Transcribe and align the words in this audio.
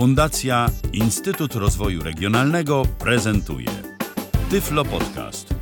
Fundacja 0.00 0.70
Instytut 0.92 1.54
Rozwoju 1.54 2.02
Regionalnego 2.02 2.82
prezentuje 2.98 3.66
Tyflo 4.50 4.84
Podcast. 4.84 5.54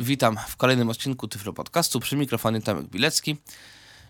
Witam 0.00 0.36
w 0.48 0.56
kolejnym 0.56 0.88
odcinku 0.88 1.28
Tyflo 1.28 1.52
Podcastu 1.52 2.00
przy 2.00 2.16
mikrofonie 2.16 2.60
Tomek 2.60 2.86
Bilecki. 2.86 3.36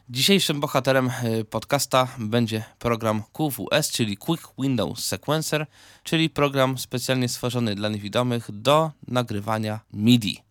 Dzisiejszym 0.08 0.60
bohaterem 0.60 1.10
y, 1.40 1.44
podcasta 1.44 2.08
będzie 2.18 2.64
program 2.78 3.22
QWS, 3.32 3.90
czyli 3.90 4.16
Quick 4.16 4.48
Windows 4.58 5.04
Sequencer, 5.04 5.66
czyli 6.02 6.30
program 6.30 6.78
specjalnie 6.78 7.28
stworzony 7.28 7.74
dla 7.74 7.88
niewidomych 7.88 8.50
do 8.52 8.90
nagrywania 9.08 9.80
MIDI. 9.92 10.43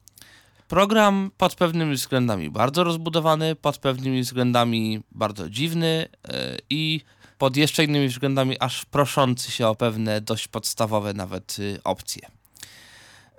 Program 0.67 1.31
pod 1.37 1.55
pewnymi 1.55 1.95
względami 1.95 2.49
bardzo 2.49 2.83
rozbudowany, 2.83 3.55
pod 3.55 3.77
pewnymi 3.77 4.21
względami 4.21 5.03
bardzo 5.11 5.49
dziwny 5.49 6.05
yy, 6.27 6.33
i 6.69 7.01
pod 7.37 7.57
jeszcze 7.57 7.83
innymi 7.83 8.07
względami 8.07 8.59
aż 8.59 8.85
proszący 8.85 9.51
się 9.51 9.67
o 9.67 9.75
pewne 9.75 10.21
dość 10.21 10.47
podstawowe 10.47 11.13
nawet 11.13 11.59
yy, 11.59 11.79
opcje. 11.83 12.27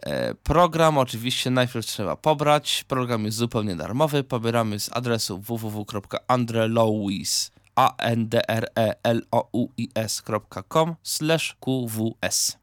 E, 0.05 0.35
Program 0.35 0.99
oczywiście 0.99 1.51
najpierw 1.51 1.87
trzeba 1.87 2.17
pobrać. 2.17 2.85
Program 2.89 3.25
jest 3.25 3.37
zupełnie 3.37 3.77
darmowy. 3.77 4.25
Pobieramy 4.25 4.81
z 4.81 4.91
adresu 4.93 5.39
www.andrelouis 5.39 7.51
a 7.77 7.95
n 7.99 8.29
d 8.29 8.49
r 8.49 8.69
e 8.77 8.95
l 9.03 9.23
o 9.31 9.49
u 9.53 9.69
i 9.77 9.89
s.com 9.95 10.97
qws. 11.61 12.57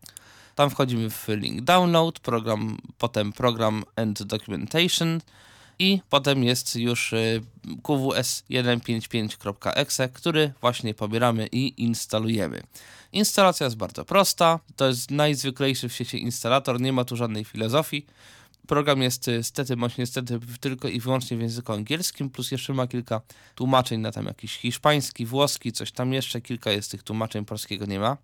Tam 0.55 0.69
wchodzimy 0.69 1.09
w 1.09 1.27
link 1.27 1.61
download, 1.61 2.19
program, 2.19 2.77
potem 2.97 3.33
program 3.33 3.83
and 3.95 4.23
documentation 4.23 5.21
i 5.79 6.01
potem 6.09 6.43
jest 6.43 6.75
już 6.75 7.13
y, 7.13 7.41
qws155.exe, 7.83 10.09
który 10.09 10.53
właśnie 10.61 10.93
pobieramy 10.93 11.47
i 11.51 11.83
instalujemy. 11.83 12.63
Instalacja 13.13 13.63
jest 13.63 13.77
bardzo 13.77 14.05
prosta, 14.05 14.59
to 14.75 14.87
jest 14.87 15.11
najzwyklejszy 15.11 15.89
w 15.89 15.93
sieci 15.93 16.21
instalator, 16.21 16.81
nie 16.81 16.93
ma 16.93 17.05
tu 17.05 17.15
żadnej 17.15 17.45
filozofii. 17.45 18.05
Program 18.67 19.01
jest 19.01 19.27
y, 19.27 19.43
stety 19.43 19.77
bądź 19.77 19.97
niestety 19.97 20.39
tylko 20.59 20.87
i 20.87 20.99
wyłącznie 20.99 21.37
w 21.37 21.41
języku 21.41 21.73
angielskim, 21.73 22.29
plus 22.29 22.51
jeszcze 22.51 22.73
ma 22.73 22.87
kilka 22.87 23.21
tłumaczeń 23.55 24.01
na 24.01 24.11
tam 24.11 24.25
jakiś 24.25 24.57
hiszpański, 24.57 25.25
włoski, 25.25 25.71
coś 25.71 25.91
tam 25.91 26.13
jeszcze, 26.13 26.41
kilka 26.41 26.71
jest 26.71 26.91
tych 26.91 27.03
tłumaczeń, 27.03 27.45
polskiego 27.45 27.85
nie 27.85 27.99
ma. 27.99 28.17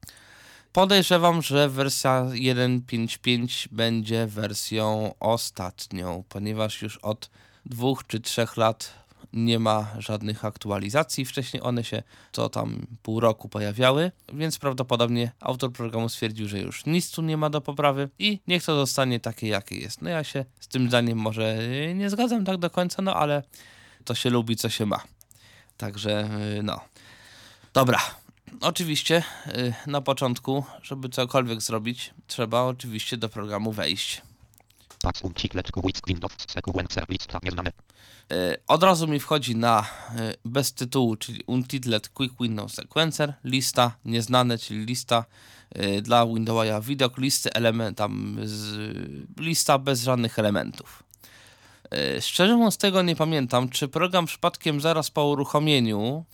Podejrzewam, 0.78 1.42
że 1.42 1.70
wersja 1.70 2.26
1.5.5 2.26 3.68
będzie 3.72 4.28
wersją 4.28 5.14
ostatnią, 5.20 6.24
ponieważ 6.30 6.82
już 6.82 6.98
od 6.98 7.30
dwóch 7.66 8.08
czy 8.08 8.20
trzech 8.20 8.58
lat 8.58 8.94
nie 9.34 9.60
ma 9.60 9.88
żadnych 10.00 10.46
aktualizacji. 10.46 11.26
Wcześniej 11.26 11.64
one 11.64 11.84
się 11.84 12.04
co 12.32 12.50
tam 12.50 12.88
pół 13.04 13.20
roku 13.20 13.50
pojawiały, 13.50 14.12
więc 14.34 14.60
prawdopodobnie 14.60 15.32
autor 15.40 15.72
programu 15.72 16.10
stwierdził, 16.10 16.48
że 16.48 16.60
już 16.60 16.86
nic 16.86 17.12
tu 17.12 17.22
nie 17.22 17.38
ma 17.38 17.50
do 17.50 17.62
poprawy 17.62 18.10
i 18.20 18.40
niech 18.48 18.64
to 18.64 18.76
zostanie 18.76 19.20
takie, 19.20 19.48
jakie 19.48 19.78
jest. 19.78 20.02
No 20.02 20.10
ja 20.10 20.24
się 20.24 20.46
z 20.60 20.68
tym 20.68 20.88
zdaniem 20.88 21.18
może 21.18 21.58
nie 21.96 22.10
zgadzam 22.10 22.46
tak 22.46 22.58
do 22.58 22.70
końca, 22.70 23.02
no 23.02 23.14
ale 23.16 23.44
to 24.06 24.16
się 24.16 24.30
lubi, 24.30 24.56
co 24.56 24.70
się 24.70 24.86
ma. 24.86 25.04
Także 25.78 26.30
no. 26.64 26.80
Dobra, 27.74 28.00
Oczywiście 28.62 29.24
y, 29.48 29.74
na 29.88 30.02
początku, 30.02 30.64
żeby 30.84 31.10
cokolwiek 31.10 31.62
zrobić, 31.62 32.14
trzeba 32.28 32.62
oczywiście 32.62 33.18
do 33.18 33.30
programu 33.30 33.72
wejść. 33.72 34.22
Y, 38.32 38.58
Od 38.68 38.84
razu 38.84 39.08
mi 39.08 39.20
wchodzi 39.20 39.56
na 39.56 39.82
y, 39.82 40.34
bez 40.46 40.74
tytułu, 40.74 41.16
czyli 41.16 41.44
Untitled 41.48 42.10
Quick 42.10 42.36
Windows 42.42 42.74
Sequencer, 42.74 43.34
lista 43.44 43.92
nieznane, 44.06 44.58
czyli 44.58 44.86
lista 44.86 45.26
dla 46.02 46.26
Windowsa 46.26 46.82
widok, 46.82 47.18
listy 47.18 47.54
element, 47.54 47.98
tam 47.98 48.38
z, 48.44 48.78
lista 49.40 49.78
bez 49.78 50.04
żadnych 50.04 50.40
elementów. 50.40 51.04
Szczerze 52.22 52.56
mówiąc 52.56 52.78
tego 52.78 53.02
nie 53.02 53.16
pamiętam, 53.16 53.70
czy 53.70 53.88
program 53.88 54.26
przypadkiem 54.26 54.82
zaraz 54.82 55.12
po 55.12 55.26
uruchomieniu 55.26 56.26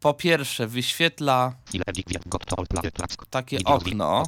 po 0.00 0.14
pierwsze 0.14 0.66
wyświetla 0.66 1.54
takie 3.30 3.58
okno. 3.64 4.24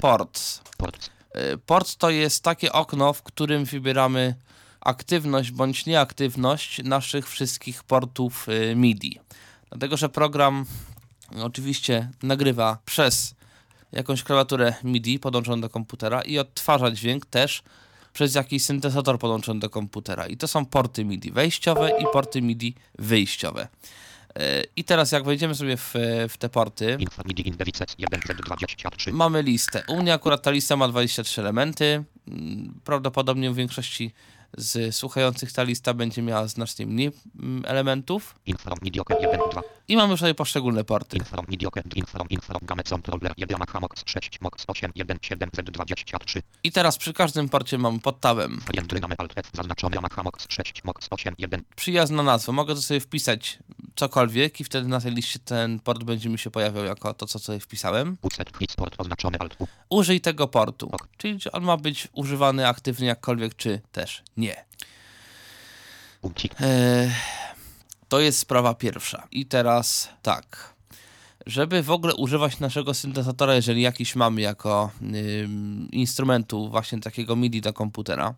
Port. 0.00 0.62
Port. 1.66 1.96
To 1.96 2.10
jest 2.10 2.44
takie 2.44 2.72
okno, 2.72 3.12
w 3.12 3.22
którym 3.22 3.64
wybieramy 3.64 4.34
aktywność 4.80 5.50
bądź 5.50 5.86
nieaktywność 5.86 6.82
naszych 6.84 7.28
wszystkich 7.28 7.84
portów 7.84 8.46
MIDI. 8.76 9.20
Dlatego, 9.68 9.96
że 9.96 10.08
program 10.08 10.66
oczywiście 11.42 12.10
nagrywa 12.22 12.78
przez 12.84 13.34
jakąś 13.92 14.22
klawiaturę 14.22 14.74
MIDI 14.84 15.18
podłączoną 15.18 15.60
do 15.60 15.68
komputera 15.68 16.22
i 16.22 16.38
odtwarza 16.38 16.90
dźwięk 16.90 17.26
też 17.26 17.62
przez 18.12 18.34
jakiś 18.34 18.64
syntezator 18.64 19.18
podłączony 19.18 19.60
do 19.60 19.70
komputera. 19.70 20.26
I 20.26 20.36
to 20.36 20.48
są 20.48 20.66
porty 20.66 21.04
MIDI 21.04 21.32
wejściowe 21.32 21.90
i 21.98 22.04
porty 22.12 22.42
MIDI 22.42 22.74
wyjściowe. 22.98 23.68
I 24.76 24.84
teraz 24.84 25.12
jak 25.12 25.24
wejdziemy 25.24 25.54
sobie 25.54 25.76
w, 25.76 25.94
w 26.28 26.36
te 26.38 26.48
porty, 26.48 26.98
mamy 29.12 29.42
listę. 29.42 29.82
U 29.88 30.02
mnie 30.02 30.14
akurat 30.14 30.42
ta 30.42 30.50
lista 30.50 30.76
ma 30.76 30.88
23 30.88 31.40
elementy. 31.40 32.04
Prawdopodobnie 32.84 33.50
w 33.50 33.54
większości 33.54 34.12
z 34.56 34.96
słuchających 34.96 35.52
ta 35.52 35.62
lista 35.62 35.94
będzie 35.94 36.22
miała 36.22 36.46
znacznie 36.46 36.86
mniej 36.86 37.12
elementów. 37.64 38.34
I 39.88 39.96
mamy 39.96 40.10
już 40.10 40.20
tutaj 40.20 40.34
poszczególne 40.34 40.84
porty. 40.84 41.18
I 46.64 46.72
teraz 46.72 46.98
przy 46.98 47.12
każdym 47.12 47.48
porcie 47.48 47.78
mamy 47.78 48.00
pod 48.00 48.20
tabem 48.20 48.60
przyjazna 51.76 52.22
nazwa. 52.22 52.52
Mogę 52.52 52.74
to 52.74 52.82
sobie 52.82 53.00
wpisać 53.00 53.58
cokolwiek 53.96 54.60
i 54.60 54.64
wtedy 54.64 54.88
na 54.88 55.00
tej 55.00 55.12
liście 55.14 55.38
ten 55.38 55.80
port 55.80 56.04
będzie 56.04 56.28
mi 56.28 56.38
się 56.38 56.50
pojawiał 56.50 56.84
jako 56.84 57.14
to, 57.14 57.26
co 57.26 57.38
sobie 57.38 57.60
wpisałem. 57.60 58.16
Użyj 59.88 60.20
tego 60.20 60.48
portu. 60.48 60.90
Czyli 61.16 61.38
on 61.52 61.62
ma 61.62 61.76
być 61.76 62.08
używany 62.12 62.68
aktywnie 62.68 63.06
jakkolwiek, 63.06 63.56
czy 63.56 63.80
też 63.92 64.22
nie. 64.40 64.64
Eee, 66.60 67.10
to 68.08 68.20
jest 68.20 68.38
sprawa 68.38 68.74
pierwsza. 68.74 69.28
I 69.30 69.46
teraz 69.46 70.08
tak. 70.22 70.74
Żeby 71.46 71.82
w 71.82 71.90
ogóle 71.90 72.14
używać 72.14 72.58
naszego 72.60 72.94
syntezatora, 72.94 73.54
jeżeli 73.54 73.82
jakiś 73.82 74.16
mamy 74.16 74.40
jako 74.40 74.90
y, 75.02 75.48
instrumentu 75.92 76.68
właśnie 76.68 77.00
takiego 77.00 77.36
MIDI 77.36 77.60
do 77.60 77.72
komputera, 77.72 78.34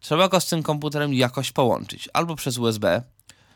trzeba 0.00 0.28
go 0.28 0.40
z 0.40 0.46
tym 0.46 0.62
komputerem 0.62 1.14
jakoś 1.14 1.52
połączyć. 1.52 2.08
Albo 2.12 2.36
przez 2.36 2.58
USB, 2.58 3.02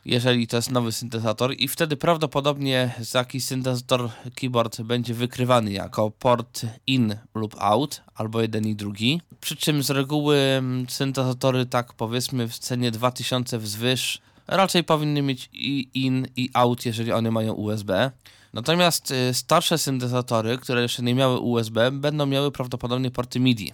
jeżeli 0.05 0.47
to 0.47 0.57
jest 0.57 0.71
nowy 0.71 0.93
syntezator 0.93 1.55
i 1.59 1.69
wtedy 1.69 1.97
prawdopodobnie 1.97 2.95
jakiś 3.15 3.45
syntezator 3.45 4.11
keyboard 4.35 4.83
będzie 4.83 5.15
wykrywany 5.15 5.73
jako 5.73 6.11
port 6.11 6.67
in 6.87 7.17
lub 7.35 7.57
out, 7.59 8.03
albo 8.15 8.41
jeden 8.41 8.67
i 8.67 8.75
drugi. 8.77 9.21
Przy 9.41 9.57
czym 9.57 9.83
z 9.83 9.91
reguły 9.91 10.63
syntezatory 10.89 11.67
tak 11.67 11.93
powiedzmy 11.93 12.49
w 12.49 12.59
cenie 12.59 12.91
2000 12.91 13.59
wzwyż 13.59 14.21
raczej 14.47 14.85
powinny 14.85 15.23
mieć 15.23 15.49
i 15.53 15.89
in 15.95 16.27
i 16.37 16.51
out, 16.55 16.87
jeżeli 16.87 17.13
one 17.13 17.31
mają 17.31 17.53
USB. 17.53 18.11
Natomiast 18.53 19.11
y, 19.11 19.35
starsze 19.35 19.79
syntezatory, 19.79 20.59
które 20.59 20.83
jeszcze 20.83 21.03
nie 21.03 21.15
miały 21.15 21.39
USB, 21.39 21.91
będą 21.91 22.27
miały 22.27 22.53
prawdopodobnie 22.53 23.11
porty 23.11 23.41
MIDI. 23.41 23.73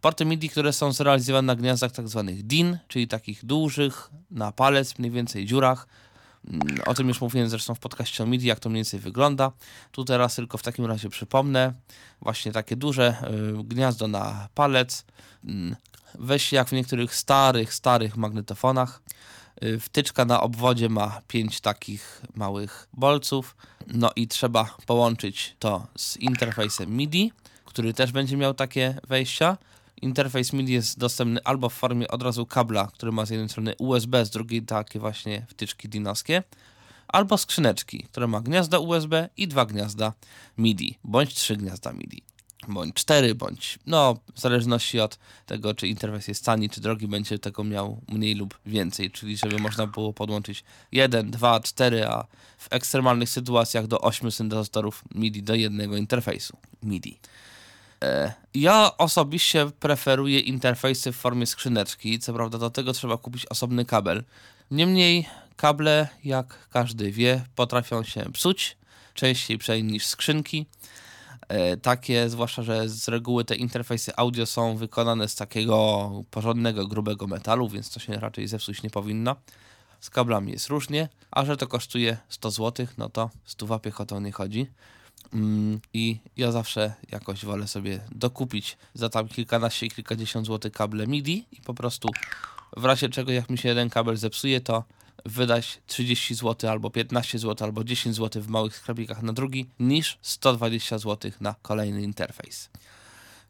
Porty 0.00 0.24
MIDI, 0.24 0.48
które 0.48 0.72
są 0.72 0.92
zrealizowane 0.92 1.46
na 1.46 1.56
gniazdach 1.56 1.92
tak 1.92 2.08
zwanych 2.08 2.42
DIN, 2.42 2.78
czyli 2.88 3.08
takich 3.08 3.44
dużych, 3.44 4.10
na 4.30 4.52
palec, 4.52 4.98
mniej 4.98 5.10
więcej 5.10 5.46
dziurach. 5.46 5.86
O 6.86 6.94
tym 6.94 7.08
już 7.08 7.20
mówiłem 7.20 7.48
zresztą 7.48 7.74
w 7.74 7.78
podcaście 7.78 8.24
o 8.24 8.26
MIDI, 8.26 8.46
jak 8.46 8.60
to 8.60 8.68
mniej 8.68 8.78
więcej 8.78 9.00
wygląda. 9.00 9.52
Tu 9.92 10.04
teraz 10.04 10.34
tylko 10.34 10.58
w 10.58 10.62
takim 10.62 10.86
razie 10.86 11.08
przypomnę. 11.08 11.74
Właśnie 12.22 12.52
takie 12.52 12.76
duże 12.76 13.16
y, 13.60 13.64
gniazdo 13.64 14.08
na 14.08 14.48
palec. 14.54 15.04
Weź 16.14 16.52
jak 16.52 16.68
w 16.68 16.72
niektórych 16.72 17.14
starych, 17.14 17.74
starych 17.74 18.16
magnetofonach. 18.16 19.02
Y, 19.64 19.80
wtyczka 19.80 20.24
na 20.24 20.40
obwodzie 20.40 20.88
ma 20.88 21.20
pięć 21.28 21.60
takich 21.60 22.22
małych 22.34 22.88
bolców. 22.92 23.56
No 23.86 24.10
i 24.16 24.28
trzeba 24.28 24.76
połączyć 24.86 25.56
to 25.58 25.86
z 25.96 26.16
interfejsem 26.16 26.96
MIDI, 26.96 27.32
który 27.64 27.94
też 27.94 28.12
będzie 28.12 28.36
miał 28.36 28.54
takie 28.54 28.94
wejścia. 29.08 29.56
Interfejs 30.02 30.52
MIDI 30.52 30.72
jest 30.72 30.98
dostępny 30.98 31.40
albo 31.44 31.68
w 31.68 31.74
formie 31.74 32.08
od 32.08 32.22
razu 32.22 32.46
kabla, 32.46 32.86
który 32.86 33.12
ma 33.12 33.26
z 33.26 33.30
jednej 33.30 33.48
strony 33.48 33.74
USB, 33.78 34.24
z 34.24 34.30
drugiej 34.30 34.62
takie 34.62 34.98
właśnie 34.98 35.46
wtyczki 35.48 35.88
dinowskie, 35.88 36.42
albo 37.08 37.38
skrzyneczki, 37.38 38.02
które 38.02 38.26
ma 38.26 38.40
gniazda 38.40 38.78
USB 38.78 39.28
i 39.36 39.48
dwa 39.48 39.66
gniazda 39.66 40.12
MIDI, 40.58 40.98
bądź 41.04 41.34
trzy 41.34 41.56
gniazda 41.56 41.92
MIDI. 41.92 42.22
bądź 42.68 42.94
4, 42.94 43.34
bądź 43.34 43.78
no, 43.86 44.16
w 44.34 44.40
zależności 44.40 45.00
od 45.00 45.18
tego, 45.46 45.74
czy 45.74 45.88
interfejs 45.88 46.28
jest 46.28 46.44
tani, 46.44 46.70
czy 46.70 46.80
drogi, 46.80 47.08
będzie 47.08 47.38
tego 47.38 47.64
miał 47.64 48.00
mniej 48.08 48.34
lub 48.34 48.58
więcej, 48.66 49.10
czyli 49.10 49.36
żeby 49.36 49.58
można 49.58 49.86
było 49.86 50.12
podłączyć 50.12 50.64
1, 50.92 51.30
2, 51.30 51.60
4, 51.60 52.06
a 52.06 52.24
w 52.58 52.68
ekstremalnych 52.70 53.30
sytuacjach 53.30 53.86
do 53.86 54.00
8 54.00 54.30
syntezatorów 54.30 55.04
MIDI 55.14 55.42
do 55.42 55.54
jednego 55.54 55.96
interfejsu 55.96 56.56
MIDI. 56.82 57.18
E, 58.04 58.32
ja 58.54 58.90
osobiście 58.98 59.70
preferuję 59.80 60.40
interfejsy 60.40 61.12
w 61.12 61.16
formie 61.16 61.46
skrzyneczki, 61.46 62.18
co 62.18 62.32
prawda 62.32 62.58
do 62.58 62.70
tego 62.70 62.92
trzeba 62.92 63.16
kupić 63.16 63.46
osobny 63.46 63.84
kabel. 63.84 64.24
Niemniej 64.70 65.28
kable, 65.56 66.08
jak 66.24 66.68
każdy 66.68 67.12
wie, 67.12 67.44
potrafią 67.54 68.04
się 68.04 68.32
psuć, 68.32 68.76
częściej 69.14 69.58
przynajmniej 69.58 69.92
niż 69.92 70.06
skrzynki. 70.06 70.66
E, 71.48 71.76
takie, 71.76 72.28
zwłaszcza, 72.28 72.62
że 72.62 72.88
z 72.88 73.08
reguły 73.08 73.44
te 73.44 73.54
interfejsy 73.54 74.12
audio 74.16 74.46
są 74.46 74.76
wykonane 74.76 75.28
z 75.28 75.34
takiego 75.34 76.10
porządnego, 76.30 76.86
grubego 76.86 77.26
metalu, 77.26 77.68
więc 77.68 77.90
to 77.90 78.00
się 78.00 78.12
raczej 78.12 78.48
zepsuć 78.48 78.82
nie 78.82 78.90
powinno. 78.90 79.36
Z 80.00 80.10
kablami 80.10 80.52
jest 80.52 80.68
różnie, 80.68 81.08
a 81.30 81.44
że 81.44 81.56
to 81.56 81.66
kosztuje 81.66 82.16
100 82.28 82.50
zł, 82.50 82.86
no 82.98 83.08
to 83.08 83.30
stuwa 83.44 83.78
piechotą 83.78 84.20
nie 84.20 84.32
chodzi. 84.32 84.66
Mm, 85.32 85.80
I 85.94 86.18
ja 86.36 86.52
zawsze 86.52 86.94
jakoś 87.12 87.44
wolę 87.44 87.68
sobie 87.68 88.00
dokupić 88.12 88.76
za 88.94 89.08
tam 89.08 89.28
kilkanaście 89.28 89.88
kilkadziesiąt 89.88 90.46
złotych 90.46 90.72
kable 90.72 91.06
MIDI 91.06 91.46
i 91.52 91.60
po 91.60 91.74
prostu 91.74 92.08
w 92.76 92.84
razie 92.84 93.08
czego 93.08 93.32
jak 93.32 93.50
mi 93.50 93.58
się 93.58 93.68
jeden 93.68 93.90
kabel 93.90 94.16
zepsuje, 94.16 94.60
to 94.60 94.84
wydać 95.26 95.80
30 95.86 96.34
zł 96.34 96.70
albo 96.70 96.90
15 96.90 97.38
zł 97.38 97.66
albo 97.66 97.84
10 97.84 98.16
zł 98.16 98.42
w 98.42 98.48
małych 98.48 98.76
sklepikach 98.76 99.22
na 99.22 99.32
drugi 99.32 99.66
niż 99.80 100.18
120 100.22 100.98
zł 100.98 101.30
na 101.40 101.54
kolejny 101.62 102.02
interfejs. 102.02 102.70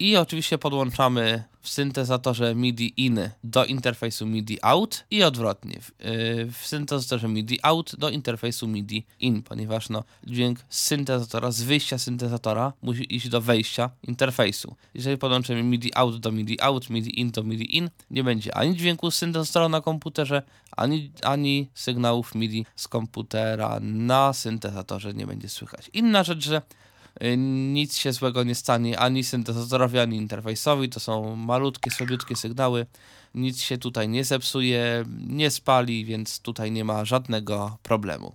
I 0.01 0.17
oczywiście 0.17 0.59
podłączamy 0.59 1.45
w 1.61 1.69
syntezatorze 1.69 2.55
MIDI 2.55 2.95
in 2.97 3.21
do 3.45 3.65
interfejsu 3.65 4.27
MIDI 4.27 4.59
out 4.63 5.05
i 5.11 5.23
odwrotnie. 5.23 5.81
W, 5.81 6.05
yy, 6.05 6.53
w 6.53 6.67
syntezatorze 6.67 7.29
MIDI 7.29 7.59
out 7.63 7.97
do 7.99 8.11
interfejsu 8.11 8.69
MIDI 8.69 9.07
in, 9.21 9.43
ponieważ 9.43 9.89
no, 9.89 10.05
dźwięk 10.25 10.59
z 10.69 10.85
syntezatora, 10.85 11.51
z 11.51 11.63
wyjścia 11.63 11.99
syntezatora 11.99 12.73
musi 12.83 13.17
iść 13.17 13.29
do 13.29 13.41
wejścia 13.41 13.91
interfejsu. 14.03 14.77
Jeżeli 14.95 15.19
podłączymy 15.19 15.63
MIDI 15.63 15.95
out 15.95 16.17
do 16.17 16.33
MIDI 16.33 16.61
out, 16.61 16.91
MIDI 16.91 17.21
in 17.21 17.31
do 17.31 17.43
MIDI 17.43 17.77
in, 17.77 17.91
nie 18.11 18.25
będzie 18.25 18.57
ani 18.57 18.77
dźwięku 18.77 19.11
z 19.11 19.15
syntezatora 19.15 19.69
na 19.69 19.81
komputerze, 19.81 20.43
ani, 20.77 21.11
ani 21.23 21.69
sygnałów 21.75 22.35
MIDI 22.35 22.67
z 22.77 22.89
komputera 22.89 23.79
na 23.83 24.33
syntezatorze 24.33 25.15
nie 25.15 25.27
będzie 25.27 25.49
słychać. 25.49 25.91
Inna 25.93 26.25
rzecz, 26.25 26.45
że 26.45 26.63
Y, 26.63 26.90
nic 27.37 27.97
się 27.97 28.13
złego 28.13 28.45
nie 28.45 28.55
stanie 28.55 28.99
ani 28.99 29.25
syntezatorowi, 29.25 29.99
ani 29.99 30.17
interfejsowi. 30.17 30.89
To 30.89 31.01
są 31.01 31.37
malutkie, 31.37 31.91
słabiutkie 31.91 32.37
sygnały. 32.37 32.87
Nic 33.35 33.61
się 33.61 33.79
tutaj 33.79 34.09
nie 34.09 34.25
zepsuje, 34.25 35.05
nie 35.27 35.51
spali, 35.51 36.05
więc 36.05 36.41
tutaj 36.41 36.73
nie 36.73 36.85
ma 36.85 37.05
żadnego 37.05 37.79
problemu. 37.83 38.35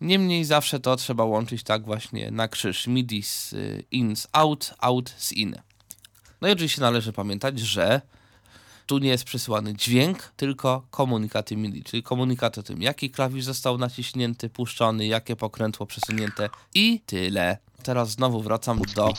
Niemniej 0.00 0.44
zawsze 0.44 0.80
to 0.80 0.96
trzeba 0.96 1.24
łączyć 1.24 1.62
tak 1.62 1.84
właśnie 1.84 2.30
na 2.30 2.48
krzyż 2.48 2.86
MIDI 2.86 3.22
z 3.22 3.52
y, 3.52 3.84
in 3.90 4.16
z 4.16 4.28
out, 4.32 4.74
out 4.78 5.14
z 5.18 5.32
in. 5.32 5.56
No 6.40 6.48
i 6.48 6.52
oczywiście 6.52 6.80
należy 6.80 7.12
pamiętać, 7.12 7.58
że 7.58 8.00
tu 8.86 8.98
nie 8.98 9.08
jest 9.08 9.24
przesyłany 9.24 9.74
dźwięk, 9.74 10.32
tylko 10.36 10.86
komunikaty 10.90 11.56
MIDI, 11.56 11.84
czyli 11.84 12.02
komunikat 12.02 12.58
o 12.58 12.62
tym, 12.62 12.82
jaki 12.82 13.10
klawisz 13.10 13.44
został 13.44 13.78
naciśnięty, 13.78 14.48
puszczony, 14.50 15.06
jakie 15.06 15.36
pokrętło 15.36 15.86
przesunięte 15.86 16.48
i 16.74 17.00
tyle. 17.06 17.58
Teraz 17.82 18.10
znowu 18.10 18.40
wracam 18.40 18.80
do 18.96 19.12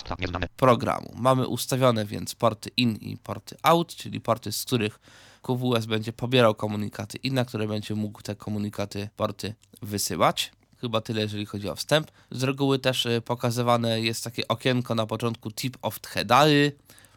programu. 0.55 1.13
Mamy 1.15 1.47
ustawione 1.47 2.05
więc 2.05 2.35
porty 2.35 2.69
in 2.77 2.95
i 2.95 3.17
porty 3.17 3.55
out, 3.63 3.95
czyli 3.95 4.21
porty, 4.21 4.51
z 4.51 4.65
których 4.65 4.99
QWS 5.41 5.85
będzie 5.85 6.13
pobierał 6.13 6.55
komunikaty 6.55 7.17
i 7.17 7.31
na 7.31 7.45
które 7.45 7.67
będzie 7.67 7.95
mógł 7.95 8.21
te 8.21 8.35
komunikaty, 8.35 9.09
porty 9.15 9.53
wysyłać. 9.81 10.51
Chyba 10.81 11.01
tyle, 11.01 11.21
jeżeli 11.21 11.45
chodzi 11.45 11.69
o 11.69 11.75
wstęp. 11.75 12.11
Z 12.31 12.43
reguły 12.43 12.79
też 12.79 13.05
y, 13.05 13.21
pokazywane 13.21 14.01
jest 14.01 14.23
takie 14.23 14.47
okienko 14.47 14.95
na 14.95 15.05
początku 15.05 15.51
tip 15.51 15.77
of 15.81 15.99
the 15.99 16.25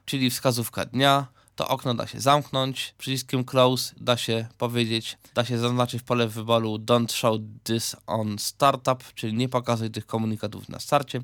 czyli 0.04 0.30
wskazówka 0.30 0.84
dnia 0.84 1.26
to 1.56 1.68
okno 1.68 1.94
da 1.94 2.06
się 2.06 2.20
zamknąć. 2.20 2.94
Przyciskiem 2.98 3.44
close 3.44 3.94
da 4.00 4.16
się 4.16 4.46
powiedzieć, 4.58 5.18
da 5.34 5.44
się 5.44 5.58
zaznaczyć 5.58 6.02
w 6.02 6.04
pole 6.04 6.28
wyboru 6.28 6.76
don't 6.76 7.12
show 7.12 7.40
this 7.64 7.96
on 8.06 8.38
startup, 8.38 9.04
czyli 9.14 9.34
nie 9.34 9.48
pokazuj 9.48 9.90
tych 9.90 10.06
komunikatów 10.06 10.68
na 10.68 10.80
starcie. 10.80 11.22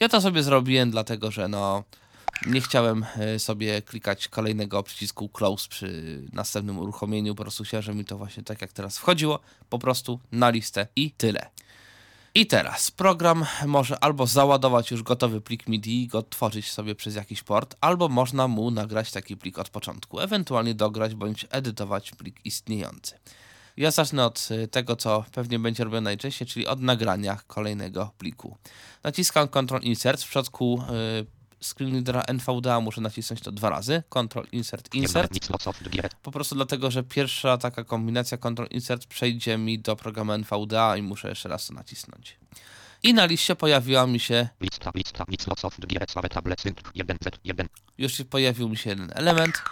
Ja 0.00 0.08
to 0.08 0.20
sobie 0.20 0.42
zrobiłem, 0.42 0.90
dlatego 0.90 1.30
że 1.30 1.48
no 1.48 1.84
nie 2.46 2.60
chciałem 2.60 3.06
e, 3.16 3.38
sobie 3.38 3.82
klikać 3.82 4.28
kolejnego 4.28 4.82
przycisku 4.82 5.28
close 5.28 5.68
przy 5.68 6.22
następnym 6.32 6.78
uruchomieniu, 6.78 7.34
po 7.34 7.42
prostu 7.42 7.64
chciałem, 7.64 7.82
żeby 7.82 7.98
mi 7.98 8.04
to 8.04 8.18
właśnie 8.18 8.42
tak 8.42 8.60
jak 8.60 8.72
teraz 8.72 8.98
wchodziło, 8.98 9.40
po 9.68 9.78
prostu 9.78 10.20
na 10.32 10.50
listę 10.50 10.86
i 10.96 11.10
tyle. 11.10 11.50
I 12.34 12.46
teraz 12.46 12.90
program 12.90 13.44
może 13.66 14.04
albo 14.04 14.26
załadować 14.26 14.90
już 14.90 15.02
gotowy 15.02 15.40
plik 15.40 15.68
MIDI 15.68 16.02
i 16.02 16.08
go 16.08 16.22
tworzyć 16.22 16.72
sobie 16.72 16.94
przez 16.94 17.14
jakiś 17.14 17.42
port, 17.42 17.76
albo 17.80 18.08
można 18.08 18.48
mu 18.48 18.70
nagrać 18.70 19.10
taki 19.10 19.36
plik 19.36 19.58
od 19.58 19.68
początku, 19.70 20.20
ewentualnie 20.20 20.74
dograć 20.74 21.14
bądź 21.14 21.46
edytować 21.50 22.10
plik 22.10 22.40
istniejący. 22.44 23.18
Ja 23.76 23.90
zacznę 23.90 24.24
od 24.26 24.48
y, 24.50 24.68
tego, 24.68 24.96
co 24.96 25.24
pewnie 25.32 25.58
będzie 25.58 25.84
robione 25.84 26.00
najczęściej, 26.00 26.48
czyli 26.48 26.66
od 26.66 26.80
nagrania 26.80 27.38
kolejnego 27.46 28.10
pliku. 28.18 28.56
Naciskam 29.04 29.48
Ctrl 29.48 29.82
Insert 29.82 30.22
w 30.22 30.28
przypadku 30.28 30.82
screenreadera 31.62 32.22
NVDA 32.22 32.80
muszę 32.80 33.00
nacisnąć 33.00 33.40
to 33.40 33.52
dwa 33.52 33.70
razy. 33.70 34.02
Ctrl 34.08 34.46
Insert 34.52 34.94
Insert. 34.94 35.32
Po 36.22 36.30
prostu 36.30 36.54
dlatego, 36.54 36.90
że 36.90 37.02
pierwsza 37.02 37.58
taka 37.58 37.84
kombinacja 37.84 38.38
Ctrl 38.38 38.66
Insert 38.70 39.06
przejdzie 39.06 39.58
mi 39.58 39.78
do 39.78 39.96
programu 39.96 40.32
NVDA 40.32 40.96
i 40.96 41.02
muszę 41.02 41.28
jeszcze 41.28 41.48
raz 41.48 41.66
to 41.66 41.74
nacisnąć. 41.74 42.36
I 43.02 43.14
na 43.14 43.24
liście 43.26 43.56
pojawiła 43.56 44.06
mi 44.06 44.20
się. 44.20 44.48
Lista, 44.60 44.90
lista, 44.94 45.24
Już 47.98 48.22
pojawił 48.30 48.68
mi 48.68 48.76
się 48.76 48.90
jeden 48.90 49.12
element 49.14 49.62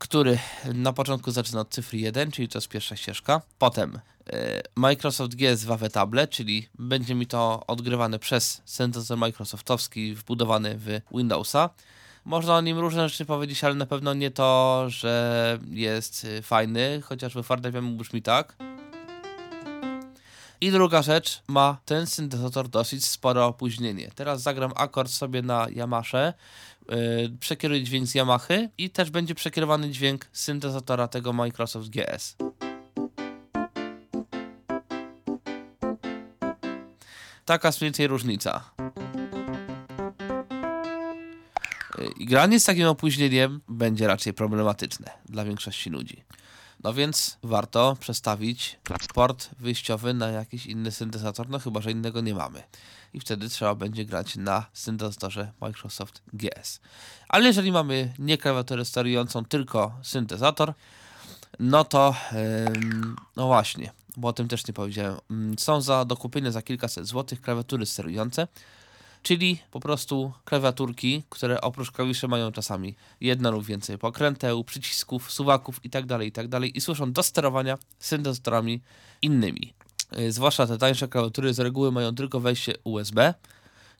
który 0.00 0.38
na 0.74 0.92
początku 0.92 1.30
zaczyna 1.30 1.60
od 1.60 1.70
cyfry 1.70 1.98
1, 1.98 2.30
czyli 2.30 2.48
to 2.48 2.58
jest 2.58 2.68
pierwsza 2.68 2.96
ścieżka. 2.96 3.42
Potem 3.58 4.00
e, 4.32 4.62
Microsoft 4.76 5.34
GS 5.34 5.64
w 5.64 5.90
Tablet, 5.90 6.30
czyli 6.30 6.68
będzie 6.78 7.14
mi 7.14 7.26
to 7.26 7.62
odgrywane 7.66 8.18
przez 8.18 8.62
syntezator 8.64 9.18
Microsoftowski 9.18 10.14
wbudowany 10.14 10.78
w 10.78 11.00
Windowsa. 11.14 11.70
Można 12.24 12.56
o 12.56 12.60
nim 12.60 12.78
różne 12.78 13.08
rzeczy 13.08 13.24
powiedzieć, 13.24 13.64
ale 13.64 13.74
na 13.74 13.86
pewno 13.86 14.14
nie 14.14 14.30
to, 14.30 14.84
że 14.88 15.58
jest 15.70 16.26
e, 16.38 16.42
fajny, 16.42 17.02
chociaż 17.04 17.34
we 17.34 17.42
Fortnite 17.42 17.82
brzmi 17.82 18.22
tak. 18.22 18.56
I 20.62 20.70
druga 20.70 21.02
rzecz, 21.02 21.42
ma 21.48 21.78
ten 21.84 22.06
syntezator 22.06 22.68
dosyć 22.68 23.06
spore 23.06 23.44
opóźnienie. 23.44 24.10
Teraz 24.14 24.42
zagram 24.42 24.72
akord 24.76 25.10
sobie 25.10 25.42
na 25.42 25.66
Yamasze, 25.68 26.34
yy, 26.88 26.96
przekieruję 27.40 27.82
dźwięk 27.82 28.06
z 28.06 28.14
Yamahy 28.14 28.70
i 28.78 28.90
też 28.90 29.10
będzie 29.10 29.34
przekierowany 29.34 29.90
dźwięk 29.90 30.28
syntezatora 30.32 31.08
tego 31.08 31.32
Microsoft 31.32 31.88
GS. 31.88 32.36
Taka 37.44 37.68
mniej 37.68 37.80
więcej 37.80 38.06
różnica. 38.06 38.70
Y, 41.98 42.04
I 42.18 42.26
granie 42.26 42.60
z 42.60 42.64
takim 42.64 42.86
opóźnieniem 42.86 43.60
będzie 43.68 44.06
raczej 44.06 44.32
problematyczne 44.32 45.10
dla 45.28 45.44
większości 45.44 45.90
ludzi. 45.90 46.24
No 46.84 46.92
więc 46.94 47.38
warto 47.42 47.96
przestawić 48.00 48.78
port 49.14 49.50
wyjściowy 49.58 50.14
na 50.14 50.28
jakiś 50.28 50.66
inny 50.66 50.90
syntezator, 50.90 51.48
no 51.48 51.58
chyba, 51.58 51.80
że 51.80 51.90
innego 51.90 52.20
nie 52.20 52.34
mamy. 52.34 52.62
I 53.14 53.20
wtedy 53.20 53.48
trzeba 53.48 53.74
będzie 53.74 54.04
grać 54.04 54.36
na 54.36 54.66
syntezatorze 54.72 55.52
Microsoft 55.60 56.22
GS. 56.32 56.80
Ale 57.28 57.46
jeżeli 57.46 57.72
mamy 57.72 58.12
nie 58.18 58.38
klawiaturę 58.38 58.84
sterującą, 58.84 59.44
tylko 59.44 59.92
syntezator, 60.02 60.74
no 61.58 61.84
to 61.84 62.14
no 63.36 63.46
właśnie, 63.46 63.92
bo 64.16 64.28
o 64.28 64.32
tym 64.32 64.48
też 64.48 64.66
nie 64.66 64.74
powiedziałem. 64.74 65.16
Są 65.58 65.80
za 65.80 66.04
do 66.04 66.16
kupienia 66.16 66.50
za 66.50 66.62
kilkaset 66.62 67.06
złotych 67.06 67.40
klawiatury 67.40 67.86
sterujące 67.86 68.48
czyli 69.22 69.58
po 69.70 69.80
prostu 69.80 70.32
klawiaturki, 70.44 71.22
które 71.28 71.60
oprócz 71.60 71.90
klawiszy 71.90 72.28
mają 72.28 72.52
czasami 72.52 72.94
jedno 73.20 73.50
lub 73.50 73.64
więcej 73.64 73.98
pokręteł, 73.98 74.64
przycisków, 74.64 75.32
suwaków 75.32 75.84
itd., 75.84 76.06
tak 76.08 76.22
itd. 76.22 76.60
Tak 76.60 76.76
i 76.76 76.80
służą 76.80 77.12
do 77.12 77.22
sterowania 77.22 77.78
syntezatorami 77.98 78.80
innymi. 79.22 79.74
Y, 80.18 80.32
zwłaszcza 80.32 80.66
te 80.66 80.78
tańsze 80.78 81.08
klawiatury 81.08 81.54
z 81.54 81.58
reguły 81.58 81.92
mają 81.92 82.14
tylko 82.14 82.40
wejście 82.40 82.74
USB 82.84 83.34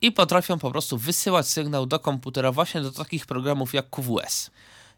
i 0.01 0.11
potrafią 0.11 0.59
po 0.59 0.71
prostu 0.71 0.97
wysyłać 0.97 1.47
sygnał 1.47 1.85
do 1.85 1.99
komputera 1.99 2.51
właśnie 2.51 2.81
do 2.81 2.91
takich 2.91 3.25
programów 3.25 3.73
jak 3.73 3.89
QWS. 3.89 4.51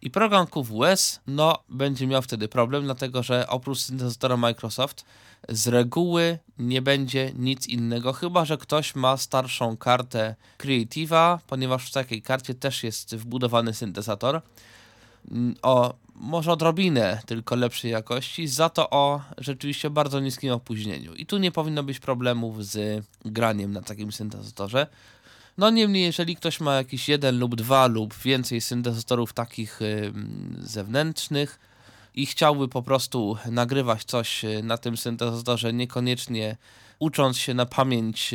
I 0.03 0.11
program 0.11 0.47
QWS, 0.47 1.19
no, 1.27 1.59
będzie 1.69 2.07
miał 2.07 2.21
wtedy 2.21 2.47
problem, 2.47 2.83
dlatego 2.83 3.23
że 3.23 3.47
oprócz 3.47 3.79
syntezatora 3.79 4.37
Microsoft 4.37 5.05
z 5.49 5.67
reguły 5.67 6.39
nie 6.59 6.81
będzie 6.81 7.31
nic 7.35 7.67
innego, 7.67 8.13
chyba 8.13 8.45
że 8.45 8.57
ktoś 8.57 8.95
ma 8.95 9.17
starszą 9.17 9.77
kartę 9.77 10.35
Creative'a, 10.57 11.37
ponieważ 11.47 11.89
w 11.89 11.91
takiej 11.91 12.21
karcie 12.21 12.53
też 12.53 12.83
jest 12.83 13.15
wbudowany 13.15 13.73
syntezator 13.73 14.41
mm, 15.31 15.55
o 15.61 15.93
może 16.15 16.51
odrobinę 16.51 17.21
tylko 17.25 17.55
lepszej 17.55 17.91
jakości, 17.91 18.47
za 18.47 18.69
to 18.69 18.89
o 18.89 19.21
rzeczywiście 19.37 19.89
bardzo 19.89 20.19
niskim 20.19 20.51
opóźnieniu. 20.51 21.13
I 21.13 21.25
tu 21.25 21.37
nie 21.37 21.51
powinno 21.51 21.83
być 21.83 21.99
problemów 21.99 22.65
z 22.65 23.05
graniem 23.25 23.71
na 23.71 23.81
takim 23.81 24.11
syntezatorze. 24.11 24.87
No 25.57 25.69
niemniej, 25.69 26.03
jeżeli 26.03 26.35
ktoś 26.35 26.59
ma 26.59 26.75
jakiś 26.75 27.09
jeden 27.09 27.39
lub 27.39 27.55
dwa 27.55 27.87
lub 27.87 28.15
więcej 28.15 28.61
syntezatorów 28.61 29.33
takich 29.33 29.79
zewnętrznych 30.59 31.59
i 32.15 32.25
chciałby 32.25 32.67
po 32.67 32.81
prostu 32.81 33.37
nagrywać 33.51 34.03
coś 34.03 34.45
y, 34.45 34.63
na 34.63 34.77
tym 34.77 34.97
syntezatorze, 34.97 35.73
niekoniecznie 35.73 36.57
ucząc 36.99 37.37
się 37.37 37.53
na 37.53 37.65
pamięć 37.65 38.33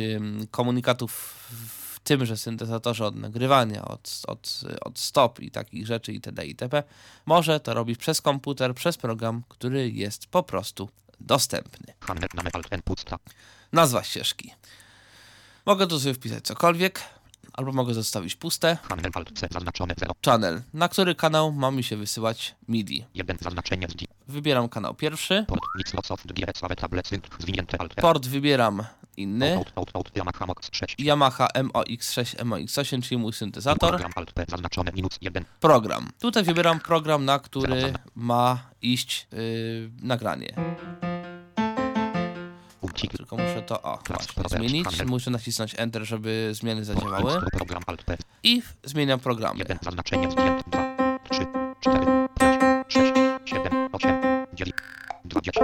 komunikatów 0.51 1.11
w 1.51 1.99
tymże 1.99 2.37
syntezatorze 2.37 3.05
od 3.05 3.15
nagrywania, 3.15 3.85
od, 3.85 4.21
od, 4.27 4.61
od 4.81 4.99
stop 4.99 5.39
i 5.39 5.51
takich 5.51 5.87
rzeczy 5.87 6.13
itd. 6.13 6.45
itp., 6.45 6.83
może 7.25 7.59
to 7.59 7.73
robić 7.73 7.99
przez 7.99 8.21
komputer, 8.21 8.73
przez 8.75 8.97
program, 8.97 9.43
który 9.49 9.91
jest 9.91 10.25
po 10.25 10.43
prostu 10.43 10.89
dostępny. 11.19 11.93
Nazwa 13.73 14.03
ścieżki. 14.03 14.53
Mogę 15.65 15.87
tu 15.87 15.99
sobie 15.99 16.13
wpisać 16.13 16.43
cokolwiek, 16.43 17.01
albo 17.53 17.71
mogę 17.71 17.93
zostawić 17.93 18.35
puste. 18.35 18.77
Channel, 20.25 20.61
na 20.73 20.89
który 20.89 21.15
kanał 21.15 21.51
ma 21.51 21.71
mi 21.71 21.83
się 21.83 21.97
wysyłać 21.97 22.55
MIDI. 22.67 23.05
Wybieram 24.27 24.69
kanał 24.69 24.93
pierwszy. 24.95 25.45
Port 28.01 28.27
wybieram 28.27 28.83
inny. 29.17 29.63
Yamaha 30.99 31.47
MOX6, 31.55 32.35
MOX8, 32.35 33.01
czyli 33.03 33.17
mój 33.17 33.33
syntezator. 33.33 33.91
Program. 35.59 36.09
Tutaj 36.19 36.43
wybieram 36.43 36.79
program, 36.79 37.25
na 37.25 37.39
który 37.39 37.93
ma 38.15 38.59
iść 38.81 39.27
yy, 39.31 39.91
nagranie. 40.01 40.53
Tylko 42.93 43.37
muszę 43.37 43.61
to 43.61 43.81
o, 43.81 43.99
właśnie, 44.07 44.57
zmienić. 44.57 45.05
Muszę 45.05 45.31
nacisnąć 45.31 45.75
Enter, 45.77 46.05
żeby 46.05 46.49
zmiany 46.53 46.85
zadziałały. 46.85 47.41
I 48.43 48.61
zmieniam 48.83 49.19
program. 49.19 49.57
1 49.57 49.77
zaznaczenie 49.81 50.31
zdjęte 50.31 50.63
2, 50.71 51.19
3, 51.29 51.45
4, 51.81 52.05
5, 52.39 52.61
6, 52.87 53.13
7, 53.45 53.89
8, 53.91 54.21
9, 54.53 54.75
20. 55.25 55.61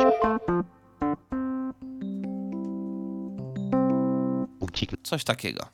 Ucikl. 4.60 4.96
Coś 5.04 5.24
takiego. 5.24 5.68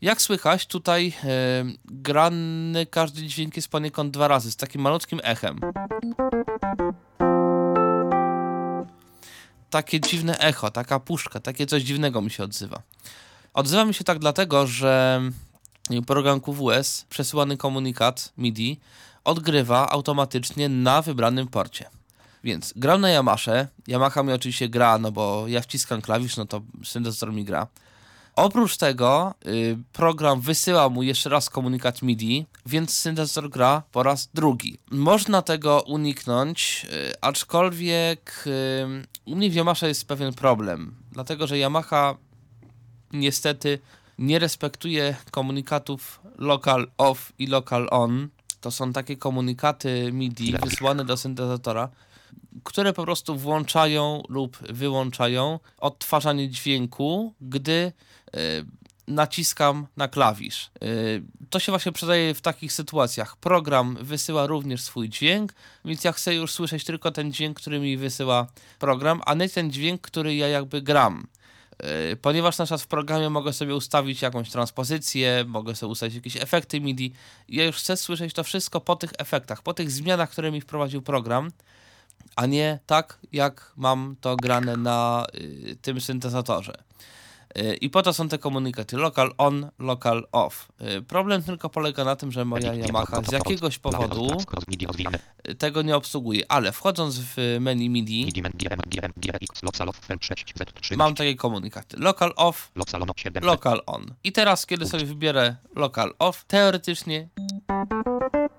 Jak 0.00 0.22
słychać, 0.22 0.66
tutaj 0.66 1.12
e, 1.24 1.64
grany 1.84 2.86
każdy 2.86 3.26
dźwięk 3.26 3.56
jest 3.56 3.68
poniekąd 3.68 4.10
dwa 4.10 4.28
razy, 4.28 4.52
z 4.52 4.56
takim 4.56 4.82
malutkim 4.82 5.20
echem. 5.22 5.60
Takie 9.74 10.00
dziwne 10.00 10.38
echo, 10.38 10.70
taka 10.70 11.00
puszka, 11.00 11.40
takie 11.40 11.66
coś 11.66 11.82
dziwnego 11.82 12.22
mi 12.22 12.30
się 12.30 12.44
odzywa. 12.44 12.82
Odzywa 13.54 13.84
mi 13.84 13.94
się 13.94 14.04
tak 14.04 14.18
dlatego, 14.18 14.66
że 14.66 15.22
program 16.06 16.40
QWS, 16.40 17.04
przesyłany 17.08 17.56
komunikat 17.56 18.32
MIDI, 18.38 18.80
odgrywa 19.24 19.90
automatycznie 19.90 20.68
na 20.68 21.02
wybranym 21.02 21.48
porcie. 21.48 21.90
Więc 22.44 22.72
gram 22.76 23.00
na 23.00 23.08
Yamasze, 23.10 23.68
Yamaha 23.88 24.22
mi 24.22 24.32
oczywiście 24.32 24.68
gra, 24.68 24.98
no 24.98 25.12
bo 25.12 25.44
ja 25.48 25.60
wciskam 25.60 26.02
klawisz, 26.02 26.36
no 26.36 26.46
to 26.46 26.60
syntezator 26.84 27.32
mi 27.32 27.44
gra. 27.44 27.66
Oprócz 28.36 28.76
tego 28.76 29.34
y, 29.46 29.78
program 29.92 30.40
wysyła 30.40 30.88
mu 30.88 31.02
jeszcze 31.02 31.30
raz 31.30 31.50
komunikat 31.50 32.02
MIDI, 32.02 32.46
więc 32.66 32.98
syntezator 32.98 33.50
gra 33.50 33.82
po 33.92 34.02
raz 34.02 34.28
drugi. 34.34 34.78
Można 34.90 35.42
tego 35.42 35.82
uniknąć, 35.86 36.86
y, 36.92 37.20
aczkolwiek 37.20 38.44
y, 38.46 39.13
u 39.24 39.36
mnie 39.36 39.50
w 39.50 39.54
Yamaha 39.54 39.86
jest 39.86 40.08
pewien 40.08 40.32
problem, 40.32 40.94
dlatego 41.12 41.46
że 41.46 41.58
Yamaha 41.58 42.16
niestety 43.12 43.78
nie 44.18 44.38
respektuje 44.38 45.16
komunikatów 45.30 46.20
local 46.38 46.90
off 46.98 47.32
i 47.38 47.46
local 47.46 47.88
on. 47.90 48.28
To 48.60 48.70
są 48.70 48.92
takie 48.92 49.16
komunikaty 49.16 50.12
MIDI 50.12 50.54
wysłane 50.64 51.04
do 51.04 51.16
syntezatora, 51.16 51.88
które 52.64 52.92
po 52.92 53.02
prostu 53.02 53.36
włączają 53.36 54.22
lub 54.28 54.58
wyłączają 54.58 55.60
odtwarzanie 55.78 56.48
dźwięku, 56.48 57.34
gdy 57.40 57.92
y, 58.36 58.64
naciskam 59.08 59.86
na 59.96 60.08
klawisz. 60.08 60.70
Y, 60.84 61.22
to 61.50 61.58
się 61.58 61.72
właśnie 61.72 61.92
przydaje 61.92 62.34
w 62.34 62.40
takich 62.40 62.72
sytuacjach. 62.72 63.36
Program 63.36 63.96
wysyła 64.00 64.46
również 64.46 64.82
swój 64.82 65.08
dźwięk, 65.08 65.54
więc 65.84 66.04
ja 66.04 66.12
chcę 66.12 66.34
już 66.34 66.52
słyszeć 66.52 66.84
tylko 66.84 67.10
ten 67.10 67.32
dźwięk, 67.32 67.60
który 67.60 67.80
mi 67.80 67.96
wysyła 67.96 68.46
program, 68.78 69.20
a 69.26 69.34
nie 69.34 69.48
ten 69.48 69.70
dźwięk, 69.70 70.00
który 70.00 70.34
ja 70.34 70.48
jakby 70.48 70.82
gram. 70.82 71.26
Y, 72.12 72.16
ponieważ 72.16 72.58
na 72.58 72.64
przykład 72.64 72.82
w 72.82 72.86
programie 72.86 73.30
mogę 73.30 73.52
sobie 73.52 73.74
ustawić 73.74 74.22
jakąś 74.22 74.50
transpozycję, 74.50 75.44
mogę 75.46 75.74
sobie 75.74 75.90
ustawić 75.90 76.14
jakieś 76.14 76.36
efekty 76.36 76.80
MIDI. 76.80 77.12
Ja 77.48 77.64
już 77.64 77.76
chcę 77.76 77.96
słyszeć 77.96 78.34
to 78.34 78.44
wszystko 78.44 78.80
po 78.80 78.96
tych 78.96 79.10
efektach, 79.18 79.62
po 79.62 79.74
tych 79.74 79.90
zmianach, 79.90 80.30
które 80.30 80.52
mi 80.52 80.60
wprowadził 80.60 81.02
program, 81.02 81.50
a 82.36 82.46
nie 82.46 82.78
tak, 82.86 83.18
jak 83.32 83.72
mam 83.76 84.16
to 84.20 84.36
grane 84.36 84.76
na 84.76 85.26
y, 85.34 85.76
tym 85.82 86.00
syntezatorze. 86.00 86.72
Y, 87.58 87.76
I 87.76 87.90
po 87.90 88.02
to 88.02 88.12
są 88.12 88.28
te 88.28 88.38
komunikaty 88.38 88.96
local 88.96 89.34
on, 89.38 89.70
local 89.78 90.26
off. 90.32 90.68
Y, 90.98 91.02
problem 91.02 91.42
tylko 91.42 91.70
polega 91.70 92.04
na 92.04 92.16
tym, 92.16 92.32
że 92.32 92.44
moja 92.44 92.74
Yamaha 92.74 93.22
z 93.22 93.32
jakiegoś 93.32 93.78
powodu 93.78 94.28
y, 95.48 95.54
tego 95.54 95.82
nie 95.82 95.96
obsługuje, 95.96 96.44
ale 96.48 96.72
wchodząc 96.72 97.18
w 97.18 97.36
menu 97.60 97.90
MIDI 97.90 98.32
mam 100.96 101.14
takie 101.14 101.34
komunikaty 101.34 101.96
local 101.96 102.32
off, 102.36 102.72
local 103.42 103.80
on. 103.86 104.14
I 104.24 104.32
teraz, 104.32 104.66
kiedy 104.66 104.86
sobie 104.86 105.04
wybierę 105.04 105.56
local 105.76 106.14
off, 106.18 106.44
teoretycznie 106.44 107.28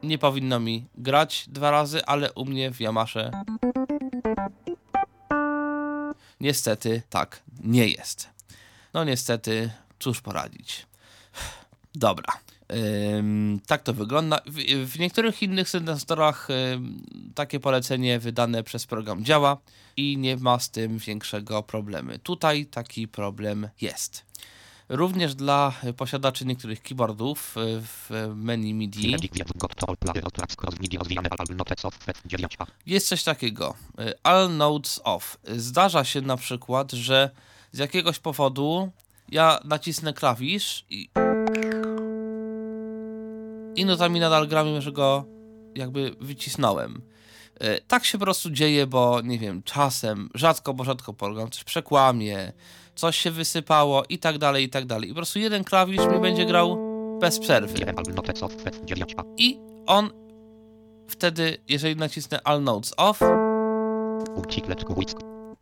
nie 0.03 0.17
powinno 0.17 0.59
mi 0.59 0.87
grać 0.97 1.45
dwa 1.47 1.71
razy, 1.71 2.05
ale 2.05 2.33
u 2.33 2.45
mnie 2.45 2.71
w 2.71 2.81
Yamasze 2.81 3.31
niestety 6.39 7.01
tak 7.09 7.41
nie 7.63 7.87
jest. 7.87 8.34
No 8.95 9.03
niestety, 9.03 9.71
cóż 9.99 10.21
poradzić. 10.21 10.85
Dobra. 11.95 12.33
Tak 13.67 13.83
to 13.83 13.93
wygląda. 13.93 14.39
W, 14.45 14.85
w 14.91 14.99
niektórych 14.99 15.43
innych 15.43 15.69
syntezatorach 15.69 16.47
takie 17.35 17.59
polecenie 17.59 18.19
wydane 18.19 18.63
przez 18.63 18.85
program 18.85 19.25
działa 19.25 19.57
i 19.97 20.17
nie 20.17 20.37
ma 20.37 20.59
z 20.59 20.69
tym 20.69 20.97
większego 20.97 21.63
problemu. 21.63 22.11
Tutaj 22.23 22.65
taki 22.65 23.07
problem 23.07 23.69
jest. 23.81 24.25
Również 24.89 25.35
dla 25.35 25.73
posiadaczy 25.97 26.45
niektórych 26.45 26.81
keyboardów 26.81 27.57
y, 27.57 27.81
w 27.81 28.31
menu 28.35 28.73
MIDI 28.73 29.11
jest 32.85 33.07
coś 33.07 33.23
takiego. 33.23 33.75
All 34.23 34.57
Notes 34.57 35.01
Off. 35.03 35.37
Zdarza 35.57 36.03
się 36.03 36.21
na 36.21 36.37
przykład, 36.37 36.91
że 36.91 37.29
z 37.75 37.77
jakiegoś 37.77 38.19
powodu 38.19 38.89
ja 39.29 39.59
nacisnę 39.63 40.13
klawisz 40.13 40.85
i 40.89 41.09
i 43.75 43.85
notami 43.85 44.19
nadal 44.19 44.47
gra, 44.47 44.63
mimo 44.63 44.81
że 44.81 44.91
go 44.91 45.25
jakby 45.75 46.15
wycisnąłem. 46.21 47.01
E, 47.59 47.81
Tak 47.81 48.05
się 48.05 48.17
po 48.17 48.25
prostu 48.25 48.49
dzieje, 48.49 48.87
bo 48.87 49.21
nie 49.21 49.39
wiem, 49.39 49.63
czasem, 49.63 50.29
rzadko, 50.33 50.73
bo 50.73 50.83
rzadko 50.83 51.13
program 51.13 51.49
coś 51.51 51.63
przekłamie, 51.63 52.53
coś 52.95 53.17
się 53.17 53.31
wysypało 53.31 54.03
i 54.09 54.17
tak 54.17 54.37
dalej, 54.37 54.63
i 54.63 54.69
tak 54.69 54.85
dalej. 54.85 55.09
I 55.09 55.11
po 55.11 55.15
prostu 55.15 55.39
jeden 55.39 55.63
klawisz 55.63 56.07
mi 56.07 56.19
będzie 56.19 56.45
grał 56.45 56.77
bez 57.21 57.39
przerwy. 57.39 57.73
I 59.37 59.59
on 59.87 60.09
wtedy, 61.07 61.57
jeżeli 61.69 61.95
nacisnę 61.95 62.41
All 62.43 62.63
Notes 62.63 62.93
Off, 62.97 63.19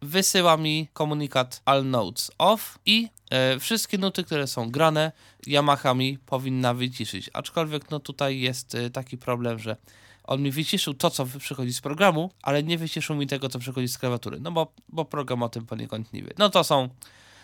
wysyła 0.04 0.58
mi 0.58 0.88
komunikat 0.94 1.62
All 1.66 1.86
Notes 1.86 2.32
Off 2.38 2.80
i 2.86 3.10
e, 3.30 3.60
wszystkie 3.60 3.98
nuty, 3.98 4.24
które 4.24 4.48
są 4.48 4.72
grane, 4.72 5.12
Yamaha 5.48 5.94
mi 5.94 6.18
powinna 6.18 6.74
wyciszyć. 6.74 7.30
Aczkolwiek 7.34 7.92
no 7.92 8.00
tutaj 8.00 8.40
jest 8.40 8.76
e, 8.76 8.90
taki 8.90 9.18
problem, 9.18 9.60
że 9.60 9.76
on 10.24 10.42
mi 10.42 10.52
wyciszył 10.52 10.94
to, 10.94 11.10
co 11.10 11.26
przychodzi 11.40 11.74
z 11.74 11.82
programu, 11.82 12.32
ale 12.42 12.64
nie 12.64 12.78
wyciszył 12.78 13.16
mi 13.16 13.28
tego, 13.28 13.50
co 13.50 13.60
przychodzi 13.60 13.88
z 13.88 13.98
klawiatury. 13.98 14.40
No 14.40 14.52
bo, 14.52 14.74
bo 14.90 15.06
program 15.06 15.44
o 15.44 15.50
tym 15.50 15.66
poniekąd 15.66 16.14
nie 16.14 16.24
wie. 16.24 16.34
No 16.38 16.50
to 16.50 16.64
są, 16.64 16.90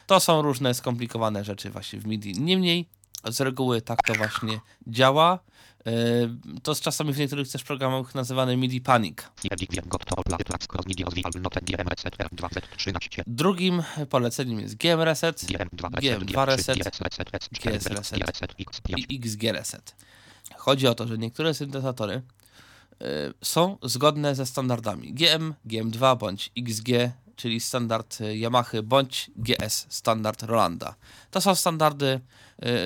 to 0.07 0.19
są 0.19 0.41
różne 0.41 0.73
skomplikowane 0.73 1.43
rzeczy 1.43 1.69
właśnie 1.69 1.99
w 1.99 2.05
MIDI. 2.05 2.41
Niemniej 2.41 2.89
Z 3.25 3.41
reguły 3.41 3.81
tak 3.81 4.03
to 4.03 4.13
właśnie 4.13 4.59
działa. 4.87 5.39
Yy, 5.85 6.61
To 6.63 6.71
jest 6.71 6.81
czasami 6.81 7.13
w 7.13 7.17
niektórych 7.17 7.51
też 7.51 7.63
programach 7.63 8.15
nazywane 8.15 8.57
MIDI 8.57 8.81
Panic. 8.81 9.17
Edik 9.51 9.71
wiem 9.71 9.85
got 9.87 10.05
to 10.05 10.17
all 10.17 10.23
play 10.23 10.39
tracks 10.39 10.67
cross 10.67 10.87
media 10.87 11.05
rozwijal 11.05 11.31
noten 11.41 11.63
GM 11.65 11.87
reset 11.87 12.17
R2Z 12.17 12.61
13 12.77 13.23
Drugim 13.27 13.83
poleceniem 14.09 14.59
jest 14.59 14.75
GM 14.75 14.99
Reset 15.01 15.43
GM2 15.43 15.89
GM2 15.89 16.45
reset 16.45 16.77
GS 16.77 16.99
reset 16.99 17.29
S 17.33 17.49
GS 17.49 17.59
4 17.59 17.79
reset. 17.95 18.17
reset 18.27 18.55
X 18.59 18.81
i 19.07 19.19
XG 19.19 19.43
Reset. 19.43 19.95
Chodzi 20.57 20.87
o 20.87 20.95
to, 20.95 21.07
że 21.07 21.17
niektóre 21.17 21.53
syntezatory 21.53 22.21
y, 23.01 23.05
są 23.41 23.77
zgodne 23.83 24.35
ze 24.35 24.45
standardami 24.45 25.13
GM, 25.13 25.53
GM2 25.65 26.17
bądź 26.17 26.51
XG, 26.57 26.89
czyli 27.39 27.59
standard 27.59 28.17
Yamaha 28.19 28.81
bądź 28.83 29.31
GS, 29.35 29.85
standard 29.89 30.43
Rolanda. 30.43 30.95
To 31.31 31.41
są 31.41 31.55
standardy 31.55 32.19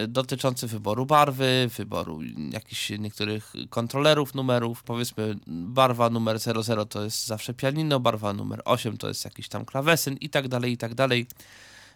y, 0.03 0.07
dotyczące 0.07 0.67
wyboru 0.67 1.05
barwy, 1.05 1.69
wyboru 1.77 2.19
jakichś 2.51 2.89
niektórych 2.89 3.53
kontrolerów 3.69 4.35
numerów. 4.35 4.83
Powiedzmy, 4.83 5.35
barwa 5.47 6.09
numer 6.09 6.39
00 6.39 6.85
to 6.85 7.03
jest 7.03 7.25
zawsze 7.25 7.53
pianino, 7.53 7.99
barwa 7.99 8.33
numer 8.33 8.61
8 8.65 8.97
to 8.97 9.07
jest 9.07 9.25
jakiś 9.25 9.49
tam 9.49 9.65
klawesyn 9.65 10.17
i 10.21 10.29
tak 10.29 10.47
dalej, 10.47 10.71
i 10.71 10.77
tak 10.77 10.95
dalej. 10.95 11.27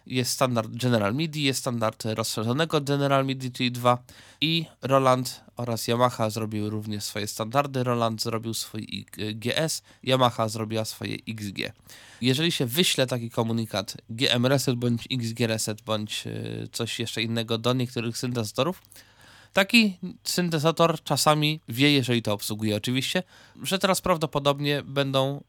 Jest 0.08 0.30
standard 0.30 0.70
General 0.76 1.14
MIDI, 1.14 1.42
jest 1.42 1.60
standard 1.60 2.04
rozszerzonego 2.04 2.80
General 2.80 3.26
MIDI, 3.26 3.52
czyli 3.52 3.72
2 3.72 3.98
i 4.40 4.64
Roland 4.82 5.40
oraz 5.56 5.88
Yamaha 5.88 6.30
zrobiły 6.30 6.70
również 6.70 7.04
swoje 7.04 7.26
standardy. 7.26 7.84
Roland 7.84 8.22
zrobił 8.22 8.54
swój 8.54 9.06
GS, 9.34 9.82
Yamaha 10.02 10.48
zrobiła 10.48 10.84
swoje 10.84 11.16
XG. 11.28 11.72
Jeżeli 12.20 12.52
się 12.52 12.66
wyśle 12.66 13.06
taki 13.06 13.30
komunikat 13.30 13.96
GM 14.10 14.46
Reset 14.46 14.76
bądź 14.76 15.08
XG 15.10 15.40
Reset 15.40 15.82
bądź 15.82 16.26
y, 16.26 16.68
coś 16.72 17.00
jeszcze 17.00 17.22
innego 17.22 17.58
do 17.58 17.72
niektórych 17.72 18.18
syntezatorów, 18.18 18.82
Taki 19.52 19.98
syntezator 20.24 21.02
czasami 21.02 21.60
wie, 21.68 21.92
jeżeli 21.92 22.22
to 22.22 22.32
obsługuje 22.32 22.76
oczywiście, 22.76 23.22
że 23.62 23.78
teraz 23.78 24.00
prawdopodobnie 24.00 24.82
będą, 24.82 25.44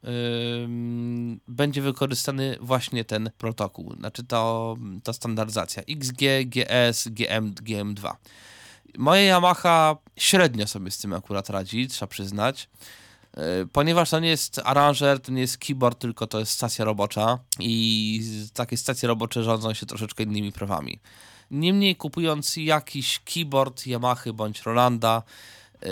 ym, 0.64 1.40
będzie 1.48 1.82
wykorzystany 1.82 2.56
właśnie 2.60 3.04
ten 3.04 3.30
protokół, 3.38 3.94
znaczy 3.94 4.24
to, 4.24 4.76
ta 5.04 5.12
standaryzacja 5.12 5.82
XG, 5.88 6.20
GS, 6.46 7.08
GM, 7.08 7.54
GM2. 7.54 8.12
Moja 8.98 9.36
Yamaha 9.36 9.96
średnio 10.16 10.66
sobie 10.66 10.90
z 10.90 10.98
tym 10.98 11.12
akurat 11.12 11.50
radzi, 11.50 11.88
trzeba 11.88 12.06
przyznać. 12.06 12.68
Yy, 13.36 13.42
Ponieważ 13.72 14.10
to 14.10 14.20
nie 14.20 14.28
jest 14.28 14.60
aranżer, 14.64 15.20
to 15.20 15.32
nie 15.32 15.40
jest 15.40 15.58
keyboard, 15.58 15.98
tylko 15.98 16.26
to 16.26 16.38
jest 16.38 16.52
stacja 16.52 16.84
robocza 16.84 17.38
i 17.58 18.20
takie 18.54 18.76
stacje 18.76 19.06
robocze 19.08 19.42
rządzą 19.42 19.74
się 19.74 19.86
troszeczkę 19.86 20.22
innymi 20.22 20.52
prawami. 20.52 20.98
Niemniej 21.50 21.96
kupując 21.96 22.56
jakiś 22.56 23.18
keyboard 23.18 23.86
Yamaha 23.86 24.32
bądź 24.32 24.62
Rolanda, 24.62 25.22
y, 25.82 25.88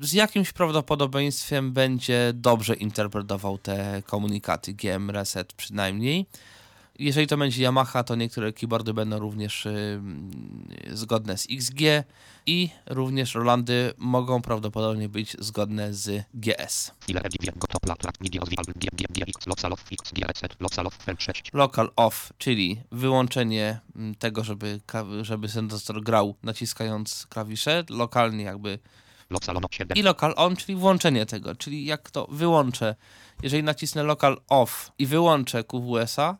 z 0.00 0.12
jakimś 0.12 0.52
prawdopodobieństwem 0.52 1.72
będzie 1.72 2.32
dobrze 2.34 2.74
interpretował 2.74 3.58
te 3.58 4.02
komunikaty 4.06 4.72
GM 4.72 5.10
Reset 5.10 5.52
przynajmniej. 5.52 6.26
Jeżeli 6.98 7.26
to 7.26 7.36
będzie 7.36 7.68
Yamaha, 7.68 8.04
to 8.04 8.14
niektóre 8.14 8.52
keyboardy 8.52 8.94
będą 8.94 9.18
również 9.18 9.66
y, 9.66 10.00
zgodne 10.92 11.38
z 11.38 11.46
XG 11.50 11.80
i 12.46 12.70
również 12.86 13.34
Rolandy 13.34 13.92
mogą 13.98 14.42
prawdopodobnie 14.42 15.08
być 15.08 15.36
zgodne 15.38 15.94
z 15.94 16.24
GS. 16.34 16.92
Local 19.46 19.72
of 19.72 19.84
X 19.92 20.12
G 20.12 20.26
reset 20.26 20.60
local 20.60 20.86
of 20.86 20.98
F6 21.06 21.54
Local 21.54 21.90
off, 21.96 22.32
czyli 22.38 22.80
wyłączenie 22.92 23.80
mm, 23.96 24.14
tego, 24.14 24.44
żeby, 24.44 24.80
żeby 25.22 25.48
syntezator 25.48 26.02
grał 26.02 26.34
naciskając 26.42 27.26
klawisze, 27.26 27.84
lokalnie 27.90 28.44
jakby. 28.44 28.78
Local 29.30 29.56
on 29.56 29.62
7 29.70 29.96
i 29.96 30.02
local 30.02 30.34
on, 30.36 30.56
czyli 30.56 30.76
włączenie 30.78 31.26
tego, 31.26 31.54
czyli 31.54 31.84
jak 31.84 32.10
to 32.10 32.26
wyłączę, 32.30 32.94
jeżeli 33.42 33.62
nacisnę 33.62 34.02
local 34.02 34.40
off 34.48 34.92
i 34.98 35.06
wyłączę 35.06 35.64
QWS-a, 35.64 36.36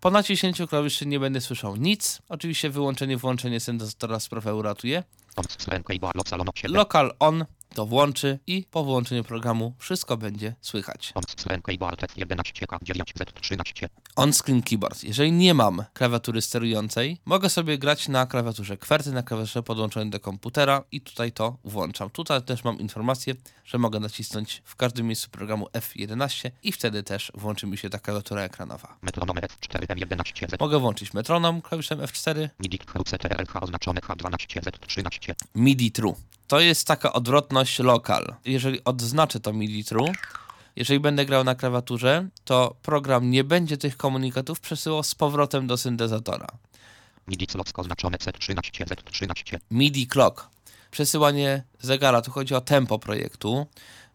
po 0.00 0.10
naciśnięciu 0.10 0.66
klawiszy 0.66 1.06
nie 1.06 1.20
będę 1.20 1.40
słyszał 1.40 1.76
nic. 1.76 2.22
Oczywiście 2.28 2.70
wyłączenie, 2.70 3.16
włączenie 3.16 3.60
syntezatora 3.60 4.20
sprawę 4.20 4.54
uratuje. 4.54 5.02
on 5.36 5.44
slen 5.58 5.82
cable 5.82 6.10
local 6.14 6.40
on 6.40 6.46
7 6.54 6.76
Local 6.76 7.12
on 7.18 7.44
to 7.76 7.86
włączy 7.86 8.38
i 8.46 8.66
po 8.70 8.84
włączeniu 8.84 9.24
programu 9.24 9.74
wszystko 9.78 10.16
będzie 10.16 10.54
słychać. 10.60 11.12
on 11.14 11.22
slen 11.36 11.62
cable 11.62 11.86
alt 11.86 12.16
11 12.16 12.66
K 12.66 12.78
9 12.82 13.14
Z 13.16 13.40
13 13.40 13.88
On-screen 14.16 14.62
keyboard. 14.62 15.04
Jeżeli 15.04 15.32
nie 15.32 15.54
mam 15.54 15.84
klawiatury 15.92 16.42
sterującej, 16.42 17.20
mogę 17.24 17.48
sobie 17.48 17.78
grać 17.78 18.08
na 18.08 18.26
klawiaturze 18.26 18.76
kwerty, 18.76 19.12
na 19.12 19.22
klawiaturze 19.22 19.62
podłączonej 19.62 20.10
do 20.10 20.20
komputera 20.20 20.82
i 20.92 21.00
tutaj 21.00 21.32
to 21.32 21.56
włączam. 21.64 22.10
Tutaj 22.10 22.42
też 22.42 22.64
mam 22.64 22.78
informację, 22.78 23.34
że 23.64 23.78
mogę 23.78 24.00
nacisnąć 24.00 24.62
w 24.64 24.76
każdym 24.76 25.06
miejscu 25.06 25.30
programu 25.30 25.66
F11 25.72 26.50
i 26.62 26.72
wtedy 26.72 27.02
też 27.02 27.32
włączy 27.34 27.66
mi 27.66 27.78
się 27.78 27.90
ta 27.90 27.98
klawiatura 27.98 28.42
ekranowa. 28.42 28.96
metronom 29.02 29.36
F4 29.36 29.86
M11 29.86 30.50
Z 30.50 30.60
Mogę 30.60 30.78
włączyć 30.78 31.14
metronom 31.14 31.62
klawiszem 31.62 31.98
F4, 31.98 32.48
MIDI 32.60 32.78
CTRLH 33.06 33.62
oznaczone 33.62 34.00
H12 34.00 34.62
Z 34.62 34.80
13 34.80 35.34
MIDI 35.54 35.92
true. 35.92 36.14
To 36.46 36.60
jest 36.60 36.86
taka 36.86 37.12
odwrotność 37.12 37.78
lokal. 37.78 38.34
Jeżeli 38.44 38.84
odznaczę 38.84 39.40
to 39.40 39.52
MIDI 39.52 39.84
true, 39.84 40.12
jeżeli 40.76 41.00
będę 41.00 41.26
grał 41.26 41.44
na 41.44 41.54
klawiaturze, 41.54 42.28
to 42.44 42.76
program 42.82 43.30
nie 43.30 43.44
będzie 43.44 43.76
tych 43.76 43.96
komunikatów 43.96 44.60
przesyłał 44.60 45.02
z 45.02 45.14
powrotem 45.14 45.66
do 45.66 45.76
syntezatora. 45.76 46.46
MIDI 47.28 47.46
slotsko 47.50 47.82
oznaczone 47.82 48.18
C13 48.18 48.88
Z 48.88 49.12
13 49.12 49.60
MIDI 49.70 50.06
clock. 50.06 50.48
Przesyłanie 50.90 51.62
zegara, 51.80 52.22
tu 52.22 52.30
chodzi 52.30 52.54
o 52.54 52.60
tempo 52.60 52.98
projektu. 52.98 53.66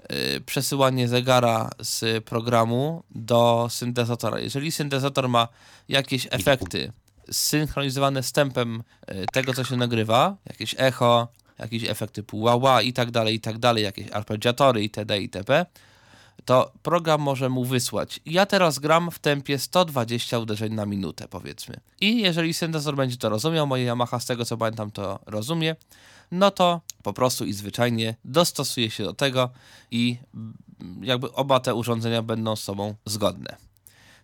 Yy, 0.09 0.41
Przesyłanie 0.41 1.07
zegara 1.07 1.69
z 1.79 2.23
programu 2.23 3.03
do 3.11 3.67
syntezatora. 3.69 4.39
Jeżeli 4.39 4.71
syntezator 4.71 5.29
ma 5.29 5.47
jakieś 5.89 6.27
efekty 6.31 6.91
zsynchronizowane 7.31 8.23
z 8.23 8.31
tempem 8.31 8.83
yy, 9.07 9.25
tego, 9.33 9.53
co 9.53 9.63
się 9.63 9.77
nagrywa, 9.77 10.35
jakieś 10.45 10.75
echo, 10.77 11.27
jakieś 11.61 11.83
efekt 11.83 12.13
typu 12.13 12.41
wah 12.41 12.85
i 12.85 12.93
tak 12.93 13.11
dalej, 13.11 13.35
i 13.35 13.39
tak 13.39 13.57
dalej, 13.57 13.83
jakieś 13.83 14.11
arpeggiatory 14.11 14.83
itd. 14.83 15.21
itp., 15.21 15.65
to 16.45 16.71
program 16.83 17.21
może 17.21 17.49
mu 17.49 17.65
wysłać. 17.65 18.19
Ja 18.25 18.45
teraz 18.45 18.79
gram 18.79 19.11
w 19.11 19.19
tempie 19.19 19.59
120 19.59 20.39
uderzeń 20.39 20.73
na 20.73 20.85
minutę, 20.85 21.27
powiedzmy. 21.27 21.79
I 22.01 22.21
jeżeli 22.21 22.53
syntezator 22.53 22.95
będzie 22.95 23.17
to 23.17 23.29
rozumiał, 23.29 23.67
moje 23.67 23.85
Yamaha 23.85 24.19
z 24.19 24.25
tego 24.25 24.45
co 24.45 24.57
pamiętam 24.57 24.91
to 24.91 25.19
rozumie, 25.25 25.75
no 26.31 26.51
to 26.51 26.81
po 27.03 27.13
prostu 27.13 27.45
i 27.45 27.53
zwyczajnie 27.53 28.15
dostosuje 28.25 28.91
się 28.91 29.03
do 29.03 29.13
tego 29.13 29.49
i 29.91 30.17
jakby 31.01 31.33
oba 31.33 31.59
te 31.59 31.75
urządzenia 31.75 32.21
będą 32.21 32.55
z 32.55 32.63
sobą 32.63 32.95
zgodne. 33.05 33.70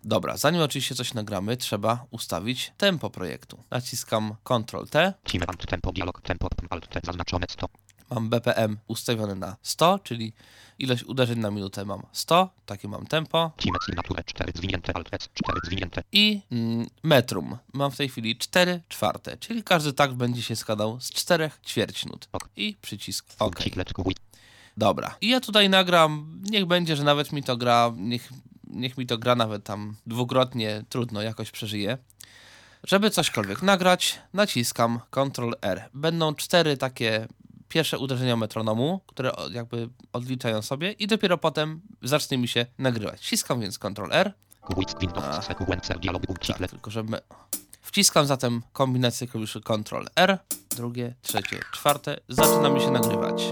Dobra, 0.04 0.36
zanim 0.36 0.62
oczywiście 0.62 0.94
coś 0.94 1.14
nagramy, 1.14 1.56
trzeba 1.56 2.04
ustawić 2.10 2.72
tempo 2.76 3.10
projektu. 3.10 3.64
Naciskam 3.70 4.34
Ctrl 4.44 4.84
T, 4.90 5.14
Time 5.24 5.46
and 5.46 5.66
tempo 5.66 5.92
dialog 5.92 6.20
tempo 6.20 6.48
alt 6.70 6.88
T 6.88 7.00
zaznaczone 7.04 7.46
100 7.48 7.68
mam 8.10 8.28
BPM 8.28 8.78
ustawione 8.86 9.34
na 9.34 9.56
100, 9.62 9.98
czyli 9.98 10.32
ilość 10.78 11.04
uderzeń 11.04 11.38
na 11.38 11.50
minutę 11.50 11.84
mam 11.84 12.02
100, 12.12 12.50
takie 12.66 12.88
mam 12.88 13.06
tempo. 13.06 13.52
Time 13.56 13.78
signature 13.86 14.24
4 14.24 14.52
zwinięte 14.54 14.96
alt 14.96 15.08
S 15.14 15.28
4 15.34 15.60
zwinięte 15.64 16.02
i 16.12 16.40
metrum. 17.02 17.56
Mam 17.72 17.90
w 17.90 17.96
tej 17.96 18.08
chwili 18.08 18.36
4 18.36 18.80
czwarte, 18.88 19.36
czyli 19.36 19.62
każdy 19.62 19.92
takt 19.92 20.14
będzie 20.14 20.42
się 20.42 20.56
składał 20.56 21.00
z 21.00 21.10
4 21.10 21.50
ćwierćnut. 21.66 22.28
I 22.56 22.76
przycisk 22.82 23.26
OK. 23.38 23.64
Dobra. 24.76 25.16
I 25.20 25.28
ja 25.28 25.40
tutaj 25.40 25.68
nagram, 25.68 26.40
niech 26.50 26.66
będzie, 26.66 26.96
że 26.96 27.04
nawet 27.04 27.32
mi 27.32 27.42
to 27.42 27.56
gra, 27.56 27.92
niech, 27.96 28.32
niech 28.70 28.98
mi 28.98 29.06
to 29.06 29.18
gra 29.18 29.34
nawet 29.34 29.64
tam 29.64 29.96
dwukrotnie, 30.06 30.84
trudno, 30.88 31.22
jakoś 31.22 31.50
przeżyję. 31.50 31.98
Żeby 32.86 33.10
cośkolwiek 33.10 33.62
nagrać, 33.62 34.18
naciskam 34.32 35.00
Ctrl 35.10 35.52
R. 35.62 35.88
Będą 35.94 36.34
cztery 36.34 36.76
takie 36.76 37.28
pierwsze 37.68 37.98
uderzenia 37.98 38.36
metronomu, 38.36 39.00
które 39.06 39.32
jakby 39.50 39.88
odliczają 40.12 40.62
sobie 40.62 40.92
i 40.92 41.06
dopiero 41.06 41.38
potem 41.38 41.80
zacznie 42.02 42.38
mi 42.38 42.48
się 42.48 42.66
nagrywać. 42.78 43.24
Ściskam 43.24 43.60
więc 43.60 43.78
Ctrl 43.78 44.12
R. 44.12 44.32
kubuj 44.60 44.84
Windows 45.00 45.24
A. 45.24 45.42
sequencer 45.42 45.98
dialog 45.98 46.22
Tak, 46.46 46.70
tylko 46.70 46.90
że 46.90 47.02
me... 47.02 47.20
Wciskam 47.80 48.26
zatem 48.26 48.62
kombinację 48.72 49.26
klawiszy 49.26 49.60
Ctrl 49.60 50.06
R, 50.16 50.38
drugie, 50.76 51.14
trzecie, 51.22 51.60
czwarte. 51.72 52.20
Zaczyna 52.28 52.68
mi 52.68 52.80
się 52.80 52.90
nagrywać. 52.90 53.42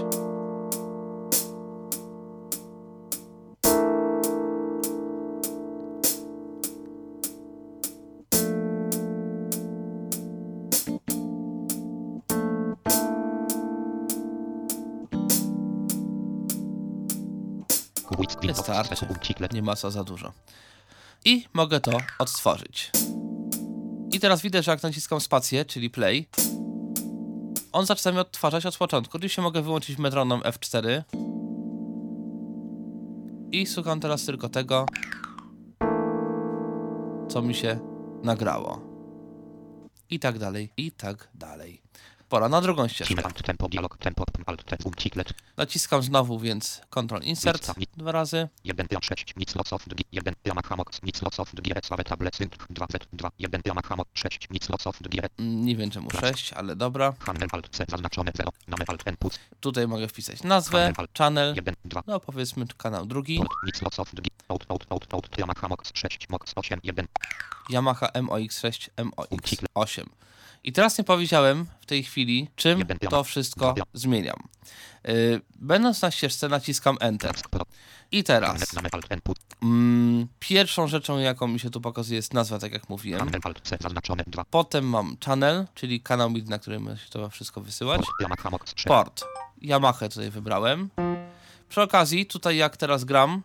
Ciklet 19.21 19.53
Nie 19.53 19.61
ma 19.61 19.75
co 19.75 19.91
za 19.91 20.03
dużo. 20.03 20.31
I 21.25 21.45
mogę 21.53 21.79
to 21.79 21.91
odtworzyć. 22.19 22.91
I 24.11 24.19
teraz 24.19 24.41
widzę, 24.41 24.63
że 24.63 24.71
jak 24.71 24.83
naciskam 24.83 25.21
spację, 25.21 25.65
czyli 25.65 25.89
play, 25.89 26.27
on 27.71 27.85
zaczyna 27.85 28.11
mi 28.11 28.19
odtwarzać 28.19 28.65
od 28.65 28.77
początku. 28.77 29.17
Oczywiście 29.17 29.41
mogę 29.41 29.61
wyłączyć 29.61 29.97
metronom 29.97 30.41
F4 30.41 31.03
i 33.51 33.65
słucham 33.65 33.99
teraz 33.99 34.25
tylko 34.25 34.49
tego, 34.49 34.85
co 37.29 37.41
mi 37.41 37.55
się 37.55 37.79
nagrało. 38.23 38.81
I 40.09 40.19
tak 40.19 40.39
dalej, 40.39 40.69
i 40.77 40.91
tak 40.91 41.29
dalej. 41.33 41.81
Pora 42.29 42.49
na 42.49 42.61
drugą 42.61 42.87
ścieżkę. 42.87 43.23
Tempo 43.43 43.69
dialog 43.69 43.97
tempo 43.97 44.23
alt 44.45 44.63
Naciskam 45.57 46.03
znowu, 46.03 46.39
więc 46.39 46.81
Ctrl 46.89 47.23
Insert 47.23 47.71
dwa 47.97 48.11
razy. 48.11 48.47
1 48.63 48.87
pion 48.87 49.01
6 49.01 49.33
nic 49.37 49.55
lots 49.55 49.73
of 49.73 49.85
dg 49.87 50.03
1 50.11 50.33
Yamaha 50.45 50.75
mox 50.75 51.03
nic 51.03 51.21
lots 51.21 51.39
of 51.39 51.51
dg 51.53 51.85
słabe 51.85 52.03
tablet 52.03 52.35
sync 52.35 52.53
2 52.69 52.85
z 52.89 53.07
2 53.13 53.31
1 53.39 53.61
Yamaha 53.65 53.95
mox 53.95 54.11
6 54.13 54.49
nic 54.49 54.69
lots 54.69 54.87
of 54.87 54.99
dg 55.01 55.29
Nie 55.39 55.75
wiem 55.75 55.91
czemu 55.91 56.09
6, 56.11 56.53
ale 56.53 56.75
dobra. 56.75 57.13
handel 57.19 57.49
alt 57.51 57.69
c 57.71 57.85
zaznaczone 57.89 58.31
0 58.35 58.51
name 58.67 58.85
alt 58.87 59.07
input 59.07 59.39
Tutaj 59.59 59.87
mogę 59.87 60.07
wpisać 60.07 60.43
nazwę, 60.43 60.93
channel, 61.17 61.55
1 61.55 61.75
2 61.85 62.03
no 62.07 62.19
powiedzmy 62.19 62.65
kanał 62.77 63.05
drugi, 63.05 63.41
nic 63.63 63.81
out 64.49 64.65
out 64.69 64.85
out 64.89 65.13
out 65.13 65.37
Yamaha 65.37 65.67
mox 65.67 65.91
6 65.93 66.29
mox 66.29 66.53
8 66.55 66.79
1 66.83 67.07
Yamaha 67.69 68.07
MOX6, 68.07 68.89
MOX8. 68.97 70.05
I 70.67 70.71
teraz 70.71 70.97
nie 70.97 71.03
powiedziałem 71.03 71.65
w 71.81 71.85
tej 71.85 72.03
chwili, 72.03 72.47
czym 72.55 72.83
to 73.09 73.23
wszystko 73.23 73.75
zmieniam. 73.93 74.35
Yy, 75.03 75.41
Będąc 75.55 76.01
na 76.01 76.11
ścieżce 76.11 76.49
naciskam 76.49 76.97
Enter. 76.99 77.35
I 78.11 78.23
teraz 78.23 78.61
mm, 79.63 80.27
pierwszą 80.39 80.87
rzeczą, 80.87 81.19
jaką 81.19 81.47
mi 81.47 81.59
się 81.59 81.69
tu 81.69 81.81
pokazuje 81.81 82.15
jest 82.15 82.33
nazwa, 82.33 82.59
tak 82.59 82.71
jak 82.71 82.89
mówiłem. 82.89 83.19
handel 83.19 83.41
alt 83.43 83.61
c 83.63 83.77
zaznaczone 83.81 84.23
2 84.27 84.45
Potem 84.45 84.89
mam 84.89 85.17
channel, 85.25 85.65
czyli 85.75 86.01
kanał 86.01 86.31
na 86.45 86.59
którym 86.59 86.97
się 86.97 87.09
to 87.09 87.29
wszystko 87.29 87.61
wysyłać. 87.61 88.01
Yamaha 88.21 88.49
mox 88.49 88.71
6 88.75 88.85
Port. 88.85 89.23
Yamaha 89.61 90.09
tutaj 90.09 90.29
wybrałem. 90.29 90.89
Przy 91.69 91.81
okazji, 91.81 92.25
tutaj 92.25 92.57
jak 92.57 92.77
teraz 92.77 93.03
gram, 93.03 93.43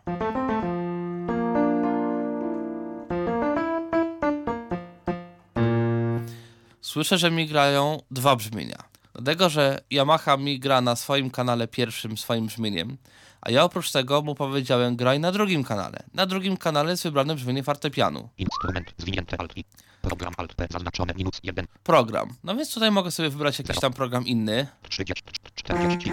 słyszę, 6.93 7.19
że 7.19 7.31
mi 7.31 7.47
grają 7.47 7.99
dwa 8.11 8.37
brzmienia. 8.37 8.77
Dlatego, 9.15 9.49
że 9.49 9.81
Yamaha 9.91 10.37
mi 10.37 10.61
gra 10.61 10.81
na 10.81 10.97
swoim 10.97 11.31
kanale 11.31 11.69
pierwszym 11.69 12.19
swoim 12.19 12.47
brzmieniem, 12.47 12.97
a 13.41 13.51
ja 13.51 13.65
oprócz 13.65 13.93
tego 13.93 14.23
mu 14.23 14.35
powiedziałem 14.35 14.97
graj 14.97 15.21
na 15.21 15.33
drugim 15.33 15.65
kanale. 15.65 16.03
Na 16.15 16.27
drugim 16.27 16.57
kanale 16.57 16.91
jest 16.91 17.03
wybrane 17.03 17.35
brzmienie 17.35 17.63
fortepianu. 17.63 18.29
instrument 18.39 18.95
zwinięte 18.99 19.41
alt 19.41 19.57
i 19.57 19.65
program 20.03 20.33
alt 20.37 20.55
p 20.55 20.67
zaznaczone 20.71 21.15
minus 21.17 21.41
1 21.43 21.67
Program. 21.83 22.29
No 22.45 22.57
więc 22.57 22.75
tutaj 22.75 22.91
mogę 22.91 23.11
sobie 23.11 23.31
wybrać 23.31 23.59
jakiś 23.59 23.81
tam 23.81 23.93
program 23.93 24.27
inny. 24.27 24.67
30 24.89 25.25
40 25.55 26.13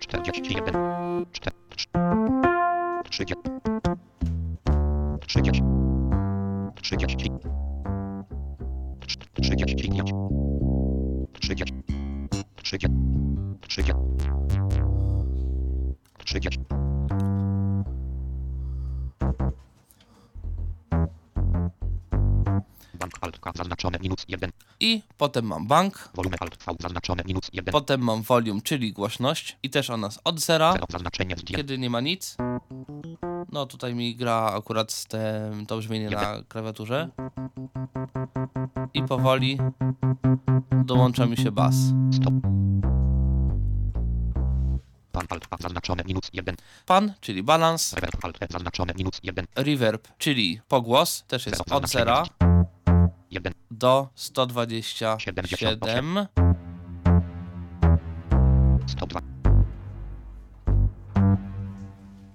41 0.00 0.74
4 1.32 1.56
30 3.10 3.36
30 5.20 5.62
30 6.82 7.61
Check 16.24 16.44
Bank 23.20 23.46
alt 23.46 23.56
zaznaczone 23.56 23.98
minus 23.98 24.24
1 24.28 24.50
I 24.80 25.02
potem 25.16 25.46
mam 25.46 25.66
bank, 25.66 26.10
Volume 26.14 26.36
alt 26.40 26.56
V 26.66 26.74
zaznaczone 26.80 27.22
minus 27.26 27.48
1 27.52 27.72
Potem 27.72 28.00
mam 28.00 28.22
volume, 28.22 28.60
czyli 28.62 28.92
głośność. 28.92 29.56
I 29.62 29.70
też 29.70 29.90
ona 29.90 30.06
jest 30.06 30.20
od 30.24 30.40
zera, 30.40 30.72
Zero 30.72 30.86
zaznaczenie 30.90 31.34
kiedy 31.34 31.78
nie 31.78 31.90
ma 31.90 32.00
nic. 32.00 32.36
No 33.52 33.66
tutaj 33.66 33.94
mi 33.94 34.16
gra 34.16 34.52
akurat 34.56 34.92
z 34.92 35.06
tym, 35.06 35.66
to 35.66 35.78
brzmienie 35.78 36.10
na 36.10 36.42
klawiaturze. 36.48 37.08
I 38.94 39.02
powoli 39.02 39.58
dołącza 40.84 41.26
mi 41.26 41.36
się 41.36 41.52
bas. 41.52 41.74
Stop. 42.12 42.34
Pan 45.12 45.26
alt 45.28 45.46
zaznaczone 45.60 46.02
minus 46.06 46.30
1 46.32 46.56
Pan, 46.86 47.12
czyli 47.20 47.42
balans, 47.42 47.92
Reverb 47.92 48.24
alt 48.24 48.38
zaznaczone 48.50 48.92
minus 48.96 49.20
1 49.22 49.46
reverb, 49.54 50.08
czyli 50.18 50.60
pogłos, 50.68 51.24
też 51.28 51.46
jest 51.46 51.72
od 51.72 51.88
zera 51.88 52.24
1 53.32 53.52
do 53.70 54.08
127. 54.14 56.26
102 58.86 59.20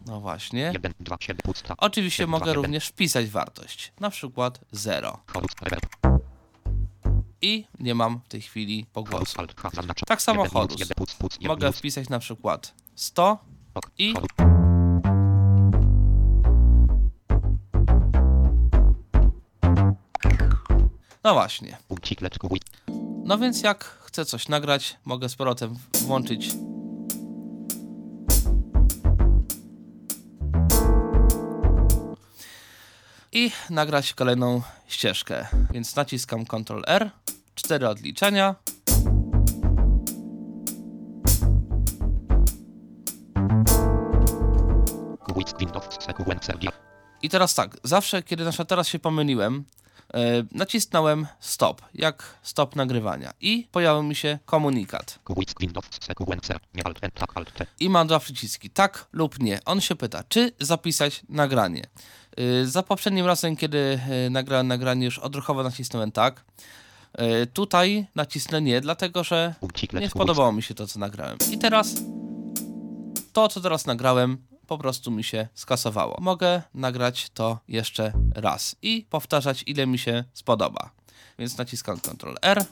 No 0.08 0.20
właśnie. 0.22 0.62
1 0.74 0.94
2 1.00 1.18
7 1.20 1.38
pusta 1.44 1.74
Oczywiście 1.78 2.28
mogę 2.28 2.54
również 2.54 2.88
wpisać 2.88 3.28
wartość, 3.30 3.94
na 4.00 4.10
przykład 4.10 4.60
0. 4.72 5.18
Chorus 5.34 5.52
reverb 5.62 5.86
I 7.42 7.66
nie 7.80 7.96
mam 7.96 8.20
w 8.26 8.28
tej 8.28 8.42
chwili 8.42 8.86
pogłosu. 8.94 9.38
Tak 10.08 10.22
samo 10.22 10.44
1 10.44 10.56
minus 10.62 10.70
chorus. 10.70 10.80
1 10.80 10.96
puc 10.96 11.14
puc 11.14 11.34
1 11.36 11.48
Mogę 11.48 11.72
wpisać 11.72 12.10
na 12.10 12.20
przykład 12.20 12.74
100 12.96 13.38
ok 13.74 13.92
i- 13.98 14.14
No 21.28 21.34
właśnie. 21.34 21.78
No 23.24 23.38
więc 23.38 23.62
jak 23.64 23.84
chcę 23.84 24.26
coś 24.26 24.48
nagrać, 24.48 24.98
mogę 25.06 25.30
z 25.30 25.36
powrotem 25.36 25.76
włączyć. 25.94 26.50
I 33.32 33.52
nagrać 33.70 34.14
kolejną 34.14 34.62
ścieżkę. 34.88 35.48
Więc 35.72 35.96
naciskam 35.96 36.46
Ctrl 36.46 36.82
R, 36.88 37.12
4 37.56 37.88
odliczenia. 37.88 38.56
I 47.22 47.30
teraz 47.30 47.56
tak, 47.56 47.78
zawsze 47.84 48.24
kiedy 48.24 48.44
na 48.44 48.52
przykład 48.52 48.70
teraz 48.70 48.88
się 48.88 49.00
pomyliłem, 49.00 49.66
nacisnąłem 50.52 51.28
stop, 51.40 51.82
jak 51.94 52.24
stop 52.42 52.76
nagrywania 52.76 53.34
i 53.42 53.68
pojawił 53.72 54.04
mi 54.04 54.16
się 54.16 54.40
komunikat. 54.46 55.20
tak 57.54 57.68
i 57.80 57.90
mam 57.90 58.08
dwa 58.08 58.20
przyciski, 58.20 58.70
tak 58.70 59.08
lub 59.14 59.40
nie. 59.40 59.60
On 59.66 59.82
się 59.82 59.96
pyta, 59.96 60.24
czy 60.24 60.52
zapisać 60.60 61.22
nagranie. 61.30 61.84
Yy, 62.38 62.68
za 62.68 62.84
poprzednim 62.84 63.26
razem, 63.26 63.56
kiedy 63.56 64.00
yy, 64.10 64.30
nagrałem 64.30 64.68
nagranie, 64.68 65.06
już 65.06 65.20
odruchowo 65.20 65.64
nacisnąłem 65.64 66.12
tak. 66.12 66.46
Tutaj 67.54 68.08
nacisnę 68.16 68.62
nie, 68.62 68.82
dlatego 68.82 69.24
że 69.24 69.56
nie 69.94 70.10
spodobało 70.10 70.52
mi 70.52 70.64
się 70.64 70.74
to, 70.74 70.88
co 70.88 71.00
nagrałem. 71.00 71.38
I 71.52 71.58
teraz 71.58 71.96
to, 73.34 73.48
co 73.48 73.62
teraz 73.62 73.86
nagrałem, 73.86 74.38
po 74.68 74.78
prostu 74.78 75.12
mi 75.12 75.24
się 75.24 75.48
skasowało. 75.54 76.18
Mogę 76.20 76.62
nagrać 76.74 77.30
to 77.30 77.60
jeszcze 77.68 78.14
raz 78.36 78.76
i 78.82 79.06
powtarzać, 79.10 79.64
ile 79.68 79.88
mi 79.88 80.00
się 80.00 80.24
spodoba. 80.34 80.90
Więc 81.40 81.58
naciskam 81.58 82.00
Ctrl 82.00 82.36
R. 82.42 82.66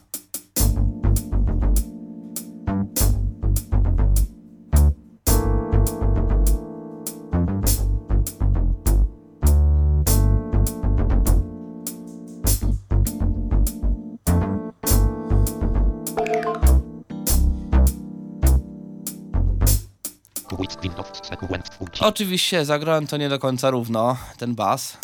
Oczywiście 22.05 22.65
zagrałem 22.65 23.07
to 23.07 23.17
nie 23.17 23.29
do 23.29 23.39
końca 23.39 23.69
równo, 23.69 24.17
ten 24.37 24.55
bas. 24.55 24.97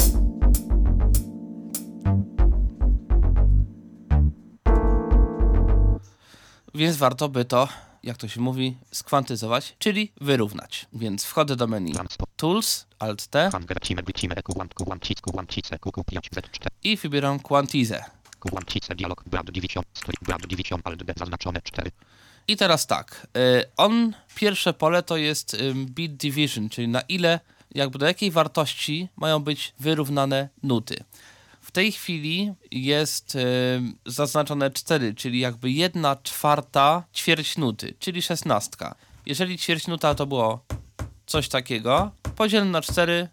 Więc 6.75 6.97
warto 6.97 7.29
by 7.29 7.45
to, 7.45 7.67
jak 8.03 8.17
to 8.17 8.27
się 8.27 8.41
mówi, 8.41 8.77
skwantyzować, 8.91 9.75
czyli 9.79 10.11
wyrównać. 10.21 10.87
Więc 10.93 11.25
wchodzę 11.25 11.55
do 11.55 11.67
menu 11.67 11.93
Tools, 12.35 12.85
Alt 12.99 13.27
T 13.27 13.49
Hanger 13.51 13.79
cime 13.81 14.03
wycime 14.03 14.35
kułant 14.43 14.73
kułancic 14.73 15.21
kułancice 15.21 15.79
kuku 15.79 16.03
5 16.03 16.29
Z4 16.31 16.67
i 16.83 16.97
wybieram 16.97 17.39
Quantize. 17.39 18.03
kułancice 18.39 18.95
dialog 18.95 19.23
brad 19.29 19.49
90 19.49 19.87
stoi 19.93 20.15
brad 20.21 20.41
90 20.41 20.87
alt 20.87 21.03
D 21.03 21.13
zaznaczone 21.17 21.61
4 21.61 21.91
I 22.51 22.57
teraz 22.57 22.87
tak, 22.87 23.27
y, 23.37 23.63
on, 23.77 24.13
pierwsze 24.35 24.73
pole 24.73 25.03
to 25.03 25.17
jest 25.17 25.53
ym, 25.53 25.85
bit 25.85 26.15
division, 26.15 26.69
czyli 26.69 26.87
na 26.87 27.01
ile, 27.01 27.39
jakby 27.75 27.99
do 27.99 28.05
jakiej 28.05 28.31
wartości 28.31 29.07
mają 29.15 29.39
być 29.39 29.73
wyrównane 29.79 30.49
nuty. 30.63 31.03
W 31.61 31.71
tej 31.71 31.91
chwili 31.91 32.53
jest 32.71 33.35
y, 33.35 33.39
zaznaczone 34.05 34.71
4, 34.71 35.13
czyli 35.13 35.39
jakby 35.39 35.71
1 35.71 36.05
czwarta 36.23 37.03
ćwierć 37.15 37.57
nuty, 37.57 37.93
czyli 37.99 38.21
szesnastka. 38.21 38.95
Jeżeli 39.25 39.57
ćwierć 39.57 39.87
nuta 39.87 40.15
to 40.15 40.25
było 40.25 40.65
coś 41.25 41.49
takiego, 41.49 42.11
podzielę 42.35 42.65
na 42.65 42.81
4, 42.81 43.29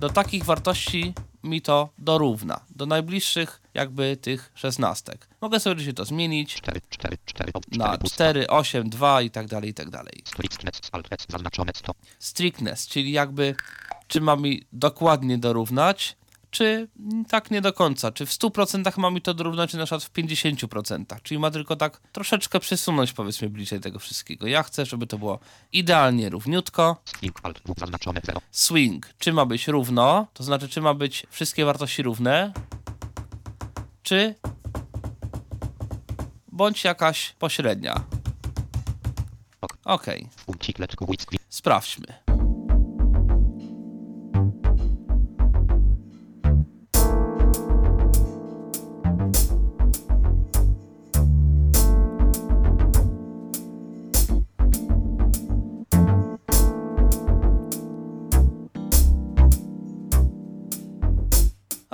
do 0.00 0.08
takich 0.08 0.44
wartości 0.44 1.14
mi 1.42 1.62
to 1.62 1.88
dorówna, 1.98 2.60
do 2.76 2.86
najbliższych 2.86 3.59
jakby 3.74 4.16
tych 4.16 4.52
szesnastek. 4.54 5.28
Mogę 5.40 5.60
sobie 5.60 5.72
oczywiście 5.72 5.94
to 5.94 6.04
zmienić 6.04 6.54
4, 6.54 6.80
4, 6.90 7.18
4, 7.24 7.52
na 7.72 7.98
4, 7.98 8.46
8, 8.46 8.90
2 8.90 9.22
i 9.22 9.30
tak 9.30 9.46
dalej, 9.46 9.70
i 9.70 9.74
tak 9.74 9.90
dalej. 9.90 10.22
Strictness, 10.24 10.80
alt 10.92 11.06
S, 11.10 11.26
zaznaczone 11.28 11.72
100. 11.74 11.92
strictness, 12.18 12.88
czyli 12.88 13.12
jakby 13.12 13.54
czy 14.08 14.20
ma 14.20 14.36
mi 14.36 14.62
dokładnie 14.72 15.38
dorównać, 15.38 16.16
czy 16.50 16.88
tak 17.28 17.50
nie 17.50 17.60
do 17.60 17.72
końca, 17.72 18.12
czy 18.12 18.26
w 18.26 18.30
100% 18.30 18.98
ma 18.98 19.10
mi 19.10 19.22
to 19.22 19.34
dorównać, 19.34 19.70
czy 19.70 19.76
na 19.76 19.84
przykład 19.84 20.04
w 20.04 20.12
50%, 20.12 21.04
czyli 21.22 21.38
ma 21.38 21.50
tylko 21.50 21.76
tak 21.76 22.00
troszeczkę 22.12 22.60
przesunąć 22.60 23.12
powiedzmy 23.12 23.50
bliżej 23.50 23.80
tego 23.80 23.98
wszystkiego. 23.98 24.46
Ja 24.46 24.62
chcę, 24.62 24.86
żeby 24.86 25.06
to 25.06 25.18
było 25.18 25.38
idealnie 25.72 26.28
równiutko. 26.28 26.96
String, 27.04 27.40
alt 27.42 27.60
W, 27.66 27.80
zaznaczone 27.80 28.20
0. 28.24 28.40
Swing, 28.50 29.06
czy 29.18 29.32
ma 29.32 29.46
być 29.46 29.68
równo, 29.68 30.26
to 30.34 30.44
znaczy 30.44 30.68
czy 30.68 30.80
ma 30.80 30.94
być 30.94 31.26
wszystkie 31.30 31.64
wartości 31.64 32.02
równe, 32.02 32.52
czy 34.10 34.34
bądź 36.52 36.84
jakaś 36.84 37.32
pośrednia. 37.38 38.04
Ok. 39.84 40.06
Sprawdźmy. 41.48 42.29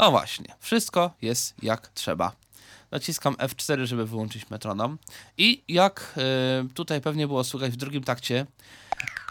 O 0.06 0.10
właśnie, 0.10 0.54
wszystko 0.60 1.10
jest 1.22 1.54
jak 1.62 1.88
trzeba. 1.88 2.32
Naciskam 2.90 3.34
F4, 3.34 3.84
żeby 3.84 4.06
wyłączyć 4.06 4.50
metronom. 4.50 4.98
I 5.38 5.62
jak 5.68 6.14
y, 6.66 6.74
tutaj 6.74 7.00
pewnie 7.00 7.26
było 7.26 7.44
słychać 7.44 7.72
w 7.72 7.76
drugim 7.76 8.04
takcie, 8.04 8.46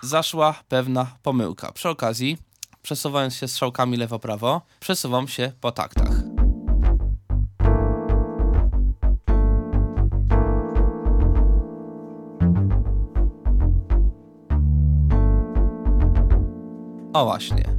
zaszła 0.04 0.64
pewna 0.70 1.18
pomyłka. 1.24 1.72
Przy 1.72 1.90
okazji, 1.90 2.38
przesuwając 2.82 3.36
się 3.36 3.48
strzałkami 3.48 3.98
lewo-prawo, 3.98 4.62
przesuwam 4.80 5.28
się 5.28 5.52
po 5.62 5.72
taktach. 5.72 6.12
O 17.14 17.26
właśnie. 17.26 17.75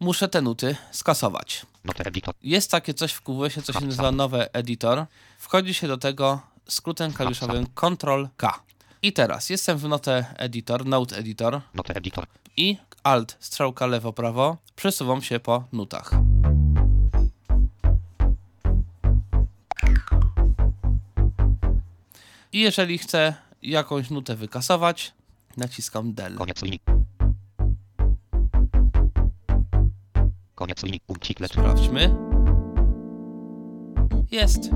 Muszę 0.00 0.28
te 0.28 0.42
nuty 0.42 0.76
skasować. 0.90 1.66
Editor. 2.04 2.34
Jest 2.42 2.70
takie 2.70 2.94
coś 2.94 3.12
w 3.12 3.22
QWS-ie, 3.22 3.62
co 3.62 3.72
się 3.72 3.86
nazywa 3.86 4.12
nowe 4.12 4.54
editor. 4.54 5.06
Wchodzi 5.38 5.74
się 5.74 5.88
do 5.88 5.98
tego 5.98 6.40
skrótem 6.68 7.12
klawiszowym 7.12 7.66
Ctrl-K. 7.74 8.60
I 9.02 9.12
teraz 9.12 9.50
jestem 9.50 9.78
w 9.78 9.88
Note 9.88 10.34
Editor, 10.36 10.86
Note 10.86 11.16
Editor 11.16 11.60
Note 11.74 11.94
editor. 11.94 12.26
i 12.56 12.76
Alt, 13.02 13.36
strzałka 13.40 13.86
lewo-prawo, 13.86 14.56
przesuwam 14.76 15.22
się 15.22 15.40
po 15.40 15.64
nutach. 15.72 16.10
I 22.52 22.60
jeżeli 22.60 22.98
chcę 22.98 23.34
jakąś 23.62 24.10
nutę 24.10 24.36
wykasować, 24.36 25.12
naciskam 25.56 26.14
Del. 26.14 26.34
Koniec 26.34 26.62
linii. 26.62 26.99
Koniec 30.60 30.82
linii. 30.82 31.00
Unciklet. 31.06 31.52
Sprawdźmy. 31.52 32.16
Jest. 34.30 34.70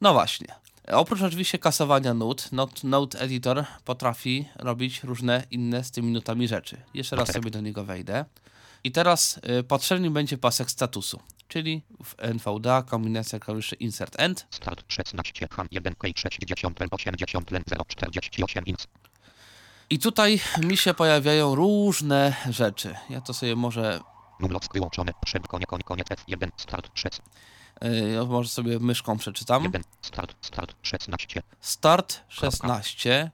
No 0.00 0.12
właśnie. 0.12 0.46
Oprócz 0.92 1.22
oczywiście 1.22 1.58
kasowania 1.58 2.14
nut, 2.14 2.52
Note, 2.52 2.80
Note 2.84 3.20
Editor 3.20 3.64
potrafi 3.84 4.48
robić 4.56 5.02
różne 5.02 5.42
inne 5.50 5.84
z 5.84 5.90
tymi 5.90 6.12
nutami 6.12 6.48
rzeczy. 6.48 6.76
Jeszcze 6.94 7.16
raz 7.16 7.32
sobie 7.32 7.50
do 7.50 7.60
niego 7.60 7.84
wejdę. 7.84 8.24
I 8.84 8.92
teraz 8.92 9.40
y, 9.60 9.62
potrzebny 9.62 10.10
będzie 10.10 10.38
pasek 10.38 10.70
statusu, 10.70 11.20
czyli 11.48 11.82
w 12.04 12.14
NVDA 12.18 12.82
kombinacja 12.82 13.38
klawiszy 13.38 13.76
Insert 13.76 14.20
End. 14.20 14.46
Start 14.50 14.84
16, 14.88 15.48
Han 15.50 15.68
1, 15.70 15.94
K 15.94 16.08
60, 16.16 16.78
80, 16.90 17.50
0, 17.66 17.84
48, 17.88 18.64
inc. 18.66 18.86
I 19.90 19.98
tutaj 19.98 20.40
mi 20.62 20.76
się 20.76 20.94
pojawiają 20.94 21.54
różne 21.54 22.36
rzeczy. 22.50 22.94
Ja 23.10 23.20
to 23.20 23.34
sobie 23.34 23.56
może 23.56 24.00
Numlock 24.40 24.72
wyłączone. 24.74 25.12
Przed 25.24 25.48
konie, 25.48 25.66
konie, 25.66 25.82
koniec 25.82 26.06
F1, 26.08 26.48
start 26.56 26.90
6, 26.94 27.20
Yy, 27.82 28.26
może 28.26 28.48
sobie 28.48 28.78
myszką 28.78 29.18
przeczytam. 29.18 29.62
1, 29.62 29.82
start, 30.02 30.34
start 30.40 30.74
16, 30.82 31.42
Start 31.60 32.20
16.0, 32.30 33.30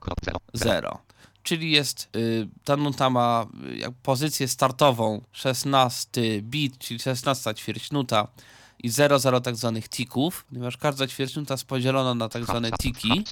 krop 0.00 0.20
0, 0.24 0.38
0. 0.52 1.05
czyli 1.46 1.70
jest 1.70 2.08
y, 2.16 2.48
ta 2.64 2.76
nuta 2.76 3.10
ma 3.10 3.46
y, 3.88 3.92
pozycję 4.02 4.48
startową 4.48 5.20
16 5.32 6.42
bit, 6.42 6.78
czyli 6.78 7.00
16 7.00 7.54
ćwierćnuta 7.54 8.28
i 8.82 8.88
00 8.88 9.40
tak 9.40 9.56
zwanych 9.56 9.88
tików, 9.88 10.44
ponieważ 10.48 10.76
każda 10.76 11.06
ćwierćnuta 11.06 11.54
jest 11.54 11.64
podzielona 11.64 12.14
na 12.14 12.28
tak 12.28 12.44
zwane 12.44 12.70
tiki, 12.82 13.24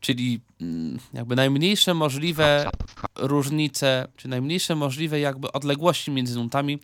czyli 0.00 0.40
mm, 0.60 0.98
jakby 1.12 1.36
najmniejsze 1.36 1.94
możliwe 1.94 2.70
różnice, 3.16 4.08
czy 4.16 4.28
najmniejsze 4.28 4.74
możliwe 4.74 5.20
jakby 5.20 5.52
odległości 5.52 6.10
między 6.10 6.34
nutami, 6.34 6.78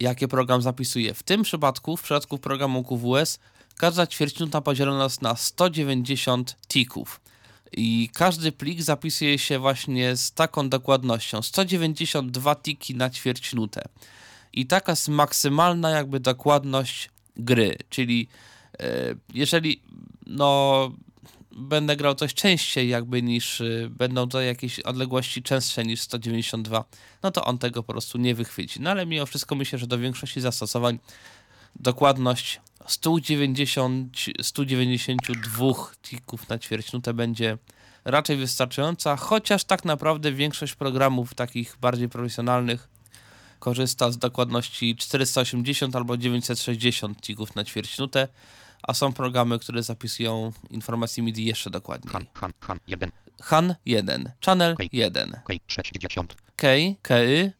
jakie 0.00 0.28
program 0.28 0.62
zapisuje. 0.62 1.14
W 1.14 1.22
tym 1.22 1.42
przypadku, 1.42 1.96
w 1.96 2.02
przypadku 2.02 2.38
programu 2.38 2.84
QWS, 2.84 3.38
każda 3.76 4.06
ćwierćnuta 4.06 4.60
podzielona 4.60 5.04
jest 5.04 5.22
na 5.22 5.36
190 5.36 6.56
tików. 6.68 7.20
I 7.72 8.10
każdy 8.12 8.52
plik 8.52 8.82
zapisuje 8.82 9.38
się 9.38 9.58
właśnie 9.58 10.16
z 10.16 10.32
taką 10.32 10.68
dokładnością. 10.68 11.42
192 11.42 12.54
tiki 12.54 12.94
na 12.94 13.10
ćwierćnutę. 13.10 13.82
I 14.52 14.66
taka 14.66 14.92
jest 14.92 15.08
maksymalna 15.08 15.90
jakby 15.90 16.20
dokładność 16.20 17.10
gry. 17.36 17.76
Czyli 17.90 18.28
e, 18.80 19.14
jeżeli 19.34 19.82
no 20.26 20.90
będę 21.52 21.96
grał 21.96 22.14
coś 22.14 22.34
częściej 22.34 22.88
jakby 22.88 23.22
niż 23.22 23.60
y, 23.60 23.90
będą 23.90 24.28
to 24.28 24.40
jakieś 24.40 24.80
odległości 24.80 25.42
częstsze 25.42 25.84
niż 25.84 26.00
192, 26.00 26.84
no 27.22 27.30
to 27.30 27.44
on 27.44 27.58
tego 27.58 27.82
po 27.82 27.92
prostu 27.92 28.18
nie 28.18 28.34
wychwyci. 28.34 28.80
No 28.80 28.90
ale 28.90 29.06
mimo 29.06 29.26
wszystko 29.26 29.54
myślę, 29.54 29.78
że 29.78 29.86
do 29.86 29.98
większości 29.98 30.40
zastosowań 30.40 30.98
dokładność 31.76 32.60
190, 32.86 34.16
192 34.42 35.64
tików 36.02 36.48
na 36.48 36.58
ćwierćnutę 36.58 37.14
będzie 37.14 37.58
raczej 38.04 38.36
wystarczająca, 38.36 39.16
chociaż 39.16 39.64
tak 39.64 39.84
naprawdę 39.84 40.32
większość 40.32 40.74
programów 40.74 41.34
takich 41.34 41.76
bardziej 41.80 42.08
profesjonalnych 42.08 42.88
korzysta 43.58 44.10
z 44.10 44.18
dokładności 44.18 44.96
480 44.96 45.96
albo 45.96 46.16
960 46.16 47.20
tików 47.20 47.54
na 47.54 47.64
ćwierćnutę, 47.64 48.28
a 48.82 48.94
są 48.94 49.12
programy, 49.12 49.58
które 49.58 49.82
zapisują 49.82 50.52
informacje 50.70 51.22
MIDI 51.22 51.44
jeszcze 51.44 51.70
dokładniej. 51.70 52.12
Han, 53.40 53.68
Han, 53.68 53.68
Han 53.68 53.76
1, 53.84 54.08
Han 54.08 54.22
1, 54.22 54.32
channel 54.44 54.72
Okej. 54.72 54.88
1, 54.92 55.40
K 55.44 55.54
60, 55.66 56.34
K, 57.02 57.14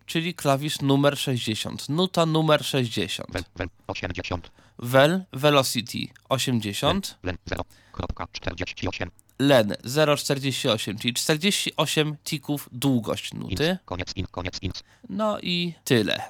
czyli 0.06 0.34
klawisz 0.34 0.80
numer 0.80 1.18
60, 1.18 1.88
nuta 1.88 2.26
numer 2.26 2.64
60, 2.64 3.28
Vel, 3.32 3.44
Vel 3.56 3.68
80, 3.86 4.50
Vel, 4.78 5.24
velocity 5.32 5.98
80, 6.28 7.18
Len 7.22 7.36
0, 7.46 7.64
kropka 7.92 8.26
48, 8.32 9.10
len 9.38 9.68
0,48, 9.84 10.98
czyli 10.98 11.14
48 11.14 12.16
tików 12.24 12.68
długość 12.72 13.32
inc, 13.32 13.42
nuty. 13.42 13.78
koniec 13.84 14.16
in, 14.16 14.26
koniec 14.26 14.62
inc, 14.62 14.82
No 15.08 15.40
i 15.40 15.74
tyle. 15.84 16.22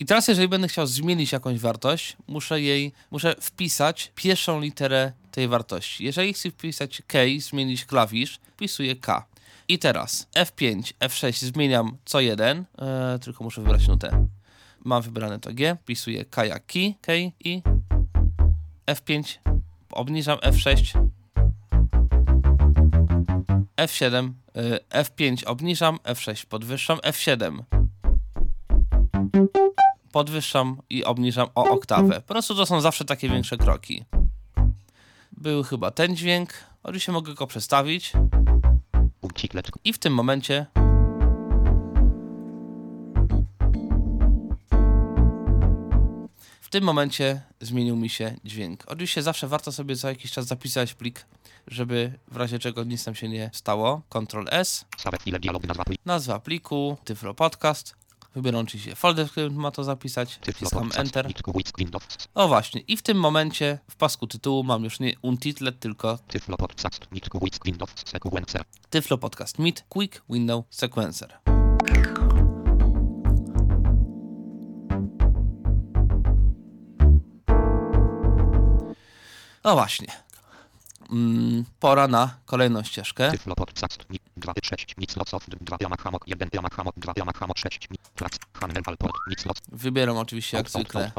I 0.00 0.06
teraz, 0.06 0.28
jeżeli 0.28 0.48
będę 0.48 0.68
chciał 0.68 0.86
zmienić 0.86 1.32
jakąś 1.32 1.58
wartość, 1.58 2.16
muszę 2.26 2.60
jej, 2.60 2.92
muszę 3.10 3.34
wpisać 3.40 4.12
pierwszą 4.14 4.60
literę 4.60 5.12
tej 5.34 5.48
wartości. 5.48 6.04
Jeżeli 6.04 6.32
chcę 6.32 6.50
wpisać 6.50 7.02
K, 7.06 7.18
zmienić 7.38 7.84
klawisz, 7.84 8.40
wpisuję 8.52 8.96
K. 8.96 9.26
I 9.68 9.78
teraz 9.78 10.28
F5, 10.34 10.92
F6 11.00 11.32
zmieniam 11.32 11.96
co 12.04 12.20
jeden, 12.20 12.64
e, 12.78 13.18
tylko 13.18 13.44
muszę 13.44 13.60
wybrać 13.60 13.88
nutę. 13.88 14.26
Mam 14.84 15.02
wybrane 15.02 15.40
to 15.40 15.52
G, 15.52 15.76
wpisuję 15.82 16.24
K 16.24 16.44
jak 16.44 16.66
key, 16.66 16.94
K 17.00 17.12
i 17.44 17.62
F5 18.86 19.38
obniżam 19.90 20.38
F6, 20.38 21.08
F7, 23.76 24.32
y, 24.56 24.78
F5 24.90 25.46
obniżam, 25.46 25.98
F6 26.04 26.46
podwyższam, 26.46 26.98
F7 26.98 27.62
podwyższam 30.12 30.76
i 30.90 31.04
obniżam 31.04 31.48
o 31.54 31.64
oktawę. 31.70 32.14
Po 32.20 32.34
prostu 32.34 32.54
to 32.54 32.66
są 32.66 32.80
zawsze 32.80 33.04
takie 33.04 33.28
większe 33.28 33.56
kroki. 33.56 34.04
Był 35.36 35.62
chyba 35.62 35.90
ten 35.90 36.16
dźwięk, 36.16 36.52
oczywiście 36.82 37.12
mogę 37.12 37.34
go 37.34 37.46
przestawić 37.46 38.12
i 39.84 39.92
w 39.92 39.98
tym 39.98 40.14
momencie 40.14 40.66
w 46.60 46.68
tym 46.70 46.84
momencie 46.84 47.42
zmienił 47.60 47.96
mi 47.96 48.08
się 48.08 48.36
dźwięk. 48.44 48.84
Oczywiście 48.86 49.22
zawsze 49.22 49.48
warto 49.48 49.72
sobie 49.72 49.96
za 49.96 50.08
jakiś 50.08 50.32
czas 50.32 50.46
zapisać 50.46 50.94
plik, 50.94 51.26
żeby 51.66 52.18
w 52.28 52.36
razie 52.36 52.58
czego 52.58 52.84
nic 52.84 53.06
nam 53.06 53.14
się 53.14 53.28
nie 53.28 53.50
stało. 53.52 54.02
Ctrl 54.08 54.44
S, 54.50 54.84
nazwa 56.04 56.40
pliku, 56.40 56.96
Tyflo 57.04 57.34
Podcast. 57.34 58.03
Wybieram 58.34 58.60
oczywiście 58.60 58.94
folder, 58.96 59.28
w 59.28 59.30
którym 59.30 59.54
ma 59.54 59.70
to 59.70 59.84
zapisać. 59.84 60.38
Wciskam. 60.54 60.90
Enter. 60.96 61.32
O 62.34 62.48
właśnie, 62.48 62.80
i 62.80 62.96
w 62.96 63.02
tym 63.02 63.18
momencie 63.18 63.78
w 63.90 63.96
pasku 63.96 64.26
tytułu 64.26 64.64
mam 64.64 64.84
już 64.84 65.00
nie 65.00 65.14
Untitled, 65.22 65.80
tylko 65.80 66.18
Tyflo 66.28 66.56
podcast. 66.56 67.06
Nick 67.12 67.28
Wix 67.42 67.58
Windows. 67.64 67.90
Sequencer. 68.04 68.64
Tyflo 68.90 69.18
Podcast 69.18 69.58
Meet 69.58 69.84
Quick 69.88 70.22
Window 70.30 70.64
Sequencer. 70.70 71.38
No 79.64 79.74
właśnie. 79.74 80.23
Mm, 81.10 81.64
pora 81.80 82.08
na 82.08 82.36
kolejną 82.46 82.82
ścieżkę. 82.82 83.30
Tyflo 83.30 83.54
podcast. 83.54 83.98
Nick 84.10 84.24
2 84.36 84.52
6. 84.62 84.94
Nic 84.98 85.16
lots 85.16 85.34
of 85.34 85.46
2 85.60 85.76
Yamaha 85.80 86.10
Mok 86.10 86.28
1 86.28 86.48
Yamaha 86.54 86.84
Mok 86.84 86.94
2 86.96 87.12
Yamaha 87.16 87.46
Mok 87.46 87.58
6. 87.58 87.88
Plac. 88.14 88.32
Hanel 88.52 88.82
Alport. 88.86 89.14
Nic 89.30 89.46
lots. 89.46 89.60
Wybieram 89.72 90.16
oczywiście 90.16 90.56
jak 90.56 90.70
zwykle. 90.70 91.12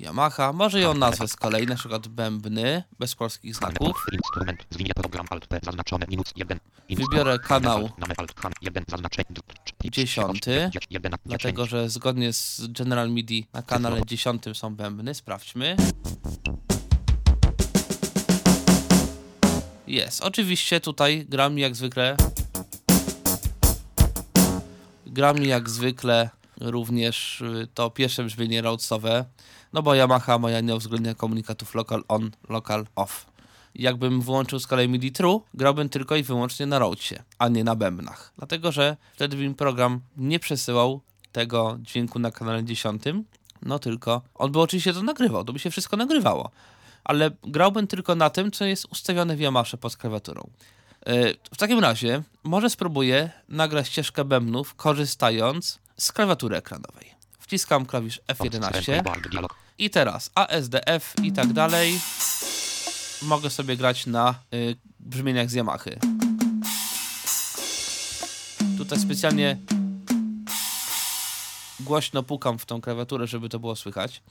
Yamaha. 0.00 0.52
Może 0.52 0.80
ją 0.80 0.94
nazwę 0.94 1.28
z 1.28 1.36
kolei, 1.36 1.66
na 1.66 1.74
przykład 1.74 2.08
bębny, 2.08 2.82
bez 2.98 3.14
polskich 3.14 3.54
znaków. 3.54 4.06
Instrument. 4.12 4.66
Zwinie 4.70 4.92
program 4.94 5.26
Alt 5.30 5.46
P 5.46 5.60
zaznaczone 5.62 6.06
minus 6.08 6.32
1. 6.36 6.58
Wybiorę 6.90 7.38
kanał 7.38 7.90
Name 7.98 8.14
Alt 8.16 8.40
Han 8.40 8.52
1 8.60 8.84
zaznaczenie. 8.88 9.28
Dziesiąty. 9.84 10.70
1 10.90 11.12
Dlatego, 11.26 11.66
że 11.66 11.88
zgodnie 11.88 12.32
z 12.32 12.66
General 12.68 13.10
MIDI 13.10 13.46
na 13.52 13.62
kanale 13.62 14.00
10 14.06 14.42
są 14.54 14.76
bębny. 14.76 15.14
Sprawdźmy. 15.14 15.76
Jest. 19.88 20.22
Oczywiście 20.22 20.80
tutaj 20.80 21.26
gram 21.28 21.58
jak 21.58 21.76
zwykle. 21.76 22.16
Gram 25.06 25.42
jak 25.42 25.70
zwykle 25.70 26.30
również 26.60 27.40
y, 27.40 27.68
to 27.74 27.90
pierwsze 27.90 28.24
brzmienie 28.24 28.62
Rhodesowe. 28.62 29.24
No 29.72 29.82
bo 29.82 29.94
Yamaha 29.94 30.38
moja 30.38 30.60
nie 30.60 30.74
uwzględnia 30.74 31.14
komunikatów 31.14 31.74
local 31.74 32.04
on, 32.08 32.30
local 32.48 32.86
off. 32.96 33.26
Jakbym 33.74 34.20
włączył 34.20 34.58
z 34.58 34.66
kolei 34.66 34.88
MIDI 34.88 35.12
True, 35.12 35.42
grałbym 35.54 35.88
tylko 35.88 36.16
i 36.16 36.22
wyłącznie 36.22 36.66
na 36.66 36.78
Rhodesie, 36.78 37.22
a 37.38 37.48
nie 37.48 37.64
na 37.64 37.76
bębnach. 37.76 38.32
Dlatego, 38.38 38.72
że 38.72 38.96
wtedy 39.14 39.36
by 39.36 39.48
mi 39.48 39.54
program 39.54 40.00
nie 40.16 40.38
przesyłał 40.38 41.00
tego 41.32 41.78
dźwięku 41.80 42.18
na 42.18 42.30
kanale 42.30 42.64
10, 42.64 43.02
no 43.62 43.78
tylko 43.78 44.22
on 44.34 44.52
by 44.52 44.60
oczywiście 44.60 44.92
to 44.92 45.02
nagrywał, 45.02 45.44
to 45.44 45.52
by 45.52 45.58
się 45.58 45.70
wszystko 45.70 45.96
nagrywało. 45.96 46.50
Ale 47.08 47.30
grałbym 47.42 47.86
tylko 47.86 48.14
na 48.14 48.30
tym, 48.30 48.50
co 48.50 48.64
jest 48.64 48.86
ustawione 48.90 49.36
w 49.36 49.40
Yamasze 49.40 49.76
pod 49.78 49.96
klawiaturą. 49.96 50.50
Yy, 51.06 51.36
W 51.52 51.56
takim 51.56 51.78
razie 51.78 52.22
może 52.44 52.70
spróbuję 52.70 53.30
nagrać 53.48 53.88
ścieżkę 53.88 54.24
bębnów, 54.24 54.74
korzystając 54.74 55.78
z 55.96 56.12
klawiatury 56.12 56.56
ekranowej. 56.56 57.14
Wciskam 57.38 57.86
klawisz 57.86 58.20
F11 58.28 59.02
Dialog. 59.30 59.54
i 59.78 59.90
teraz 59.90 60.30
ASDF 60.34 61.14
i 61.22 61.32
tak 61.32 61.52
dalej 61.52 62.00
mogę 63.22 63.50
sobie 63.50 63.76
grać 63.76 64.06
na 64.06 64.34
y, 64.54 64.76
brzmieniach 65.00 65.50
z 65.50 65.54
Yamahy. 65.54 65.98
Tutaj 68.78 68.98
specjalnie 69.00 69.56
głośno 71.80 72.22
pukam 72.22 72.58
w 72.58 72.66
tą 72.66 72.80
klawiaturę, 72.80 73.26
żeby 73.26 73.48
to 73.48 73.58
było 73.58 73.76
słychać. 73.76 74.22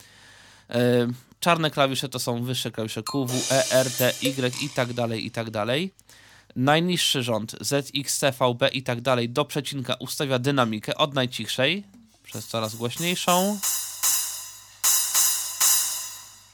Y, 0.76 1.14
czarne 1.40 1.72
klawisze 1.72 2.10
to 2.10 2.20
są 2.20 2.44
wyższe 2.44 2.72
klawisze 2.72 3.04
Q, 3.04 3.26
W, 3.26 3.52
E, 3.52 3.72
R, 3.72 3.92
T, 3.92 4.14
Y 4.22 4.64
i 4.64 4.70
tak 4.70 4.94
dalej, 4.94 5.26
i 5.26 5.32
tak 5.32 5.50
dalej. 5.50 5.94
Najniższy 6.56 7.24
rząd 7.24 7.56
Z, 7.62 7.92
X, 7.96 8.18
C, 8.18 8.32
V, 8.32 8.56
B 8.56 8.70
i 8.70 8.84
tak 8.84 9.02
dalej 9.02 9.30
do 9.30 9.46
przecinka 9.46 9.96
ustawia 10.00 10.40
dynamikę 10.40 10.96
od 10.96 11.14
najcichszej 11.14 11.84
przez 12.24 12.48
coraz 12.48 12.76
głośniejszą 12.76 13.60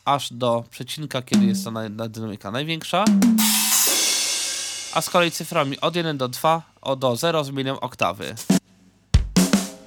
aż 0.05 0.33
do 0.33 0.63
przecinka, 0.69 1.21
kiedy 1.21 1.45
jest 1.45 1.63
ta 1.63 1.71
na, 1.71 1.89
na 1.89 2.07
dynamika 2.07 2.51
największa. 2.51 3.05
A 4.93 5.01
z 5.01 5.09
kolei 5.09 5.31
cyframi 5.31 5.79
od 5.79 5.95
1 5.95 6.17
do 6.17 6.27
2, 6.27 6.61
o 6.81 6.95
do 6.95 7.15
0 7.15 7.43
zmieniam 7.43 7.77
oktawy. 7.81 8.35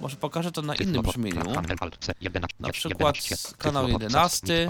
Może 0.01 0.17
pokażę 0.17 0.53
to 0.53 0.63
na 0.63 0.75
innym 0.75 1.03
brzmieniu. 1.03 1.43
Na 2.61 2.71
przykład 2.71 3.17
kanał 3.59 3.89
11. 3.89 4.69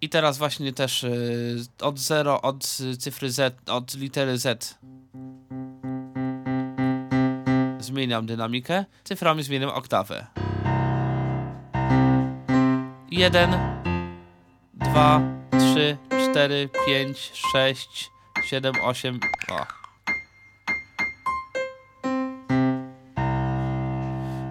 I 0.00 0.08
teraz 0.08 0.38
właśnie 0.38 0.72
też 0.72 1.04
y, 1.04 1.66
od 1.80 1.98
0, 1.98 2.42
od 2.42 2.78
cyfry 2.98 3.30
Z, 3.30 3.70
od 3.70 3.94
litery 3.94 4.38
Z 4.38 4.78
zmieniam 7.86 8.26
dynamikę, 8.26 8.84
cyframi 9.04 9.42
zmieniam 9.42 9.70
oktawę. 9.70 10.26
1, 13.10 13.50
2, 14.74 15.20
3, 15.72 15.96
4, 16.30 16.68
5, 16.86 17.32
6, 17.52 18.10
7, 18.44 18.74
8. 18.82 19.20
O. 19.50 19.66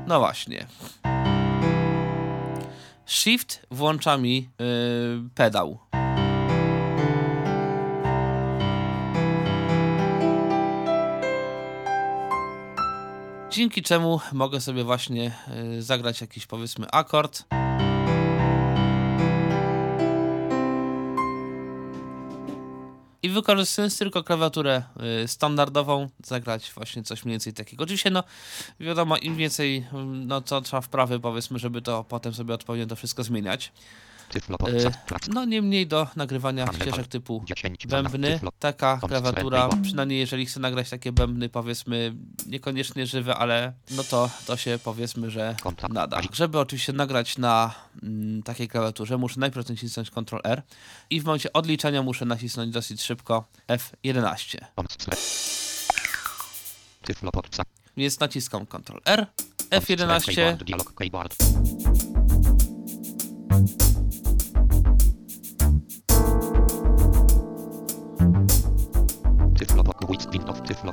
No 0.07 0.19
właśnie. 0.19 0.67
Shift 3.05 3.65
włącza 3.71 4.17
mi 4.17 4.49
yy, 4.59 5.29
pedał. 5.35 5.79
Dzięki 13.49 13.81
czemu 13.81 14.19
mogę 14.33 14.61
sobie 14.61 14.83
właśnie 14.83 15.31
y, 15.77 15.81
zagrać 15.81 16.21
jakiś 16.21 16.45
powiedzmy 16.45 16.87
akord. 16.91 17.43
I 23.25 23.29
wykorzystując 23.29 23.97
tylko 23.97 24.23
klawiaturę 24.23 24.81
y, 25.23 25.27
standardową, 25.27 26.09
zagrać 26.23 26.71
właśnie 26.75 27.03
coś 27.03 27.25
mniej 27.25 27.33
więcej 27.33 27.53
takiego. 27.53 27.83
Oczywiście, 27.83 28.09
no 28.09 28.23
wiadomo, 28.79 29.17
im 29.17 29.35
więcej, 29.35 29.85
ym, 29.93 30.27
no 30.27 30.41
co 30.41 30.61
trzeba 30.61 30.81
wprawy, 30.81 31.19
powiedzmy, 31.19 31.59
żeby 31.59 31.81
to 31.81 32.03
potem 32.03 32.33
sobie 32.33 32.53
odpowiednio 32.53 32.87
to 32.87 32.95
wszystko 32.95 33.23
zmieniać. 33.23 33.71
Plac. 35.07 35.27
no 35.27 35.45
niemniej 35.45 35.87
do 35.87 36.07
nagrywania 36.15 36.67
ścieżek 36.73 37.07
typu 37.07 37.43
10. 37.45 37.87
bębny, 37.87 38.39
taka 38.59 38.99
klawiatura, 39.07 39.69
przynajmniej 39.83 40.19
jeżeli 40.19 40.45
chcę 40.45 40.59
nagrać 40.59 40.89
takie 40.89 41.11
bębny, 41.11 41.49
powiedzmy, 41.49 42.15
niekoniecznie 42.45 43.05
żywe, 43.05 43.35
ale 43.35 43.73
no 43.91 44.03
to, 44.03 44.29
to 44.45 44.57
się 44.57 44.79
powiedzmy, 44.83 45.31
że 45.31 45.55
nada. 45.89 46.21
Żeby 46.33 46.59
oczywiście 46.59 46.93
nagrać 46.93 47.37
na 47.37 47.73
mm, 48.03 48.43
takiej 48.43 48.67
klawiaturze, 48.67 49.17
muszę 49.17 49.39
najpierw 49.39 49.69
nacisnąć 49.69 50.11
Ctrl 50.11 50.39
R 50.43 50.61
i 51.09 51.21
w 51.21 51.25
momencie 51.25 51.53
odliczania 51.53 52.03
muszę 52.03 52.25
nacisnąć 52.25 52.73
dosyć 52.73 53.01
szybko 53.01 53.45
F11. 53.67 54.57
Tom 54.75 54.85
Sven. 54.97 55.17
Tyflo 57.01 57.31
podcast. 57.31 57.69
Więc 57.97 58.19
naciskam 58.19 58.65
Ctrl 58.65 58.97
R, 59.05 59.27
Tom 59.69 59.81
Sven, 59.81 60.57
F11, 60.57 60.57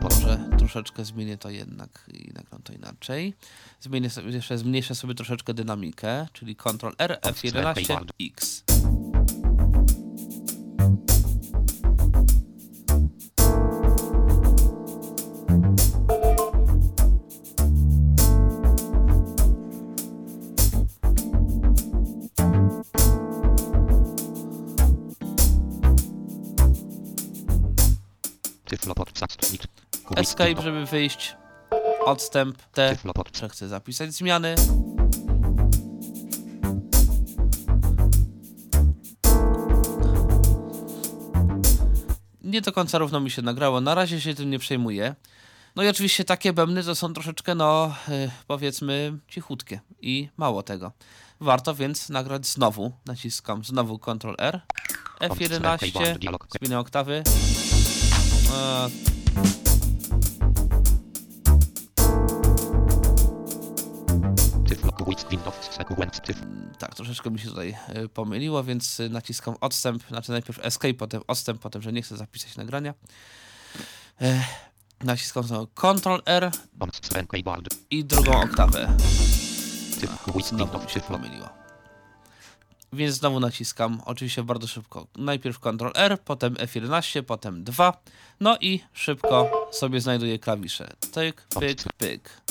może 0.02 0.48
troszeczkę 0.58 1.04
zmienię 1.04 1.38
to 1.38 1.50
jednak 1.50 2.04
i 2.14 2.32
nagram 2.34 2.62
to 2.62 2.72
inaczej. 2.72 3.34
Zmienię 3.80 4.10
sobie, 4.10 4.30
jeszcze 4.30 4.58
zmniejszę 4.58 4.94
sobie 4.94 5.14
troszeczkę 5.14 5.54
dynamikę, 5.54 6.26
czyli 6.32 6.56
Ctrl 6.56 6.92
R, 6.98 7.18
F11, 7.22 8.04
X. 8.20 8.64
escape, 30.42 30.62
żeby 30.62 30.86
wyjść. 30.86 31.36
Odstęp 32.04 32.62
T, 32.62 32.96
chcę 33.50 33.68
zapisać 33.68 34.12
zmiany. 34.12 34.54
Nie 42.42 42.60
do 42.60 42.72
końca 42.72 42.98
równo 42.98 43.20
mi 43.20 43.30
się 43.30 43.42
nagrało. 43.42 43.80
Na 43.80 43.94
razie 43.94 44.20
się 44.20 44.34
tym 44.34 44.50
nie 44.50 44.58
przejmuję. 44.58 45.14
No 45.76 45.82
i 45.82 45.88
oczywiście 45.88 46.24
takie 46.24 46.52
bębny 46.52 46.84
to 46.84 46.94
są 46.94 47.12
troszeczkę, 47.12 47.54
no 47.54 47.94
y, 48.08 48.30
powiedzmy, 48.46 49.18
cichutkie 49.28 49.80
i 50.00 50.28
mało 50.36 50.62
tego. 50.62 50.92
Warto 51.40 51.74
więc 51.74 52.08
nagrać 52.08 52.46
znowu. 52.46 52.92
Naciskam 53.06 53.64
znowu 53.64 53.98
Ctrl 53.98 54.34
R. 54.38 54.60
F11. 55.20 56.18
Dialog. 56.18 56.46
Zmienię 56.60 56.78
oktawy. 56.78 57.22
E, 58.54 59.71
tak, 66.78 66.94
troszeczkę 66.94 67.30
mi 67.30 67.38
się 67.38 67.48
tutaj 67.48 67.76
y, 68.04 68.08
pomyliło, 68.08 68.64
więc 68.64 69.00
y, 69.00 69.08
naciskam 69.08 69.54
odstęp, 69.60 70.02
znaczy 70.08 70.30
najpierw 70.30 70.66
escape, 70.66 70.94
potem 70.94 71.22
odstęp, 71.26 71.60
potem, 71.60 71.82
że 71.82 71.92
nie 71.92 72.02
chcę 72.02 72.16
zapisać 72.16 72.56
nagrania. 72.56 72.94
E, 74.20 74.44
naciskam 75.04 75.44
znowu 75.44 75.66
Ctrl 75.66 76.22
R 76.26 76.50
i 77.90 78.04
drugą 78.04 78.42
oktawę. 78.42 78.96
Znowu 80.44 80.84
mi 80.84 80.90
się 80.90 81.00
pomyliło. 81.00 81.48
Więc 82.92 83.14
znowu 83.16 83.40
naciskam, 83.40 84.02
oczywiście 84.04 84.42
bardzo 84.42 84.66
szybko. 84.66 85.06
Najpierw 85.16 85.58
Ctrl 85.58 85.90
R, 85.94 86.18
potem 86.24 86.54
F11, 86.54 87.22
potem 87.22 87.64
2. 87.64 88.02
No 88.40 88.56
i 88.60 88.80
szybko 88.92 89.68
sobie 89.72 90.00
znajduję 90.00 90.38
klawisze. 90.38 90.92
Tyk, 91.12 91.46
pyk, 91.60 91.82
pyk. 91.98 92.42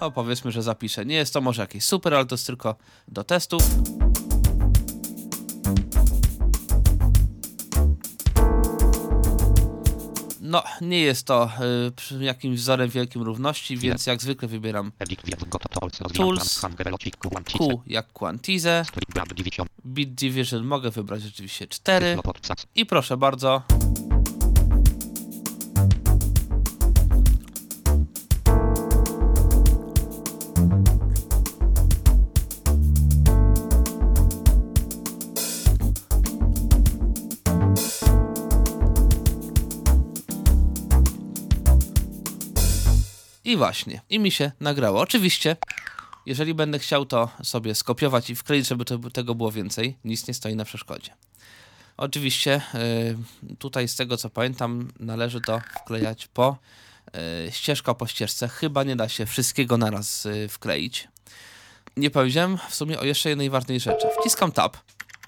No 0.00 0.10
powiedzmy, 0.10 0.52
że 0.52 0.62
zapiszę. 0.62 1.06
Nie 1.06 1.14
jest 1.14 1.32
to 1.32 1.40
może 1.40 1.62
jakieś 1.62 1.84
super, 1.84 2.14
ale 2.14 2.26
to 2.26 2.34
jest 2.34 2.46
tylko 2.46 2.76
do 3.08 3.24
testów. 3.24 3.62
No, 10.52 10.62
nie 10.80 11.00
jest 11.00 11.26
to 11.26 11.50
y, 12.12 12.24
jakimś 12.24 12.58
wzorem 12.58 12.90
wielkim 12.90 13.22
równości, 13.22 13.76
więc 13.76 14.06
jak 14.06 14.22
zwykle 14.22 14.48
wybieram. 14.48 14.92
Tools. 16.14 16.60
Q 17.58 17.82
jak 17.86 18.12
Quantize. 18.12 18.84
Bit 19.86 20.14
Division 20.14 20.64
mogę 20.64 20.90
wybrać 20.90 21.22
rzeczywiście 21.22 21.66
4. 21.66 22.16
Tyflop. 22.16 22.46
Sax. 22.46 22.66
I 22.74 22.86
proszę 22.86 23.16
bardzo. 23.16 23.62
I 43.52 43.56
właśnie, 43.56 44.00
i 44.10 44.18
mi 44.18 44.30
się 44.30 44.52
nagrało. 44.60 45.00
Oczywiście, 45.00 45.56
jeżeli 46.26 46.54
będę 46.54 46.78
chciał 46.78 47.06
to 47.06 47.28
sobie 47.42 47.74
skopiować 47.74 48.30
i 48.30 48.34
wkleić, 48.34 48.68
żeby 48.68 48.84
to, 48.84 48.98
tego 48.98 49.34
było 49.34 49.52
więcej, 49.52 49.96
nic 50.04 50.28
nie 50.28 50.34
stoi 50.34 50.56
na 50.56 50.64
przeszkodzie. 50.64 51.10
Oczywiście 51.96 52.62
y, 53.50 53.56
tutaj 53.58 53.88
z 53.88 53.96
tego 53.96 54.16
co 54.16 54.30
pamiętam 54.30 54.92
należy 55.00 55.40
to 55.40 55.60
wklejać 55.80 56.28
po 56.28 56.56
y, 57.46 57.52
ścieżka 57.52 57.94
po 57.94 58.06
ścieżce. 58.06 58.48
Chyba 58.48 58.84
nie 58.84 58.96
da 58.96 59.08
się 59.08 59.26
wszystkiego 59.26 59.76
naraz 59.76 60.26
y, 60.26 60.48
wkleić. 60.48 61.08
Nie 61.96 62.10
powiedziałem 62.10 62.58
w 62.70 62.74
sumie 62.74 63.00
o 63.00 63.04
jeszcze 63.04 63.28
jednej 63.28 63.50
ważnej 63.50 63.80
rzeczy. 63.80 64.06
Wciskam 64.20 64.52
tab 64.52 64.76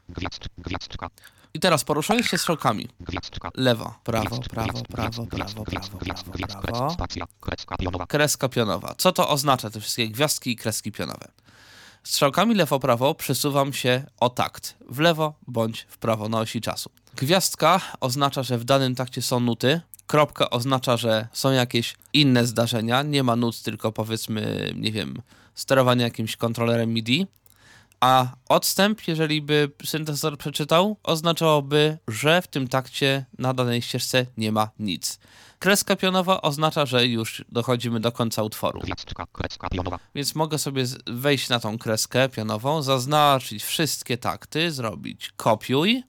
Gwiazd. 0.09 0.49
Gwiazdka. 0.59 1.11
I 1.55 1.61
teraz 1.61 1.85
poruszając 1.85 2.27
się 2.27 2.39
strzałkami. 2.39 2.89
Lewo, 3.55 3.95
prawo, 4.05 4.41
prawo, 4.51 4.83
prawo, 4.83 5.27
prawo, 5.27 5.27
prawo, 5.27 5.65
prawo, 6.67 6.97
prawo. 7.87 8.07
kreska 8.07 8.49
pionowa. 8.49 8.95
Co 8.99 9.13
to 9.13 9.29
oznacza, 9.29 9.71
te 9.71 9.81
wszystkie 9.81 10.09
gwiazdki 10.09 10.51
i 10.51 10.57
kreski 10.57 10.93
pionowe? 10.93 11.29
Strzałkami 12.05 12.55
lewo-prawo 12.55 13.15
przesuwam 13.15 13.73
się 13.73 14.05
o 14.21 14.31
takt, 14.31 14.77
w 14.89 14.99
lewo 14.99 15.35
bądź 15.47 15.87
w 15.89 15.99
prawo 15.99 16.29
na 16.29 16.41
osi 16.41 16.61
czasu. 16.61 16.91
Gwiazdka 17.17 17.81
oznacza, 18.01 18.43
że 18.43 18.59
w 18.59 18.65
danym 18.65 18.95
takcie 18.95 19.23
są 19.23 19.41
nuty, 19.41 19.81
kropka 20.07 20.51
oznacza, 20.51 20.97
że 20.97 21.29
są 21.33 21.51
jakieś 21.53 21.95
inne 22.13 22.47
zdarzenia, 22.47 23.03
nie 23.03 23.23
ma 23.23 23.37
nut, 23.37 23.63
tylko 23.63 23.93
powiedzmy, 23.93 24.73
nie 24.77 24.93
wiem, 24.93 25.23
sterowanie 25.55 26.05
jakimś 26.05 26.37
kontrolerem 26.37 26.93
MIDI, 26.93 27.27
a 28.05 28.37
odstęp, 28.49 29.09
jeżeli 29.09 29.43
by 29.43 29.71
syntezator 29.85 30.39
przeczytał, 30.39 30.97
oznaczałoby, 31.03 31.99
że 32.09 32.43
w 32.43 32.47
tym 32.47 32.69
takcie 32.69 33.25
na 33.39 33.55
danej 33.55 33.83
ścieżce 33.83 34.27
nie 34.37 34.53
ma 34.53 34.71
nic. 34.79 35.19
Kreska 35.59 35.97
pionowa 35.97 36.43
oznacza, 36.43 36.87
że 36.87 37.07
już 37.07 37.45
dochodzimy 37.49 38.01
do 38.01 38.13
końca 38.13 38.43
utworu. 38.43 38.81
Więc 40.15 40.35
mogę 40.35 40.59
sobie 40.59 40.85
wejść 41.07 41.49
na 41.49 41.61
tą 41.61 41.79
kreskę 41.79 42.29
pionową, 42.29 42.83
zaznaczyć 42.83 43.65
wszystkie 43.65 44.19
takty, 44.19 44.71
zrobić 44.71 45.33
kopiuj, 45.37 46.03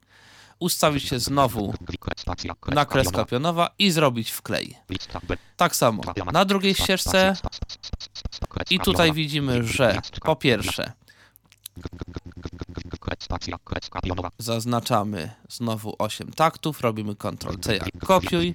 ustawić 0.60 1.04
się 1.04 1.20
znowu 1.20 1.74
na 2.68 2.86
kreska 2.86 3.26
pionowa. 3.26 3.70
i 3.80 3.92
zrobić 3.92 4.32
wklej. 4.32 4.78
Tak 5.58 5.76
samo 5.76 6.04
na 6.34 6.46
drugiej 6.46 6.76
ścieżce 6.76 7.36
i 8.70 8.80
tutaj 8.80 9.14
widzimy, 9.14 9.64
że 9.64 10.02
po 10.22 10.36
pierwsze 10.36 10.94
zaznaczamy 14.38 15.30
znowu 15.50 15.96
8 16.00 16.32
taktów, 16.32 16.82
robimy 16.82 17.16
Ctrl 17.16 17.60
C 17.62 17.72
Gwi- 17.72 17.74
jak 17.74 18.06
kopiuj, 18.06 18.54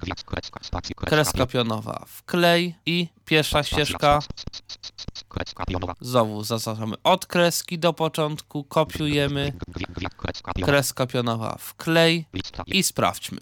kreska, 0.95 1.45
pionowa 1.45 2.05
wklej 2.07 2.75
i 2.85 3.07
pierwsza 3.25 3.63
ścieżka 3.63 4.19
znowu 6.01 6.43
zaznaczamy 6.43 6.95
od 7.03 7.25
kreski 7.25 7.79
do 7.79 7.93
początku, 7.93 8.63
kopiujemy, 8.63 9.53
kreska 10.65 11.07
pionowa. 11.07 11.55
wklej 11.59 12.25
i 12.67 12.83
sprawdźmy. 12.83 13.39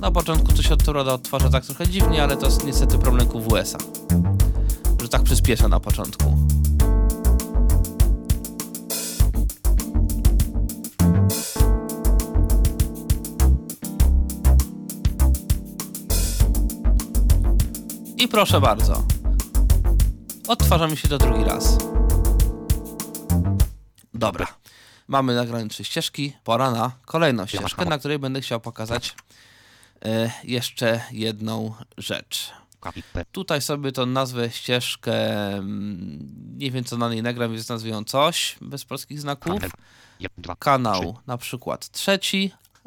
Na 0.00 0.10
początku 0.10 0.52
to 0.52 0.62
się 0.62 0.74
odtwarza 0.74 1.12
odtwarza 1.14 1.48
tak 1.50 1.64
trochę 1.64 1.88
dziwnie, 1.88 2.22
ale 2.22 2.36
to 2.36 2.46
jest 2.46 2.64
niestety 2.64 2.98
problem 2.98 3.28
QWS-a. 3.28 3.78
Że 5.02 5.08
tak 5.08 5.22
przyspiesza 5.22 5.68
na 5.68 5.80
początku. 5.80 6.36
I 18.20 18.28
proszę 18.28 18.60
bardzo. 18.60 19.02
Odtwarza 20.48 20.86
mi 20.86 20.96
się 20.96 21.08
to 21.08 21.18
drugi 21.18 21.44
raz. 21.44 21.78
Dobra. 24.14 24.46
Mamy 25.08 25.34
nagrane 25.34 25.68
trzy 25.68 25.84
ścieżki. 25.84 26.32
Pora 26.44 26.70
na 26.70 26.92
kolejną 27.04 27.46
ścieżkę, 27.46 27.84
na 27.84 27.98
której 27.98 28.18
będę 28.18 28.40
chciał 28.40 28.60
pokazać 28.60 29.14
e, 30.04 30.30
jeszcze 30.44 31.00
jedną 31.10 31.74
rzecz. 31.98 32.52
Tutaj 33.32 33.62
sobie 33.62 33.92
to 33.92 34.06
nazwę 34.06 34.50
ścieżkę, 34.50 35.46
mm, 35.56 36.18
nie 36.56 36.70
wiem 36.70 36.84
co 36.84 36.96
na 36.96 37.10
niej 37.10 37.22
nagram, 37.22 37.52
więc 37.52 37.68
nazwę 37.68 37.88
ją 37.88 38.04
coś, 38.04 38.56
bez 38.60 38.84
polskich 38.84 39.20
znaków. 39.20 39.62
Kanał 40.58 41.18
na 41.26 41.38
przykład 41.38 41.88
trzeci 41.88 42.52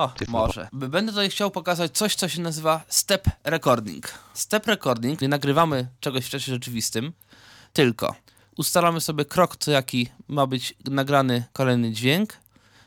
No, 0.00 0.12
może. 0.28 0.68
Będę 0.72 1.12
tutaj 1.12 1.30
chciał 1.30 1.50
pokazać 1.50 1.92
coś, 1.92 2.14
co 2.14 2.28
się 2.28 2.40
nazywa 2.40 2.82
step 2.88 3.24
recording. 3.44 4.14
Step 4.34 4.66
recording, 4.66 5.20
nie 5.20 5.28
nagrywamy 5.28 5.88
czegoś 6.00 6.26
w 6.26 6.28
czasie 6.28 6.52
rzeczywistym, 6.52 7.12
tylko 7.72 8.14
ustalamy 8.56 9.00
sobie 9.00 9.24
krok, 9.24 9.56
co 9.56 9.70
jaki 9.70 10.08
ma 10.28 10.46
być 10.46 10.74
nagrany 10.84 11.44
kolejny 11.52 11.92
dźwięk, 11.92 12.36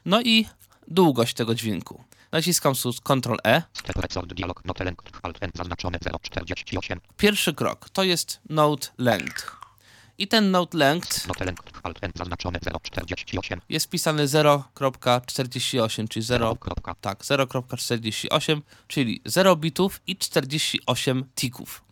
no 0.05 0.21
i 0.21 0.45
długość 0.87 1.33
tego 1.33 1.55
dźwięku. 1.55 2.03
Naciskam 2.31 2.73
Ctrl 3.03 3.35
E. 3.43 3.61
Step 3.73 3.95
record 3.95 4.33
dialog 4.33 4.65
not 4.65 4.79
length. 4.79 5.19
Alt 5.23 5.37
N 5.41 5.51
zaznaczone 5.55 5.99
048. 6.21 6.99
Pierwszy 7.17 7.53
krok 7.53 7.89
to 7.89 8.03
jest 8.03 8.39
note 8.49 8.87
length. 8.97 9.62
I 10.23 10.27
ten 10.27 10.51
note 10.51 10.77
length 10.77 11.27
Not 11.27 11.39
length. 11.39 11.63
Alt 11.83 11.97
N 12.01 12.11
zaznaczone 12.15 12.59
048. 12.83 13.61
jest 13.69 13.89
pisany 13.89 14.27
0.48, 14.27 16.07
czyli 16.07 16.25
0, 16.25 16.55
Kropka. 16.55 16.95
tak, 17.01 17.23
0.48, 17.23 18.61
czyli 18.87 19.21
0 19.25 19.55
bitów 19.55 20.01
i 20.07 20.17
48 20.17 21.25
tików. 21.35 21.83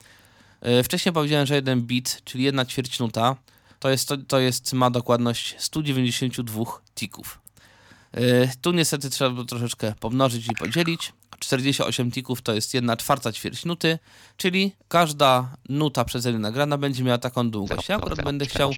Yy, 0.62 0.84
Wcześniej 0.84 1.14
powiedziałem, 1.14 1.46
że 1.46 1.56
jeden 1.56 1.82
bit, 1.82 2.22
czyli 2.26 2.44
jedna 2.44 2.66
ćwierćnuta, 2.66 3.36
to 3.80 3.90
jest, 3.90 4.08
to, 4.08 4.18
to 4.18 4.40
jest, 4.40 4.74
ma 4.74 4.90
dokładność 4.90 5.56
192 5.58 6.64
tików. 6.96 7.41
Yy, 8.14 8.50
Tu 8.62 8.72
niestety 8.72 9.10
trzeba 9.10 9.30
było 9.30 9.46
troszeczkę 9.46 9.94
pomnożyć 10.00 10.48
i 10.48 10.56
podzielić. 10.56 11.14
48 11.40 12.12
tików 12.12 12.42
to 12.42 12.54
jest 12.54 12.74
1 12.74 12.98
czwarta 12.98 13.32
ćwierćnuty, 13.32 14.00
czyli 14.38 14.76
każda 14.88 15.56
nuta 15.70 16.06
przeze 16.06 16.30
mnie 16.32 16.40
nagrana 16.40 16.78
będzie 16.78 17.04
miała 17.04 17.18
taką 17.18 17.50
długość. 17.52 17.90
Ja 17.90 17.96
akurat 17.96 18.24
będę 18.24 18.46
chciał 18.46 18.72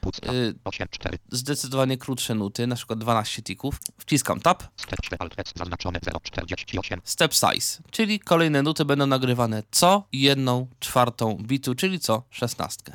Pusta. 0.00 0.32
8, 0.64 0.88
4. 0.90 1.18
zdecydowanie 1.30 1.98
krótsze 1.98 2.34
nuty, 2.34 2.66
na 2.66 2.76
przykład 2.76 2.98
12 2.98 3.42
tików. 3.42 3.80
Wciskam 3.98 4.40
tab, 4.40 4.62
Step 4.76 5.00
4. 5.02 5.16
Alt 5.20 5.34
S 5.38 5.52
zaznaczone 5.56 6.00
048. 6.00 7.00
step 7.04 7.34
size, 7.34 7.82
czyli 7.90 8.20
kolejne 8.20 8.62
nuty 8.62 8.84
będą 8.84 9.06
nagrywane 9.06 9.62
co 9.70 10.08
jedną 10.12 10.66
czwartą 10.80 11.36
bitu, 11.42 11.74
czyli 11.74 12.00
co 12.00 12.22
szesnastkę. 12.30 12.92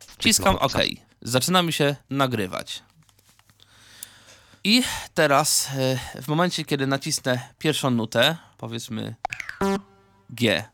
Wciskam. 0.00 0.56
OK. 0.56 0.78
Zaczyna 1.22 1.62
mi 1.62 1.72
się 1.72 1.96
nagrywać. 2.10 2.82
I 4.64 4.82
teraz 5.14 5.68
e, 6.16 6.22
w 6.22 6.28
momencie, 6.28 6.64
kiedy 6.64 6.86
nacisnę 6.86 7.40
pierwszą 7.58 7.90
nutę, 7.90 8.36
powiedzmy 8.58 9.14
G, 10.30 10.64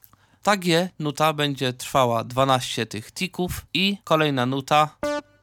ta 0.42 0.56
G 0.56 0.88
nuta 0.98 1.32
będzie 1.32 1.72
trwała 1.72 2.24
12 2.24 2.86
tych 2.86 3.12
tików 3.12 3.66
i 3.74 3.98
kolejna 4.04 4.46
nuta 4.46 4.96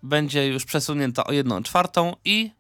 będzie 0.03 0.47
już 0.47 0.65
przesunięta 0.65 1.23
o 1.23 1.31
jedną 1.31 1.63
czwartą 1.63 2.15
i 2.25 2.51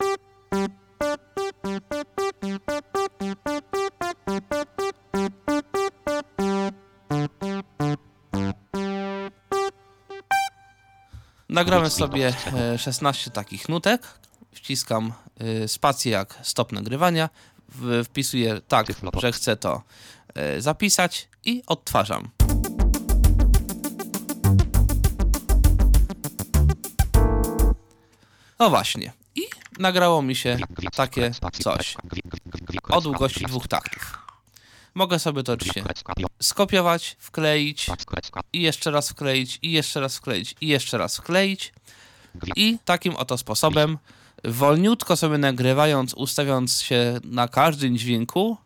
Nagramy 11.51 11.89
sobie 11.89 12.33
e, 12.53 12.77
16 12.77 13.31
takich 13.31 13.69
nutek. 13.69 14.07
Wciskam 14.55 15.07
e, 15.07 15.30
spację 15.67 16.11
jak 16.11 16.39
stop 16.43 16.71
nagrywania. 16.71 17.29
Wpisuję 18.05 18.61
tak, 18.67 18.87
że 19.21 19.31
chcę 19.31 19.55
to 19.57 19.81
e, 20.35 20.61
zapisać 20.61 21.27
i 21.45 21.63
odtwarzam. 21.67 22.29
No 28.59 28.69
właśnie. 28.69 29.13
I 29.35 29.41
nagrało 29.79 30.21
mi 30.21 30.35
się 30.35 30.57
takie 30.95 31.31
coś 31.63 31.95
o 32.89 33.01
długości 33.01 33.45
dwóch 33.45 33.67
taktów. 33.67 34.17
Mogę 34.93 35.19
sobie 35.19 35.43
to 35.43 35.53
oczywiście 35.53 35.83
skopiować, 36.41 37.15
wkleić 37.19 37.89
i 38.53 38.61
jeszcze 38.61 38.91
raz 38.91 39.09
wkleić, 39.09 39.59
i 39.61 39.71
jeszcze 39.71 39.99
raz 39.99 40.17
wkleić, 40.17 40.55
i 40.61 40.67
jeszcze 40.67 40.97
raz 40.97 41.17
wkleić. 41.17 41.73
I 42.55 42.77
takim 42.85 43.15
oto 43.15 43.37
sposobem, 43.37 43.97
wolniutko 44.43 45.15
sobie 45.15 45.37
nagrywając, 45.37 46.13
ustawiając 46.13 46.81
się 46.81 47.19
na 47.23 47.47
każdym 47.47 47.97
dźwięku, 47.97 48.57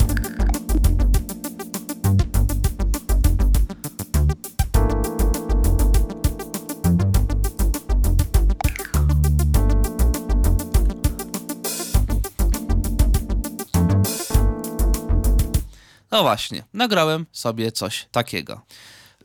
No 16.16 16.24
właśnie, 16.24 16.64
nagrałem 16.74 17.26
sobie 17.32 17.72
coś 17.72 18.08
takiego. 18.12 18.62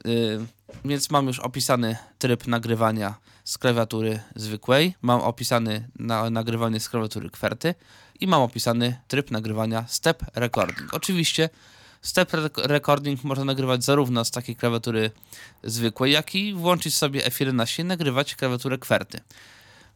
Yy, 0.05 0.47
więc 0.85 1.11
mam 1.11 1.27
już 1.27 1.39
opisany 1.39 1.97
tryb 2.19 2.47
nagrywania 2.47 3.15
z 3.45 3.59
klawiatury 3.59 4.21
zwykłej, 4.37 4.95
mam 5.03 5.21
opisany 5.21 5.89
na, 5.99 6.31
nagrywanie 6.31 6.81
z 6.81 6.89
klawiatury 6.89 7.31
kwerty 7.31 7.75
i 8.21 8.27
mam 8.27 8.43
opisany 8.43 9.01
tryb 9.09 9.31
nagrywania 9.31 9.85
step 9.89 10.23
recording. 10.35 10.95
Oczywiście 10.95 11.49
step 12.03 12.33
rec- 12.33 12.67
recording 12.67 13.25
można 13.25 13.45
nagrywać 13.45 13.85
zarówno 13.85 14.25
z 14.25 14.31
takiej 14.31 14.57
klawiatury 14.57 15.11
zwykłej, 15.63 16.13
jak 16.13 16.35
i 16.35 16.55
włączyć 16.55 16.97
sobie 16.97 17.21
F11 17.21 17.81
i 17.81 17.85
nagrywać 17.85 18.35
klawiaturę 18.35 18.79
kwerty. 18.79 19.21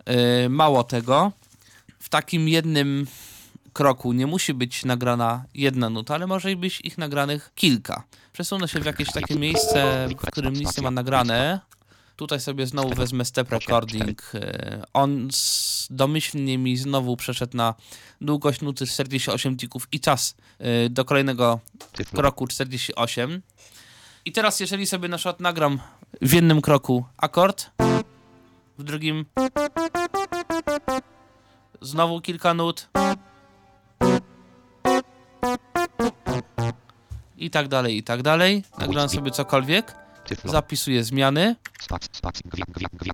Yy, 0.06 0.48
mało 0.48 0.84
tego, 0.84 1.32
w 1.98 2.08
takim 2.08 2.48
jednym 2.48 3.06
kroku 3.74 4.12
nie 4.12 4.26
musi 4.26 4.54
być 4.54 4.84
nagrana 4.84 5.44
jedna 5.54 5.90
nuta, 5.90 6.14
ale 6.14 6.26
może 6.26 6.56
być 6.56 6.80
ich 6.80 6.98
nagranych 6.98 7.52
kilka. 7.54 8.04
Przesunę 8.32 8.68
się 8.68 8.80
w 8.80 8.84
jakieś 8.84 9.12
takie 9.12 9.34
miejsce, 9.34 10.08
w 10.08 10.30
którym 10.30 10.54
nic 10.54 10.76
nie 10.76 10.82
ma 10.82 10.90
nagrane. 10.90 11.60
Tutaj 12.16 12.40
sobie 12.40 12.66
znowu 12.66 12.94
wezmę 12.94 13.24
step 13.24 13.50
recording. 13.50 14.32
E, 14.34 14.82
On 14.92 15.28
domyślnie 15.90 16.58
mi 16.58 16.76
znowu 16.76 17.16
przeszedł 17.16 17.56
na 17.56 17.74
długość 18.20 18.60
nuty 18.60 18.86
48 18.86 19.56
tików 19.56 19.88
i 19.92 20.00
czas 20.00 20.36
e, 20.58 20.88
do 20.88 21.04
kolejnego 21.04 21.60
kroku 22.14 22.46
48. 22.46 23.42
I 24.24 24.32
teraz 24.32 24.60
jeżeli 24.60 24.86
sobie 24.86 25.08
na 25.08 25.16
przykład 25.16 25.40
nagram 25.40 25.78
w 26.22 26.32
jednym 26.32 26.60
kroku 26.60 27.04
akord, 27.16 27.70
w 28.78 28.82
drugim 28.82 29.24
znowu 31.80 32.20
kilka 32.20 32.54
nut, 32.54 32.88
i 37.44 37.50
tak 37.50 37.68
dalej, 37.68 37.96
i 37.96 38.02
tak 38.02 38.22
dalej. 38.22 38.64
Nagram 38.78 39.08
sobie 39.08 39.30
cokolwiek, 39.30 39.94
zapisuję 40.44 41.04
zmiany. 41.04 41.56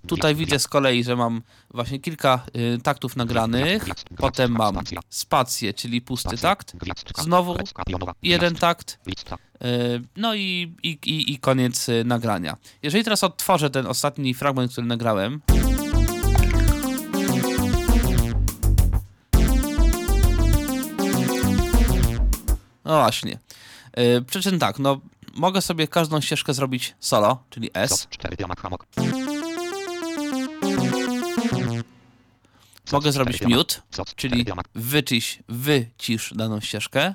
Tutaj 0.06 0.34
widzę 0.34 0.58
z 0.58 0.68
kolei, 0.68 1.04
że 1.04 1.16
mam 1.16 1.42
właśnie 1.70 2.00
kilka 2.00 2.46
y, 2.56 2.78
taktów 2.82 3.16
nagranych, 3.16 3.86
potem 4.16 4.52
mam 4.52 4.78
spację, 5.08 5.74
czyli 5.74 6.00
pusty 6.00 6.38
takt, 6.38 6.72
znowu 7.18 7.56
jeden 8.22 8.54
takt, 8.54 8.98
y, 9.08 10.02
no 10.16 10.34
i, 10.34 10.74
i, 10.82 10.88
i, 10.88 11.32
i 11.32 11.38
koniec 11.38 11.88
y, 11.88 12.04
nagrania. 12.04 12.56
Jeżeli 12.82 13.04
teraz 13.04 13.24
odtworzę 13.24 13.70
ten 13.70 13.86
ostatni 13.86 14.34
fragment, 14.34 14.72
który 14.72 14.86
nagrałem, 14.86 15.40
no 22.84 23.00
właśnie. 23.00 23.38
Y, 23.98 24.22
Przy 24.22 24.42
czym 24.42 24.58
tak, 24.58 24.78
no 24.78 25.00
mogę 25.34 25.62
sobie 25.62 25.88
każdą 25.88 26.20
ścieżkę 26.20 26.54
zrobić 26.54 26.94
solo, 27.00 27.42
czyli 27.50 27.70
S. 27.74 28.08
Mogę 32.92 33.12
zrobić 33.12 33.42
mute, 33.42 33.74
czyli 34.16 34.46
wycisz, 34.74 35.38
wycisz 35.48 36.32
daną 36.36 36.60
ścieżkę. 36.60 37.14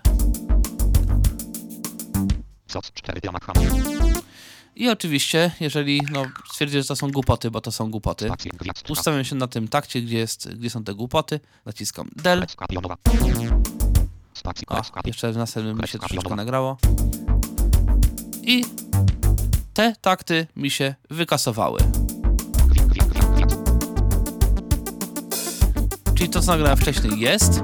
I 4.76 4.90
oczywiście, 4.90 5.52
jeżeli 5.60 6.02
no, 6.12 6.26
stwierdzę, 6.52 6.82
że 6.82 6.88
to 6.88 6.96
są 6.96 7.12
głupoty, 7.12 7.52
bo 7.52 7.62
to 7.62 7.72
są 7.72 7.92
głupoty, 7.92 8.30
ustawiam 8.90 9.24
się 9.24 9.36
na 9.36 9.48
tym 9.48 9.68
takcie, 9.68 10.02
gdzie, 10.02 10.18
jest, 10.18 10.54
gdzie 10.54 10.70
są 10.70 10.84
te 10.84 10.94
głupoty, 10.94 11.40
naciskam 11.66 12.10
del. 12.16 12.46
O, 14.68 14.82
jeszcze 15.06 15.32
w 15.32 15.38
następnym 15.38 15.78
mi 15.78 15.88
się 15.88 16.00
troszeczkę 16.00 16.36
nagrało. 16.36 16.78
I 18.42 18.66
te 19.74 19.96
takty 20.02 20.48
mi 20.56 20.72
się 20.72 20.96
wykasowały. 21.10 21.80
Czyli 26.16 26.30
to, 26.30 26.42
co 26.42 26.52
nagrałem 26.52 26.78
wcześniej 26.78 27.20
jest. 27.20 27.62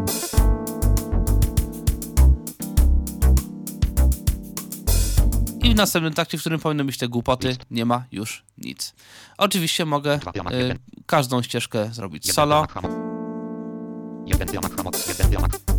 I 5.63 5.74
w 5.74 5.76
następnym 5.76 6.13
takcie, 6.13 6.38
w 6.38 6.41
którym 6.41 6.59
powinny 6.59 6.86
być 6.86 6.97
te 6.97 7.07
głupoty, 7.07 7.57
nie 7.72 7.86
ma 7.86 8.03
już 8.11 8.43
nic. 8.57 8.93
Oczywiście 9.38 9.86
mogę 9.86 10.19
y, 10.51 10.80
każdą 11.05 11.41
ścieżkę 11.41 11.89
zrobić 11.93 12.34
solo. 12.34 12.67
Jeden 14.26 14.47
jeden. 14.53 15.70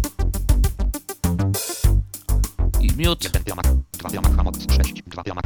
Mute. 2.97 3.29
1 3.29 3.45
diamak, 3.45 3.67
2 3.99 4.09
diamak, 4.11 4.33
hamoc 4.37 4.57
6, 4.73 5.03
2 5.07 5.23
diamak. 5.23 5.45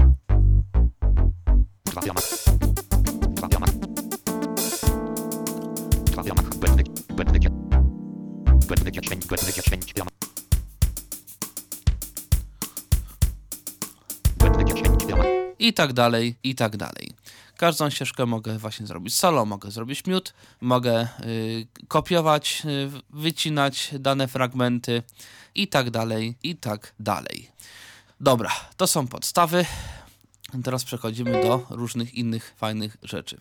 2 1.84 2.00
diamak. 2.02 2.24
2 3.34 3.48
diamak. 3.48 3.70
2 6.10 6.22
diamak, 6.22 6.54
błędny, 6.56 6.84
błędny, 7.16 7.40
dzie- 7.40 7.50
błędny 8.68 8.92
10, 8.92 9.26
błędny 9.26 9.52
10 9.52 9.92
diamak. 9.94 10.14
Błędny 14.38 14.64
10 14.64 15.04
diamak. 15.06 15.26
i 15.58 15.72
tak 15.72 15.92
dalej, 15.92 16.34
i 16.42 16.54
tak 16.54 16.76
dalej. 16.76 17.10
Każdą 17.56 17.90
ścieżkę 17.90 18.26
mogę 18.26 18.58
właśnie 18.58 18.86
zrobić 18.86 19.16
solo, 19.16 19.44
mogę 19.44 19.70
zrobić 19.70 20.06
mute, 20.06 20.32
mogę 20.60 21.08
y, 21.20 21.66
kopiować, 21.88 22.62
y, 22.64 22.90
wycinać 23.10 23.90
dane 23.98 24.28
fragmenty 24.28 25.02
i 25.54 25.68
tak 25.68 25.90
dalej, 25.90 26.36
i 26.42 26.56
tak 26.56 26.94
dalej. 27.00 27.50
Dobra, 28.20 28.50
to 28.76 28.86
są 28.86 29.06
podstawy. 29.06 29.66
Teraz 30.64 30.84
przechodzimy 30.84 31.42
do 31.42 31.66
różnych 31.70 32.14
innych 32.14 32.54
fajnych 32.56 32.96
rzeczy. 33.02 33.38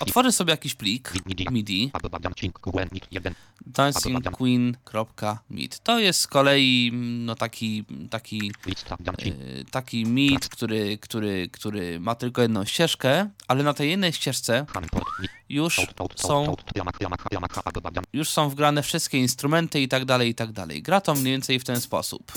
Otworzę 0.00 0.32
sobie 0.32 0.50
jakiś 0.50 0.74
plik 0.74 1.12
MIDI. 1.26 1.46
MIDI, 1.50 1.90
Albo 1.92 2.18
dancing, 2.18 2.58
QN, 2.58 2.88
1. 3.10 3.34
dancingqueen.meet. 3.66 5.78
To 5.78 5.98
jest 5.98 6.20
z 6.20 6.26
kolei 6.26 6.90
mm, 6.92 7.24
no, 7.24 7.34
taki, 7.34 7.84
taki 8.10 8.52
y, 9.26 9.64
taki 9.70 10.06
meet, 10.06 10.48
który, 10.48 10.98
który, 10.98 11.48
który 11.48 12.00
ma 12.00 12.14
tylko 12.14 12.42
jedną 12.42 12.64
ścieżkę, 12.64 13.30
ale 13.48 13.64
na 13.64 13.74
tej 13.74 13.90
jednej 13.90 14.12
ścieżce 14.12 14.66
już 15.48 15.80
są, 16.16 16.54
już 18.12 18.28
są 18.28 18.48
wgrane 18.48 18.82
wszystkie 18.82 19.18
instrumenty 19.18 19.80
i 19.80 19.88
tak 19.88 20.04
dalej, 20.04 20.30
i 20.30 20.34
tak 20.34 20.52
dalej. 20.52 20.82
Gra 20.82 21.00
to 21.00 21.14
mniej 21.14 21.32
więcej 21.32 21.60
w 21.60 21.64
ten 21.64 21.80
sposób. 21.80 22.32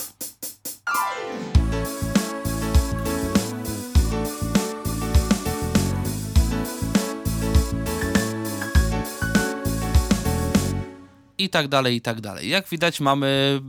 I 11.38 11.48
tak 11.48 11.68
dalej, 11.68 11.96
i 11.96 12.00
tak 12.00 12.20
dalej. 12.20 12.48
Jak 12.48 12.68
widać 12.68 13.00
mamy 13.00 13.60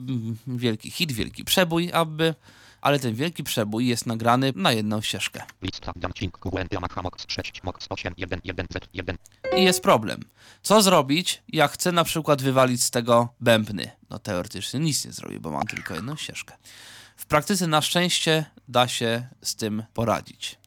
wielki 0.48 0.92
hit, 0.92 1.12
wielki 1.12 1.44
przebój, 1.44 1.92
aby, 1.94 2.36
ale 2.82 3.00
ten 3.00 3.16
wielki 3.16 3.44
przebój 3.44 3.88
jest 3.88 4.06
nagrany 4.06 4.54
na 4.56 4.72
jedną 4.72 5.02
ścieżkę. 5.02 5.44
Lista 5.62 5.92
dancing, 5.96 6.38
QN, 6.38 6.68
diamak, 6.70 6.94
hamoc 6.94 7.26
6, 7.28 7.64
moc 7.64 7.76
8, 7.90 8.14
1, 8.18 8.40
1, 8.44 8.68
Z, 8.74 8.88
1. 8.94 9.18
I 9.58 9.64
jest 9.64 9.82
problem. 9.82 10.22
Co 10.62 10.82
zrobić, 10.82 11.42
jak 11.48 11.72
chcę 11.72 11.92
na 11.92 12.04
przykład 12.04 12.42
wywalić 12.42 12.84
z 12.84 12.92
tego 12.92 13.34
bębny? 13.40 13.92
No 14.10 14.20
teoretycznie 14.20 14.80
nic 14.80 15.06
nie 15.06 15.12
zrobię, 15.12 15.40
bo 15.40 15.52
mam 15.52 15.68
tylko 15.68 15.96
jedną 15.96 16.16
ścieżkę. 16.16 16.58
W 17.18 17.26
praktyce 17.26 17.68
na 17.68 17.82
szczęście 17.82 18.46
da 18.68 18.88
się 18.88 19.28
z 19.42 19.56
tym 19.56 19.84
poradzić. 19.94 20.58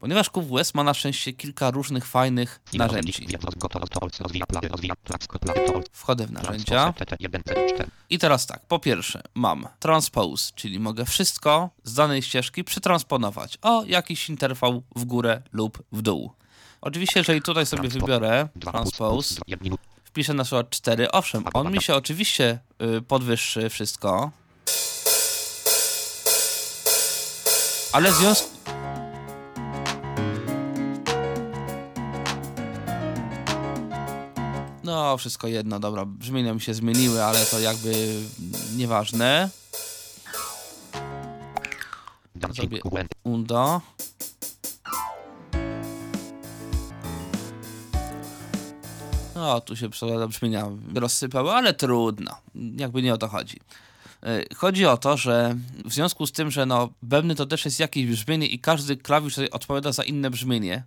Ponieważ 0.00 0.30
QWS 0.30 0.74
ma 0.74 0.84
na 0.84 0.94
szczęście 0.94 1.32
kilka 1.32 1.70
różnych 1.70 2.06
fajnych 2.06 2.60
narzędzi. 2.74 3.26
Wchodzę 5.92 6.26
w 6.26 6.32
narzędzia 6.32 6.92
TT, 6.92 7.16
1, 7.20 7.42
Z, 7.46 7.74
4. 7.74 7.90
i 8.10 8.18
teraz 8.18 8.46
tak, 8.46 8.66
po 8.66 8.78
pierwsze 8.78 9.22
mam 9.34 9.68
transpose, 9.78 10.52
czyli 10.54 10.80
mogę 10.80 11.04
wszystko 11.04 11.70
z 11.84 11.94
danej 11.94 12.22
ścieżki 12.22 12.64
przetransponować 12.64 13.58
o 13.62 13.84
jakiś 13.84 14.28
interwał 14.28 14.82
w 14.96 15.04
górę 15.04 15.42
lub 15.52 15.82
w 15.92 16.02
dół. 16.02 16.32
Oczywiście, 16.80 17.20
jeżeli 17.20 17.42
tutaj 17.42 17.66
sobie 17.66 17.88
wybiorę 17.88 18.48
transpose, 18.60 19.34
wpiszę 20.04 20.34
na 20.34 20.44
przykład 20.44 20.70
4, 20.70 21.10
owszem, 21.10 21.44
on 21.54 21.72
mi 21.72 21.82
się 21.82 21.94
oczywiście 21.94 22.58
y, 22.98 23.02
podwyższy 23.02 23.70
wszystko, 23.70 24.30
ale 27.92 28.12
w 28.12 28.14
związku... 28.14 28.79
No, 34.90 35.16
wszystko 35.16 35.48
jedno, 35.48 35.80
dobra, 35.80 36.04
brzmienia 36.04 36.54
mi 36.54 36.60
się 36.60 36.74
zmieniły, 36.74 37.24
ale 37.24 37.46
to 37.46 37.60
jakby 37.60 38.14
nieważne. 38.76 39.50
Zrobię 42.54 42.80
undo. 43.24 43.80
No, 49.34 49.60
tu 49.60 49.76
się 49.76 49.88
przykład 49.90 50.30
brzmienia 50.30 50.70
rozsypały, 50.94 51.50
ale 51.50 51.74
trudno. 51.74 52.36
Jakby 52.76 53.02
nie 53.02 53.14
o 53.14 53.18
to 53.18 53.28
chodzi. 53.28 53.60
E, 54.22 54.54
Chodzi 54.54 54.86
o 54.86 54.96
to, 54.96 55.16
że 55.16 55.56
w 55.84 55.92
związku 55.92 56.26
z 56.26 56.32
tym, 56.32 56.50
że 56.50 56.66
no, 56.66 56.88
bębny 57.02 57.34
to 57.34 57.46
też 57.46 57.64
jest 57.64 57.80
jakieś 57.80 58.06
brzmienie 58.06 58.46
i 58.46 58.58
każdy 58.58 58.96
klawisz 58.96 59.38
odpowiada 59.50 59.92
za 59.92 60.02
inne 60.04 60.30
brzmienie, 60.30 60.84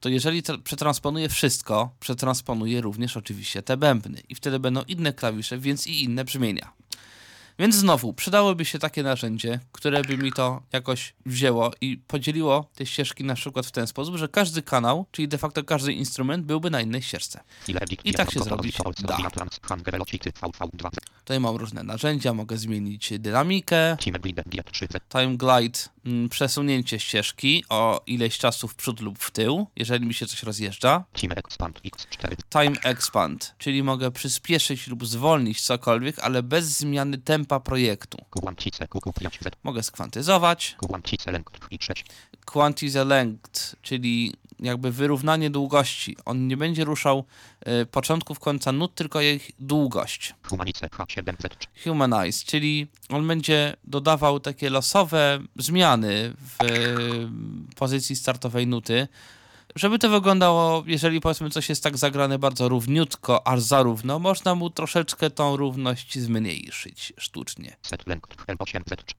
to 0.00 0.08
jeżeli 0.08 0.42
przetransponuję 0.64 1.28
wszystko, 1.28 1.94
przetransponuję 2.00 2.80
również 2.80 3.16
oczywiście 3.16 3.62
te 3.62 3.76
bębny 3.76 4.22
i 4.28 4.34
wtedy 4.34 4.58
będą 4.58 4.82
inne 4.88 5.12
klawisze, 5.12 5.58
więc 5.58 5.86
i 5.86 6.04
inne 6.04 6.24
brzmienia. 6.24 6.72
Więc 7.58 7.74
znowu, 7.74 8.12
przydałoby 8.12 8.64
się 8.64 8.78
takie 8.78 9.02
narzędzie, 9.02 9.60
które 9.72 10.02
by 10.02 10.18
mi 10.18 10.32
to 10.32 10.62
jakoś 10.72 11.14
wzięło 11.26 11.70
i 11.80 11.98
podzieliło 12.06 12.70
te 12.74 12.86
ścieżki 12.86 13.24
na 13.24 13.34
przykład 13.34 13.66
w 13.66 13.70
ten 13.70 13.86
sposób, 13.86 14.16
że 14.16 14.28
każdy 14.28 14.62
kanał, 14.62 15.06
czyli 15.12 15.28
de 15.28 15.38
facto 15.38 15.64
każdy 15.64 15.92
instrument 15.92 16.46
byłby 16.46 16.70
na 16.70 16.80
innej 16.80 17.02
ścieżce. 17.02 17.40
I 18.04 18.12
tak 18.12 18.30
się 18.30 18.40
zrobić 18.40 18.76
tools, 18.76 19.02
da. 19.02 19.08
rozwija 19.08 19.30
plans, 19.30 19.60
hand, 19.62 19.82
velocity, 19.84 20.30
VV2, 20.30 20.88
Tutaj 21.18 21.40
mam 21.40 21.56
różne 21.56 21.82
narzędzia, 21.82 22.34
mogę 22.34 22.58
zmienić 22.58 23.12
dynamikę, 23.18 23.96
Team 24.04 24.20
Glide, 24.20 24.42
G3, 24.42 24.86
Z, 24.92 25.08
time 25.08 25.36
glide, 25.36 25.78
mm, 26.04 26.28
przesunięcie 26.28 27.00
ścieżki 27.00 27.64
o 27.68 28.02
ileś 28.06 28.38
czasu 28.38 28.68
w 28.68 28.74
przód 28.74 29.00
lub 29.00 29.18
w 29.18 29.30
tył, 29.30 29.66
jeżeli 29.76 30.06
mi 30.06 30.14
się 30.14 30.26
coś 30.26 30.42
rozjeżdża. 30.42 31.04
Team 31.20 31.32
Expand, 31.36 31.80
X4, 31.80 32.36
Time 32.50 32.80
expand, 32.82 33.54
czyli 33.58 33.82
mogę 33.82 34.10
przyspieszyć 34.10 34.86
lub 34.86 35.06
zwolnić 35.06 35.60
cokolwiek, 35.60 36.18
ale 36.18 36.42
bez 36.42 36.64
zmiany 36.64 37.18
tempa 37.18 37.45
projektu. 37.64 38.18
QQ5, 38.30 39.42
Z, 39.42 39.56
Mogę 39.62 39.82
skwantyzować, 39.82 40.76
Quantice, 40.88 41.32
length, 41.32 41.68
I6, 41.70 42.04
quantize 42.44 43.04
length, 43.04 43.76
czyli 43.82 44.34
jakby 44.60 44.92
wyrównanie 44.92 45.50
długości. 45.50 46.16
On 46.24 46.46
nie 46.46 46.56
będzie 46.56 46.84
ruszał 46.84 47.24
y, 47.82 47.86
początków 47.86 48.38
końca 48.38 48.72
nut, 48.72 48.94
tylko 48.94 49.20
ich 49.20 49.50
długość. 49.58 50.34
Humanice, 50.42 50.86
H7, 50.86 51.34
Z, 51.38 51.84
Humanize, 51.84 52.44
czyli 52.46 52.86
on 53.08 53.28
będzie 53.28 53.76
dodawał 53.84 54.40
takie 54.40 54.70
losowe 54.70 55.38
zmiany 55.56 56.32
w 56.38 56.64
y, 56.64 57.76
pozycji 57.76 58.16
startowej 58.16 58.66
nuty, 58.66 59.08
żeby 59.76 59.98
to 59.98 60.08
wyglądało, 60.10 60.84
jeżeli 60.86 61.20
powiedzmy 61.20 61.50
coś 61.50 61.68
jest 61.68 61.82
tak 61.82 61.96
zagrane 61.96 62.38
bardzo 62.38 62.68
równiutko, 62.68 63.46
aż 63.46 63.60
za 63.60 63.82
równo, 63.82 64.18
można 64.18 64.54
mu 64.54 64.70
troszeczkę 64.70 65.30
tą 65.30 65.56
równość 65.56 66.18
zmniejszyć 66.18 67.12
sztucznie. 67.18 67.76
Z, 67.82 68.06
length, 68.06 68.36
L8, 68.46 68.80
Z, 68.88 69.14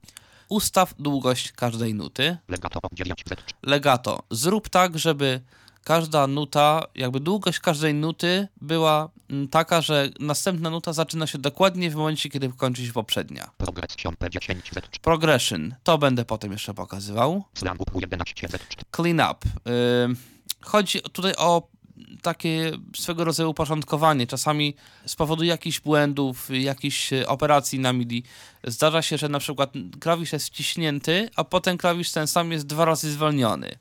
Ustaw 0.49 0.93
długość 0.99 1.51
każdej 1.51 1.93
nuty. 1.93 2.37
legato, 2.47 2.79
9, 2.93 3.23
Z, 3.29 3.53
legato. 3.63 4.23
Zrób 4.31 4.69
tak, 4.69 4.99
żeby 4.99 5.41
każda 5.83 6.27
nuta, 6.27 6.83
jakby 6.95 7.19
długość 7.19 7.59
każdej 7.59 7.93
nuty 7.93 8.47
była 8.61 9.09
mm, 9.29 9.47
taka, 9.47 9.81
że 9.81 10.09
następna 10.19 10.69
nuta 10.69 10.93
zaczyna 10.93 11.27
się 11.27 11.37
dokładnie 11.37 11.91
w 11.91 11.95
momencie, 11.95 12.29
kiedy 12.29 12.49
kończy 12.49 12.85
się 12.85 12.93
poprzednia. 12.93 13.49
Progression, 13.57 14.13
P10, 14.13 14.55
Z, 14.73 14.99
Progression, 14.99 15.75
to 15.83 15.97
będę 15.97 16.25
potem 16.25 16.51
jeszcze 16.51 16.73
pokazywał. 16.73 17.43
slangu, 17.53 17.83
Q11, 17.83 18.49
Z, 18.49 18.59
Clean 18.95 19.31
up. 19.31 19.49
Ym, 20.03 20.17
chodzi 20.61 21.01
tutaj 21.01 21.33
o 21.37 21.67
takie 22.21 22.71
swego 22.95 23.23
rodzaju 23.23 23.49
uporządkowanie. 23.49 24.27
Czasami 24.27 24.75
z 25.05 25.15
powodu 25.15 25.43
jakichś 25.43 25.79
błędów, 25.79 26.49
jakichś 26.49 27.13
e, 27.13 27.27
operacji 27.27 27.79
na 27.79 27.93
MIDI 27.93 28.23
zdarza 28.63 29.01
się, 29.01 29.17
że 29.17 29.29
na 29.29 29.39
przykład 29.39 29.73
klawisz 29.99 30.33
jest 30.33 30.47
wciśnięty, 30.47 31.29
a 31.35 31.43
potem 31.43 31.77
klawisz 31.77 32.11
ten 32.11 32.27
sam 32.27 32.51
jest 32.51 32.65
dwa 32.65 32.85
razy 32.85 33.11
zwolniony. 33.11 33.75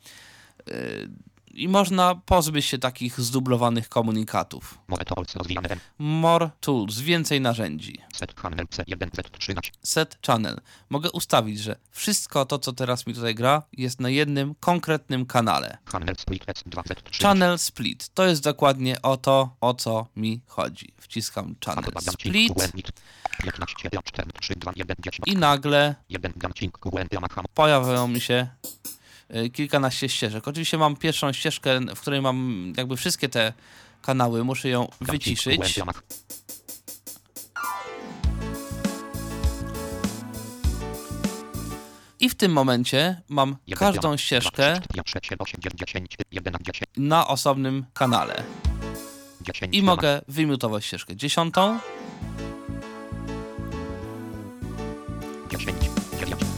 I 1.57 1.69
można 1.69 2.15
pozbyć 2.15 2.67
się 2.67 2.79
takich 2.79 3.21
zdublowanych 3.21 3.89
komunikatów. 3.89 4.79
More 4.89 5.05
tools, 5.05 5.35
rozwijane 5.35 5.69
M, 5.69 5.81
More 5.99 6.51
tools, 6.61 6.99
więcej 6.99 7.41
narzędzi. 7.41 7.99
Z, 8.15 8.41
Channel, 8.41 8.67
C1, 8.67 9.09
Z, 9.17 9.39
13, 9.39 9.73
Set 9.83 10.19
channel. 10.27 10.61
Mogę 10.91 11.11
ustawić, 11.11 11.61
że 11.61 11.77
wszystko 11.91 12.45
to, 12.45 12.59
co 12.59 12.73
teraz 12.73 13.07
mi 13.07 13.15
tutaj 13.15 13.35
gra, 13.35 13.63
jest 13.73 14.01
na 14.01 14.11
jednym 14.11 14.55
konkretnym 14.55 15.27
kanale. 15.27 15.79
Channel, 15.93 16.17
Split, 16.19 16.45
S2, 16.45 16.83
Z, 16.83 17.03
13, 17.05 17.23
Channel 17.23 17.59
split. 17.59 18.09
To 18.15 18.27
jest 18.27 18.43
dokładnie 18.43 19.03
o 19.03 19.17
to, 19.17 19.57
o 19.61 19.75
co 19.75 20.07
mi 20.17 20.41
chodzi. 20.47 20.93
Wciskam 20.97 21.55
channel 21.65 21.85
split 22.01 22.55
QN, 22.55 22.83
15, 23.43 23.75
4, 24.05 24.33
3, 24.41 24.55
2, 24.57 24.73
1, 24.77 24.97
10, 25.05 25.21
i 25.27 25.37
nagle 25.37 25.95
1, 26.09 26.33
dancing, 26.37 26.79
QN, 26.79 27.09
Yamaha, 27.13 27.43
pojawiają 27.55 28.09
mi 28.09 28.21
się 28.21 28.49
kilkanaście 29.53 30.09
ścieżek. 30.09 30.49
Oczywiście 30.49 30.79
mam 30.79 30.97
pierwszą 30.97 31.33
ścieżkę, 31.33 31.81
w 31.81 32.01
której 32.01 32.23
mam 32.23 32.73
jakby 32.77 32.97
wszystkie 32.97 33.29
te 33.29 33.53
kanały, 34.03 34.45
muszę 34.45 34.69
ją 34.69 34.89
wyciszyć. 35.01 35.81
I 42.21 42.29
w 42.29 42.35
tym 42.35 42.53
momencie 42.53 43.23
mam 43.29 43.57
każdą 43.77 44.17
ścieżkę 44.17 44.81
na 46.97 47.29
osobnym 47.29 47.87
kanale. 47.95 48.43
I 49.73 49.83
mogę 49.83 50.23
wymiutować 50.29 50.85
ścieżkę 50.85 51.17
dziesiątą, 51.17 51.79
dziesięć, 55.51 55.79
dziewięć, 56.21 56.56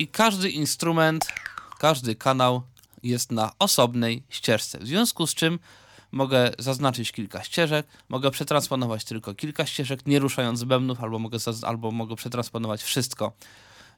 i 0.00 0.08
każdy 0.08 0.50
instrument, 0.50 1.26
każdy 1.78 2.14
kanał 2.14 2.62
jest 3.02 3.32
na 3.32 3.52
osobnej 3.58 4.22
ścieżce. 4.28 4.78
W 4.78 4.86
związku 4.86 5.26
z 5.26 5.34
czym 5.34 5.58
mogę 6.12 6.50
zaznaczyć 6.58 7.12
kilka 7.12 7.44
ścieżek, 7.44 7.86
mogę 8.08 8.30
przetransponować 8.30 9.04
tylko 9.04 9.34
kilka 9.34 9.66
ścieżek, 9.66 10.06
nie 10.06 10.18
ruszając 10.18 10.64
bębnów, 10.64 11.02
albo 11.02 11.18
mogę, 11.18 11.38
albo 11.62 11.90
mogę 11.90 12.16
przetransponować 12.16 12.82
wszystko 12.82 13.32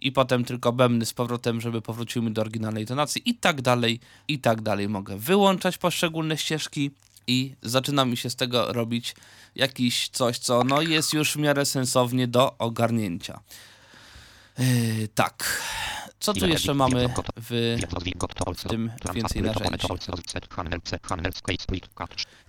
i 0.01 0.13
potem 0.13 0.45
tylko 0.45 0.73
bębny 0.73 1.07
z 1.07 1.13
powrotem, 1.13 1.61
żeby 1.61 1.83
powróciły 1.83 2.25
mi 2.25 2.33
do 2.33 2.41
oryginalnej 2.41 2.87
tonacji 2.87 3.23
i 3.25 3.35
tak 3.35 3.63
dalej, 3.63 4.01
i 4.29 4.39
tak 4.39 4.63
dalej. 4.63 4.89
Mogę 4.89 5.19
wyłączać 5.19 5.79
poszczególne 5.79 6.39
ścieżki 6.39 6.91
i 7.27 7.55
zaczyna 7.63 8.05
mi 8.05 8.17
się 8.17 8.31
z 8.31 8.37
tego 8.37 8.73
robić 8.73 9.15
jakiś 9.55 10.09
coś, 10.09 10.39
co 10.39 10.65
no 10.65 10.83
jest 10.83 11.13
już 11.13 11.33
w 11.33 11.37
miarę 11.37 11.67
sensownie 11.67 12.29
do 12.29 12.59
ogarnięcia. 12.59 13.41
Yy, 14.59 15.09
tak. 15.15 15.63
Co 16.21 16.35
tu 16.35 16.47
jeszcze 16.47 16.75
mamy 16.75 17.09
w 17.41 17.79
also, 18.47 18.69
tym 18.69 18.91
więcej 19.15 19.43
narzędzi. 19.43 19.87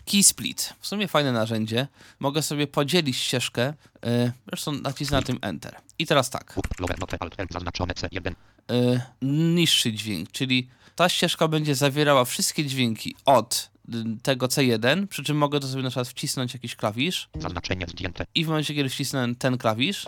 Key 0.05 0.23
Split. 0.23 0.73
W 0.79 0.87
sumie 0.87 1.07
fajne 1.07 1.31
narzędzie. 1.31 1.87
Mogę 2.19 2.41
sobie 2.41 2.67
podzielić 2.67 3.17
ścieżkę. 3.17 3.73
Yy, 4.03 4.31
zresztą 4.47 4.71
nacisnę 4.71 5.17
na 5.17 5.23
tym 5.23 5.39
Enter. 5.41 5.75
I 5.99 6.05
teraz 6.05 6.29
tak. 6.29 6.53
up, 6.57 6.67
lower, 6.79 6.99
note, 6.99 7.17
alt, 7.19 7.35
L, 7.39 7.47
zaznaczone 7.51 7.93
C1, 7.93 8.33
Yy, 8.69 9.01
niższy 9.21 9.93
dźwięk, 9.93 10.31
czyli 10.31 10.67
ta 10.95 11.09
ścieżka 11.09 11.47
będzie 11.47 11.75
zawierała 11.75 12.25
wszystkie 12.25 12.65
dźwięki 12.65 13.15
od 13.25 13.71
y, 13.89 13.93
tego 14.23 14.47
C1, 14.47 15.07
przy 15.07 15.23
czym 15.23 15.37
mogę 15.37 15.59
to 15.59 15.67
sobie 15.67 15.83
na 15.83 15.89
przykład 15.89 16.07
wcisnąć 16.07 16.53
jakiś 16.53 16.75
klawisz 16.75 17.29
zaznaczenie 17.39 17.85
zdjęte, 17.87 18.25
i 18.35 18.45
w 18.45 18.47
momencie, 18.47 18.75
kiedy 18.75 18.89
wcisnę 18.89 19.35
ten 19.35 19.57
klawisz, 19.57 20.05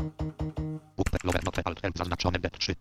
zaznaczone 1.95 2.39
D3, 2.39 2.69
yy, 2.69 2.75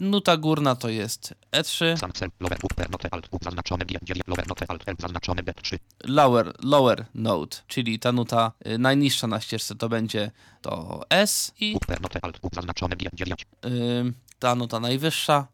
nuta 0.00 0.36
górna 0.36 0.76
to 0.76 0.88
jest 0.88 1.34
E 1.52 1.62
E3, 1.62 1.96
sam 1.96 2.12
cel, 2.12 2.30
lower, 2.40 2.58
up, 2.62 2.86
note, 2.90 3.08
alt, 3.10 3.28
up, 3.32 3.44
zaznaczone 3.44 3.84
D9, 3.84 4.20
lower, 4.26 4.48
note, 4.48 4.64
alt, 4.68 4.88
L, 4.88 4.96
zaznaczone 4.98 5.42
D3, 5.42 5.78
lower, 6.04 6.52
lower 6.62 7.06
note, 7.14 7.56
czyli 7.68 7.98
ta 7.98 8.12
nuta 8.12 8.52
y, 8.66 8.78
najniższa 8.78 9.26
na 9.26 9.40
ścieżce 9.40 9.74
to 9.74 9.88
będzie 9.88 10.30
to 10.62 11.00
S 11.10 11.52
i 11.60 11.74
up, 11.76 11.96
note, 12.00 12.18
alt, 12.22 12.38
up, 12.42 12.56
zaznaczone 12.56 12.96
D9, 12.96 13.32
y, 13.66 14.12
ta 14.38 14.54
nuta 14.54 14.80
najwyższa. 14.80 15.46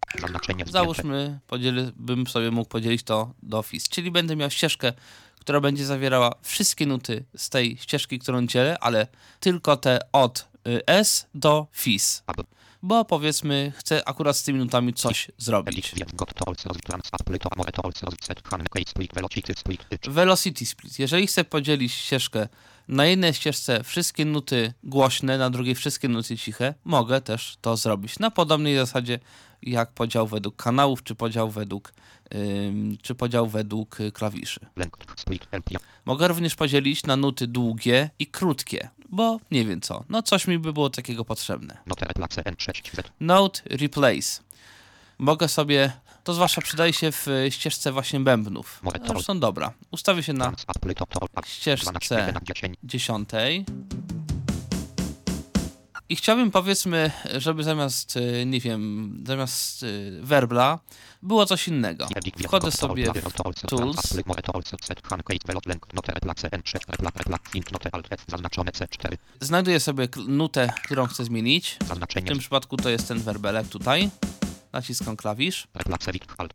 Załóżmy, 0.73 1.41
bym 1.97 2.27
sobie 2.27 2.51
mógł 2.51 2.69
podzielić 2.69 3.03
to 3.03 3.33
do 3.43 3.63
FIS, 3.63 3.89
czyli 3.89 4.11
będę 4.11 4.37
miał 4.37 4.51
ścieżkę, 4.51 4.93
która 5.41 5.61
będzie 5.61 5.87
zawierała 5.87 6.35
wszystkie 6.43 6.87
nuty 6.87 7.25
z 7.37 7.51
tej 7.51 7.77
ścieżki, 7.77 8.19
którą 8.19 8.47
dzielę, 8.47 8.77
ale 8.81 9.07
tylko 9.41 9.77
te 9.77 9.99
od 10.13 10.49
y, 10.69 10.87
S 10.87 11.27
do 11.35 11.67
FIS, 11.73 12.23
bo 12.83 13.05
powiedzmy 13.05 13.73
chcę 13.77 14.09
akurat 14.09 14.37
z 14.37 14.43
tymi 14.43 14.59
nutami 14.59 14.95
coś 14.95 15.31
zrobić. 15.39 15.93
Velocity 20.09 20.67
Split. 20.67 20.99
Jeżeli 20.99 21.27
chcę 21.27 21.45
podzielić 21.45 21.93
ścieżkę 21.93 22.49
na 22.89 23.07
jednej 23.07 23.35
ścieżce 23.35 23.85
wszystkie 23.85 24.25
nuty 24.25 24.73
głośne, 24.83 25.39
na 25.39 25.51
drugiej 25.51 25.75
wszystkie 25.75 26.09
nuty 26.09 26.39
ciche, 26.39 26.75
mogę 26.85 27.21
też 27.21 27.57
to 27.61 27.77
zrobić. 27.77 28.19
Na 28.19 28.31
podobnej 28.31 28.77
zasadzie 28.77 29.19
jak 29.63 29.93
podział 29.93 30.27
według 30.27 30.57
kanałów, 30.57 31.03
czy 31.03 31.15
podział 31.15 31.51
według, 31.51 31.93
czy 33.03 33.15
podział 33.15 33.49
według 33.49 34.01
y, 34.01 34.13
klawiszy. 34.13 34.61
Mogę 36.05 36.29
również 36.29 36.55
podzielić 36.55 37.07
na 37.07 37.17
nuty 37.17 37.47
długie 37.47 38.11
i 38.19 38.27
krótkie, 38.27 38.91
bo 39.09 39.41
nie 39.51 39.65
wiem 39.65 39.81
co. 39.81 40.05
No 40.09 40.23
coś 40.23 40.47
mi 40.47 40.59
by 40.59 40.73
było 40.73 40.91
takiego 40.91 41.25
potrzebne. 41.25 41.77
note, 41.87 42.07
L, 42.07 42.23
CN6, 42.23 42.97
Z, 42.97 43.11
Note 43.21 43.61
Replace. 43.65 44.43
Mogę 45.19 45.49
sobie, 45.49 45.93
to 46.25 46.35
zwłaszcza 46.35 46.61
przydaje 46.61 46.93
się 46.93 47.13
w 47.13 47.29
y, 47.29 47.51
ścieżce 47.51 47.93
właśnie 47.93 48.21
bębnów. 48.21 48.81
Zresztą 49.07 49.41
dobra. 49.41 49.73
Ustawię 49.91 50.23
się 50.23 50.33
na 50.33 50.53
ścieżce 51.47 51.91
12, 51.91 52.15
1, 52.15 52.43
10, 52.45 52.77
dziesiątej. 52.85 53.65
I 56.11 56.17
chciałbym 56.17 56.51
powiedzmy, 56.51 57.11
żeby 57.39 57.65
zamiast, 57.65 58.17
y, 58.17 58.47
nie 58.47 58.61
wiem, 58.61 59.15
zamiast 59.27 59.83
y, 59.83 60.21
werbla 60.23 60.79
było 61.23 61.47
coś 61.47 61.69
innego. 61.69 62.09
Wchodzę 62.45 62.73
sobie 62.73 63.11
also, 63.11 63.67
Tools. 63.69 63.97
trans, 63.97 64.11
split, 64.11 64.27
more, 64.27 64.43
to 64.43 64.55
also, 64.55 64.77
set, 64.83 65.03
handle, 65.03 65.25
case, 65.25 65.39
velot, 65.47 65.67
length, 65.67 65.95
note, 65.95 66.13
L, 66.13 66.21
CN6, 66.21 66.81
L, 66.89 67.09
L, 67.27 67.37
int, 67.55 67.73
note, 67.73 67.91
alt, 67.93 68.07
F, 68.11 68.25
zaznaczone 68.29 68.71
C4, 68.71 69.17
Znajduję 69.41 69.81
sobie 69.81 70.09
nutę, 70.27 70.73
którą 70.85 71.07
chcę 71.07 71.25
zmienić. 71.25 71.77
W 72.11 72.29
tym 72.29 72.39
przypadku 72.39 72.77
to 72.77 72.89
jest 72.91 73.09
ten 73.09 73.19
werbelek 73.19 73.69
tutaj. 73.69 74.11
Naciskam 74.73 75.17
klawisz. 75.17 75.69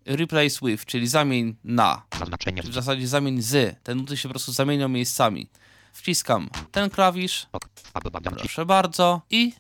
Replace 0.06 0.60
with, 0.62 0.86
czyli 0.86 1.08
zamień 1.08 1.56
na. 1.64 2.02
zaznaczenie 2.20 2.64
W 2.64 2.74
zasadzie 2.74 3.08
zamień 3.08 3.42
z. 3.42 3.84
Te 3.84 3.96
nuty 3.96 4.18
się 4.18 4.30
po 4.30 4.34
prostu 4.34 4.52
zamienią 4.52 4.90
miejscami. 4.90 5.48
Wciskam 5.96 6.50
ten 6.72 6.90
klawisz. 6.90 7.48
Proszę 8.38 8.66
bardzo. 8.66 9.22
I 9.30 9.54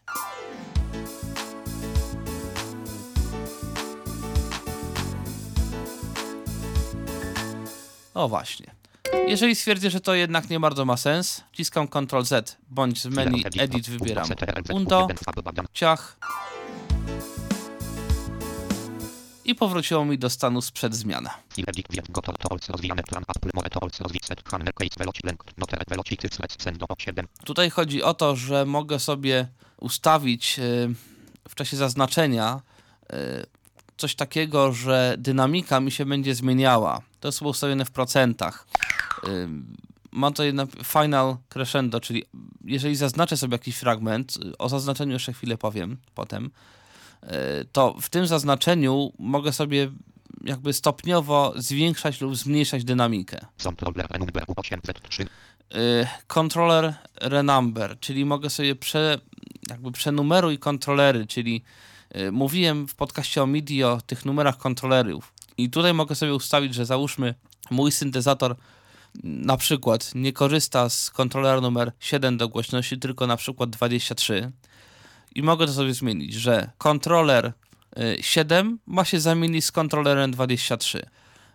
O 8.13 8.27
właśnie. 8.27 8.75
Jeżeli 9.27 9.55
stwierdzę, 9.55 9.89
że 9.89 9.99
to 10.01 10.13
jednak 10.15 10.49
nie 10.49 10.59
bardzo 10.59 10.86
ma 10.86 10.97
sens, 10.97 11.43
wciskam 11.51 11.88
Ctrl 11.88 12.21
Z 12.23 12.57
bądź 12.69 13.01
z 13.01 13.05
menu 13.05 13.43
Edit 13.59 13.89
wybieram 13.89 14.27
Undo, 14.73 15.07
ciach 15.73 16.17
i 19.46 19.56
powróciło 19.56 20.06
mi 20.06 20.18
do 20.18 20.30
stanu 20.30 20.62
sprzed 20.62 20.96
zmian. 20.96 21.30
File 21.54 21.66
edit, 21.68 21.86
wiem, 21.89 22.06
got 22.10 22.26
to 22.26 22.52
also, 22.52 22.74
rozwijane 22.74 23.04
plan, 23.04 23.24
Apple, 23.28 23.52
more, 23.54 23.70
to 23.70 23.84
also, 23.84 24.06
set, 24.24 24.50
handle, 24.50 24.74
case, 24.74 24.89
velocity, 24.98 25.28
length, 25.28 25.58
note, 25.58 25.78
L, 25.78 25.84
velocity, 25.88 26.28
select, 26.30 26.64
send, 26.64 26.78
do 26.78 26.86
7, 26.98 27.28
Tutaj 27.46 27.70
chodzi 27.70 28.04
o 28.04 28.14
to, 28.14 28.36
że 28.36 28.66
mogę 28.66 29.00
sobie 29.00 29.48
ustawić 29.78 30.60
y, 30.60 30.93
w 31.50 31.56
czasie 31.56 31.78
zaznaczenia 31.78 32.62
y, 33.04 33.16
coś 33.98 34.16
takiego, 34.16 34.72
że 34.74 35.16
dynamika 35.18 35.80
mi 35.80 35.91
się 35.91 36.06
będzie 36.06 36.36
zmieniała. 36.36 37.02
To 37.20 37.28
jest 37.28 37.41
ustawione 37.41 37.86
w 37.86 37.91
procentach. 37.91 38.68
Y, 39.28 39.48
Mam 40.16 40.34
tutaj 40.34 40.54
na 40.54 40.68
final 40.84 41.38
crescendo, 41.50 42.00
czyli 42.00 42.24
jeżeli 42.66 42.96
zaznaczę 42.96 43.38
sobie 43.38 43.56
jakiś 43.56 43.76
fragment, 43.76 44.38
o 44.60 44.70
zaznaczeniu 44.70 45.14
jeszcze 45.14 45.34
chwilę 45.34 45.58
powiem 45.58 45.98
potem, 46.14 46.52
to 47.71 47.95
w 48.01 48.09
tym 48.09 48.28
zaznaczeniu 48.28 49.11
mogę 49.19 49.53
sobie 49.53 49.91
jakby 50.45 50.73
stopniowo 50.73 51.53
zwiększać 51.55 52.21
lub 52.21 52.36
zmniejszać 52.36 52.84
dynamikę. 52.84 53.45
controller, 53.63 54.07
renumber, 54.09 54.43
8, 54.55 54.80
Z3, 54.80 55.21
y, 55.21 55.28
controller 56.28 56.93
renumber, 57.21 57.99
czyli 57.99 58.26
mogę 58.26 58.49
sobie 58.49 58.76
prze, 58.76 59.19
jakby 59.69 59.91
przenumeruj 59.91 60.59
kontrolery, 60.59 61.28
czyli 61.28 61.63
y, 62.15 62.32
mówiłem 62.32 62.88
w 62.88 62.95
podcaście 62.95 63.43
o 63.43 63.47
MIDI 63.47 63.84
o 63.84 64.01
tych 64.01 64.26
numerach 64.26 64.57
kontrolerów. 64.57 65.34
I 65.57 65.69
tutaj 65.69 65.93
mogę 65.93 66.15
sobie 66.15 66.36
ustawić, 66.36 66.73
że 66.73 66.86
załóżmy 66.86 67.36
mój 67.71 67.91
syntezator 67.91 68.55
na 69.23 69.57
przykład 69.57 70.15
nie 70.15 70.34
korzysta 70.34 70.89
z 70.89 71.09
kontrolera 71.09 71.61
numer 71.61 71.91
7 71.99 72.38
do 72.38 72.49
głośności, 72.49 72.99
tylko 72.99 73.28
na 73.28 73.38
przykład 73.38 73.69
23 73.69 74.51
i 75.36 75.43
mogę 75.43 75.67
to 75.67 75.73
sobie 75.73 75.93
zmienić, 75.93 76.33
że 76.33 76.71
kontroler 76.77 77.53
y, 77.99 78.17
7 78.21 78.79
ma 78.88 79.05
się 79.05 79.19
zamienić 79.19 79.65
z 79.65 79.71
kontrolerem 79.71 80.31
23 80.31 81.05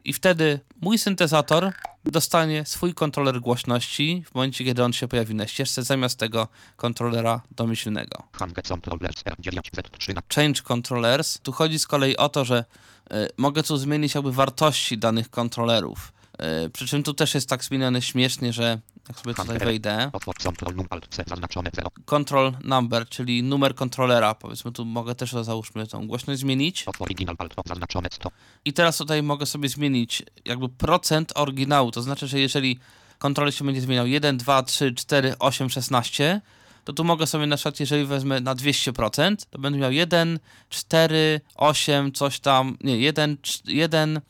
i 0.05 0.13
wtedy 0.13 0.61
mój 0.81 0.99
syntezator 0.99 1.73
dostanie 2.05 2.65
swój 2.65 2.95
kontroler 2.95 3.41
głośności 3.41 4.25
w 4.27 4.35
momencie, 4.35 4.65
kiedy 4.65 4.85
on 4.85 4.93
się 4.93 5.09
pojawi 5.09 5.35
na 5.35 5.47
ścieżce, 5.47 5.83
zamiast 5.83 6.19
tego 6.19 6.49
kontrolera 6.77 7.41
domyślnego. 7.51 8.23
Hange 8.33 8.63
controllers, 8.63 9.23
R9, 9.25 9.61
Z3, 9.61 10.15
na 10.15 10.23
Change 10.35 10.63
controllers. 10.63 11.41
Tu 11.41 11.53
chodzi 11.53 11.79
z 11.79 11.87
kolei 11.87 12.17
o 12.17 12.29
to, 12.29 12.45
że 12.45 12.65
y, 13.13 13.29
mogę 13.37 13.63
tu 13.63 13.77
zmienić 13.77 14.15
jakby 14.15 14.33
wartości 14.33 14.99
danych 14.99 15.31
kontrolerów. 15.31 16.13
Yy, 16.41 16.71
przy 16.71 16.87
czym 16.87 17.03
tu 17.03 17.15
też 17.15 17.35
jest 17.35 17.49
tak 17.49 17.65
zmienione 17.65 18.03
śmiesznie, 18.03 18.53
że 18.53 18.79
jak 19.09 19.19
sobie 19.19 19.35
tutaj 19.35 19.59
wejdę, 19.59 20.11
Otwórz 20.13 20.37
Ctrl 20.37 20.77
Num 20.77 20.87
Alt 20.91 21.07
C 21.11 21.25
zaznaczone 21.27 21.71
0. 21.75 21.91
control 22.05 22.53
number, 22.65 23.09
czyli 23.09 23.43
numer 23.43 23.75
kontrolera, 23.75 24.35
powiedzmy 24.35 24.73
tu 24.73 24.85
mogę 24.85 25.15
też 25.15 25.33
załóżmy 25.33 25.87
tą 25.87 26.07
głośność 26.07 26.41
zmienić. 26.41 26.83
Otwórz 26.83 27.07
Original 27.07 27.37
Alt 27.39 27.55
O 27.57 27.63
zaznaczone 27.67 28.09
100. 28.13 28.31
I 28.65 28.73
teraz 28.73 28.97
tutaj 28.99 29.23
mogę 29.23 29.47
sobie 29.47 29.69
zmienić 29.69 30.23
jakby 30.45 30.69
procent 30.69 31.33
oryginału. 31.35 31.91
To 31.91 32.03
znaczy, 32.03 32.27
że 32.27 32.41
jeżeli 32.41 32.79
kontroler 33.19 33.55
się 33.55 33.65
będzie 33.65 33.81
zmieniał 33.81 34.07
1, 34.07 34.37
2, 34.37 34.63
3, 34.63 34.95
4, 34.95 35.35
8, 35.39 35.71
16, 35.71 36.41
to 36.85 36.93
tu 36.93 37.05
mogę 37.05 37.27
sobie 37.27 37.47
na 37.47 37.57
przykład, 37.57 37.81
jeżeli 37.81 38.05
wezmę 38.05 38.41
na 38.41 38.55
200%, 38.55 39.37
to 39.51 39.59
będę 39.59 39.79
miał 39.79 39.93
1, 39.93 40.39
4, 40.71 41.41
8, 41.55 42.13
coś 42.13 42.41
tam, 42.41 42.77
nie, 42.85 42.99
1, 42.99 43.37
1, 43.65 44.21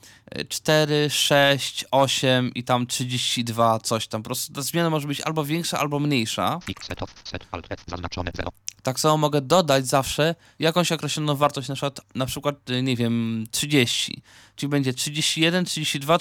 4, 0.48 1.10
6, 1.10 1.84
8 1.90 2.54
i 2.54 2.64
tam 2.64 2.86
32, 2.86 3.78
coś 3.78 4.06
tam. 4.06 4.22
Po 4.22 4.26
prostu 4.26 4.52
ta 4.52 4.62
zmiana 4.62 4.90
może 4.90 5.08
być 5.08 5.20
albo 5.20 5.44
większa, 5.44 5.78
albo 5.78 6.00
mniejsza. 6.00 6.58
X 6.68 6.86
set 6.86 7.02
off 7.02 7.14
set 7.24 7.46
Alt 7.50 7.66
F 7.70 7.80
zaznaczone 7.86 8.30
0. 8.36 8.50
Tak 8.82 9.00
samo 9.00 9.16
mogę 9.16 9.40
dodać 9.40 9.86
zawsze 9.86 10.34
jakąś 10.58 10.92
określoną 10.92 11.36
wartość, 11.36 11.68
na 11.68 11.74
przykład, 11.74 12.00
na 12.14 12.26
przykład 12.26 12.70
y, 12.70 12.82
nie 12.82 12.96
wiem, 12.96 13.46
30. 13.50 14.22
Czyli 14.56 14.70
będzie 14.70 14.94
31, 14.94 15.64
32, 15.64 16.18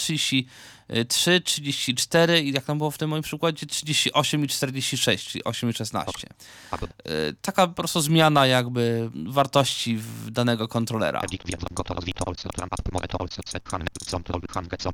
33, 1.07 1.41
34 1.41 2.41
i 2.41 2.53
jak 2.53 2.65
tam 2.65 2.77
było 2.77 2.91
w 2.91 2.97
tym 2.97 3.09
moim 3.09 3.23
przykładzie 3.23 3.65
38 3.65 4.45
i 4.45 4.47
46, 4.47 5.29
czyli 5.29 5.43
8 5.43 5.69
i 5.69 5.73
16. 5.73 6.27
Aby 6.71 6.87
Y, 7.09 7.35
Taka 7.41 7.67
po 7.67 7.73
prostu 7.73 8.01
zmiana 8.01 8.47
jakby 8.47 9.09
wartości 9.27 9.99
danego 10.27 10.67
kontrolera. 10.67 11.21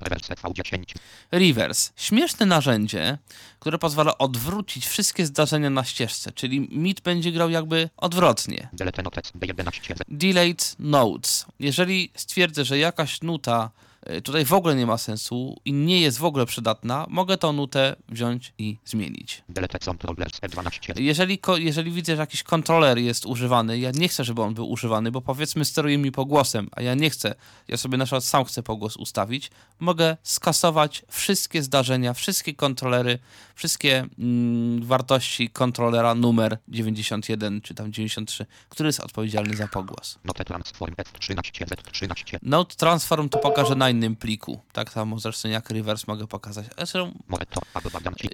Reverse 0.02 0.36
V10. 0.36 0.84
Reverse. 1.32 1.92
Śmieszne 1.96 2.46
narzędzie, 2.46 3.18
które 3.60 3.78
pozwala 3.78 4.18
odwrócić 4.18 4.88
wszystkie 4.88 5.26
zdarzenia 5.26 5.70
na 5.70 5.84
ścieżce, 5.84 6.32
czyli 6.32 6.60
MIT 6.60 7.02
będzie 7.02 7.32
grał 7.32 7.50
jakby 7.50 7.90
odwrotnie. 7.98 8.70
Delete 8.74 9.04
Notes 9.04 9.32
D11 9.32 9.96
Delayed 10.08 10.76
Notes. 10.80 11.46
Jeżeli 11.60 12.12
stwierdzę, 12.16 12.66
że 12.66 12.78
jakaś 12.78 13.22
nuta 13.22 13.72
y, 13.82 13.85
tutaj 14.24 14.46
w 14.46 14.54
ogóle 14.54 14.76
nie 14.76 14.86
ma 14.86 14.98
sensu 14.98 15.56
i 15.66 15.74
nie 15.74 16.02
jest 16.02 16.18
w 16.18 16.26
ogóle 16.26 16.46
przydatna, 16.46 17.06
mogę 17.10 17.38
tą 17.38 17.54
nutę 17.54 17.96
wziąć 18.10 18.54
i 18.58 18.78
zmienić. 18.86 19.44
Delete 19.50 19.80
Controllers 19.80 20.40
E12 20.40 21.00
Jeżeli, 21.00 21.40
jeżeli 21.58 21.92
widzę, 21.92 22.16
że 22.16 22.22
jakiś 22.22 22.44
kontroler 22.44 22.98
jest 22.98 23.26
używany, 23.26 23.80
ja 23.80 23.92
nie 23.92 24.08
chcę, 24.08 24.24
żeby 24.24 24.42
on 24.42 24.54
był 24.54 24.70
używany, 24.70 25.12
bo 25.12 25.22
powiedzmy 25.22 25.66
steruje 25.66 25.98
mi 25.98 26.12
pogłosem, 26.12 26.70
a 26.72 26.82
ja 26.82 26.96
nie 26.96 27.10
chcę, 27.10 27.36
ja 27.68 27.78
sobie 27.78 27.98
na 27.98 28.06
przykład 28.06 28.24
sam 28.24 28.46
chcę 28.46 28.64
pogłos 28.64 28.98
ustawić, 28.98 29.52
mogę 29.80 30.18
skasować 30.24 31.06
wszystkie 31.10 31.64
zdarzenia, 31.64 32.14
wszystkie 32.14 32.54
kontrolery, 32.54 33.20
wszystkie 33.56 34.06
mm, 34.20 34.86
wartości 34.86 35.50
kontrolera 35.50 36.16
numer 36.16 36.58
91 36.68 37.62
czy 37.62 37.76
tam 37.76 37.92
93, 37.92 38.46
który 38.70 38.88
jest 38.88 39.00
odpowiedzialny 39.00 39.56
za 39.56 39.68
pogłos. 39.68 40.20
Note 40.24 40.46
Transform 40.46 40.94
F13 40.94 41.66
Z13 41.66 42.38
Node 42.42 42.76
Transform 42.76 43.30
to 43.30 43.38
pokażę 43.38 43.76
na 43.76 43.90
innym 43.96 44.16
pliku. 44.16 44.60
Tak 44.74 44.92
samo 44.92 45.20
zresztą 45.20 45.50
jak 45.50 45.70
reverse 45.70 46.06
mogę 46.08 46.28
pokazać. 46.28 46.66
Zresztą 46.78 47.12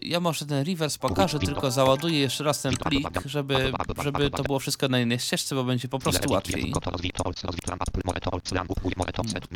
ja 0.01 0.20
może 0.20 0.45
ten 0.45 0.66
reverse 0.66 0.99
pokażę, 0.99 1.39
tylko 1.39 1.72
załaduję 1.72 2.20
jeszcze 2.20 2.43
raz 2.43 2.62
ten 2.62 2.78
plik, 2.78 3.07
żeby, 3.26 3.72
żeby 4.03 4.30
to 4.30 4.43
było 4.43 4.59
wszystko 4.59 4.88
na 4.88 4.99
innej 4.99 5.20
ścieżce, 5.20 5.55
bo 5.55 5.64
będzie 5.64 5.88
po 5.88 5.99
prostu 5.99 6.32
łatwiej. 6.34 6.74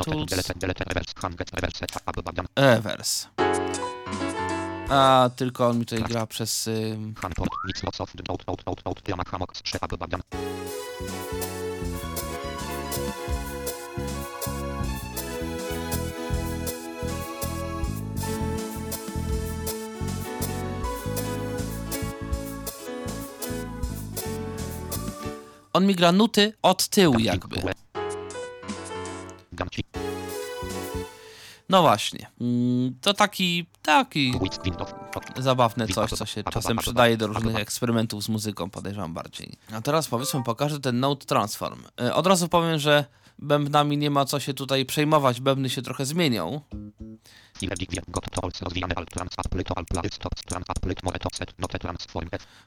Tools. 0.04 0.30
Reverse. 2.56 3.28
A, 4.88 5.30
tylko 5.36 5.68
on 5.68 5.78
mi 5.78 5.86
tutaj 5.86 6.04
gra 6.04 6.26
przez... 6.26 6.66
ym, 6.66 7.14
On 25.76 25.86
mi 25.86 25.94
gra 25.94 26.12
nuty 26.12 26.52
od 26.62 26.88
tyłu 26.88 27.18
jakby. 27.18 27.62
No 31.68 31.82
właśnie. 31.82 32.26
Mm, 32.40 32.94
To 33.00 33.14
taki, 33.14 33.66
taki 33.82 34.32
zabawne 35.36 35.88
coś, 35.88 36.10
co 36.10 36.26
się 36.26 36.42
czasem 36.44 36.76
przydaje 36.76 37.16
do 37.16 37.26
różnych 37.26 37.56
eksperymentów 37.56 38.22
z 38.24 38.28
muzyką, 38.28 38.70
podejrzewam 38.70 39.14
bardziej. 39.14 39.52
A 39.72 39.80
teraz 39.80 40.08
powiedzmy 40.08 40.42
pokażę 40.44 40.80
ten 40.80 41.00
Note 41.00 41.26
Transform. 41.26 41.82
E, 42.00 42.14
Od 42.14 42.26
razu 42.26 42.48
powiem, 42.48 42.78
że 42.78 43.04
bębnami 43.38 43.98
nie 43.98 44.10
ma 44.10 44.24
co 44.24 44.40
się 44.40 44.54
tutaj 44.54 44.86
przejmować, 44.86 45.40
bębny 45.40 45.70
się 45.70 45.82
trochę 45.82 46.06
zmienią. 46.06 46.60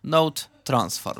Note 0.04 0.42
Transform. 0.64 1.20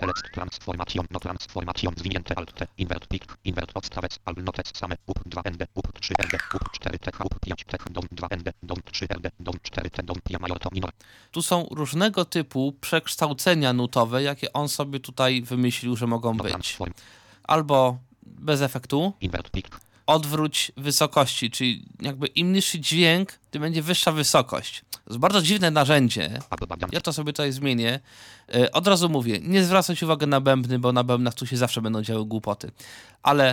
Select 0.00 0.32
Transformation 0.32 1.06
No 1.10 1.20
Transformation 1.20 1.94
Zwinięte 1.96 2.34
Alt 2.38 2.54
T 2.54 2.66
Invert 2.78 3.08
Pick 3.08 3.24
Invert 3.44 3.70
Odstawec 3.74 4.18
Al 4.24 4.34
Notes 4.34 4.72
Same 4.74 4.96
UP 5.06 5.18
2 5.26 5.42
ND 5.50 5.66
UP 5.74 5.92
3 6.00 6.14
RD 6.22 6.34
UP 6.54 6.72
4 6.72 6.98
TH 6.98 7.20
UP 7.20 7.40
5 7.40 7.64
TH 7.64 7.84
Dom 7.90 8.04
2 8.12 8.28
ND 8.36 8.52
Dom 8.62 8.78
3 8.92 9.06
RD 9.06 9.30
Dom 9.40 9.54
4 9.62 9.90
T 9.90 10.02
Dom 10.02 10.16
Major 10.40 10.58
to 10.58 10.68
minor. 10.72 10.92
Tu 11.30 11.42
są 11.42 11.66
różnego 11.70 12.24
typu 12.24 12.72
przekształcenia 12.80 13.72
nutowe, 13.72 14.22
jakie 14.22 14.52
on 14.52 14.68
sobie 14.68 15.00
tutaj 15.00 15.42
wymyślił, 15.42 15.96
że 15.96 16.06
mogą 16.06 16.34
No 16.34 16.44
być. 16.44 16.78
Albo 17.44 17.98
bez 18.22 18.62
efektu, 18.62 19.12
Invert 19.20 19.50
odwróć 20.06 20.72
wysokości, 20.76 21.50
czyli 21.50 21.84
jakby 22.00 22.26
im 22.26 22.52
niższy 22.52 22.80
dźwięk, 22.80 23.32
tym 23.50 23.62
będzie 23.62 23.82
wyższa 23.82 24.12
wysokość. 24.12 24.82
To 24.90 25.00
jest 25.10 25.18
bardzo 25.18 25.42
dziwne 25.42 25.70
narzędzie. 25.70 26.38
Ja 26.92 27.00
to 27.00 27.12
sobie 27.12 27.32
tutaj 27.32 27.52
zmienię. 27.52 28.00
E, 28.54 28.72
Od 28.72 28.86
razu 28.86 29.08
mówię, 29.08 29.38
nie 29.42 29.64
zwracać 29.64 30.02
uwagi 30.02 30.26
na 30.26 30.40
bębny, 30.40 30.78
bo 30.78 30.92
na 30.92 31.04
bębnach 31.04 31.34
tu 31.34 31.46
się 31.46 31.56
zawsze 31.56 31.82
będą 31.82 32.02
działy 32.02 32.24
głupoty. 32.24 32.70
Ale 33.22 33.48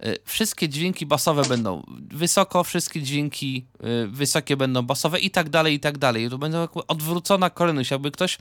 e, 0.00 0.14
wszystkie 0.24 0.68
dźwięki 0.68 1.06
basowe 1.06 1.42
będą 1.42 1.82
wysoko, 2.10 2.64
wszystkie 2.64 3.02
dźwięki 3.02 3.66
e, 3.80 4.06
wysokie 4.06 4.56
będą 4.56 4.82
basowe 4.82 5.20
i 5.20 5.30
tak 5.30 5.48
dalej, 5.50 5.74
i 5.74 5.80
tak 5.80 5.98
dalej. 5.98 6.30
To 6.30 6.38
będzie 6.38 6.58
odwrócona 6.88 7.50
kolejność, 7.50 7.90
jakby 7.90 8.10
ktoś 8.10 8.38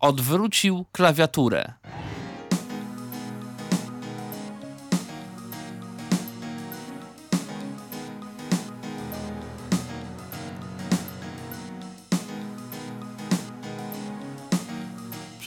odwrócił 0.00 0.84
klawiaturę. 0.92 1.72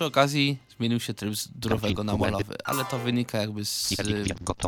Przy 0.03 0.07
okazji 0.07 0.57
zmienił 0.77 0.99
się 0.99 1.13
tryb 1.13 1.35
z 1.35 1.47
durowego 1.47 2.03
na 2.03 2.17
molowy, 2.17 2.55
ale 2.65 2.85
to 2.85 2.99
wynika 2.99 3.37
jakby 3.37 3.65
z 3.65 3.95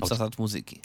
zasad 0.08 0.40
muzyki. 0.40 0.82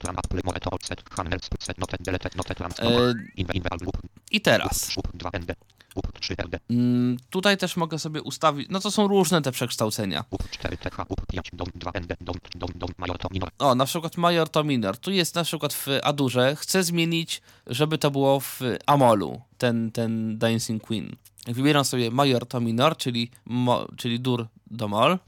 I 4.31 4.41
teraz. 4.41 4.97
UP 4.97 5.09
2 5.15 5.31
ND 5.39 5.55
UP 5.95 6.21
3 6.21 6.35
RD 6.35 6.61
Mm, 6.71 7.17
tutaj 7.31 7.57
też 7.57 7.77
mogę 7.77 7.99
sobie 7.99 8.23
ustawić, 8.23 8.67
no 8.71 8.81
to 8.81 8.91
są 8.91 9.09
różne 9.09 9.43
te 9.43 9.53
przekształcenia. 9.53 10.25
UP 10.31 10.51
4 10.51 10.77
TH 10.77 11.05
UP 11.09 11.27
5 11.27 11.51
Dom 11.53 11.69
2 11.75 11.91
ND 12.01 12.17
Dom 12.21 12.37
Dom 12.57 12.71
Dom 12.75 12.91
Major 12.99 13.19
to 13.19 13.29
minor 13.31 13.51
O, 13.59 13.75
na 13.75 13.85
przykład 13.85 14.17
major 14.17 14.49
to 14.49 14.65
minor. 14.65 14.97
Tu 14.99 15.11
jest 15.11 15.35
na 15.35 15.45
przykład 15.45 15.73
w 15.75 15.87
Adurze. 16.03 16.57
Chcę 16.57 16.85
zmienić, 16.85 17.43
żeby 17.67 17.99
to 17.99 18.11
było 18.11 18.41
w 18.41 18.61
Amolu, 18.87 19.41
ten, 19.59 19.93
ten 19.93 20.39
Dancing 20.39 20.83
Queen. 20.83 21.17
Wybieram 21.47 21.85
sobie 21.85 22.11
major 22.11 22.47
to 22.47 22.61
minor, 22.61 22.97
czyli, 22.97 23.31
mo, 23.45 23.89
czyli 23.97 24.21
dur 24.21 24.47
do 24.71 24.89
mol. 24.89 25.19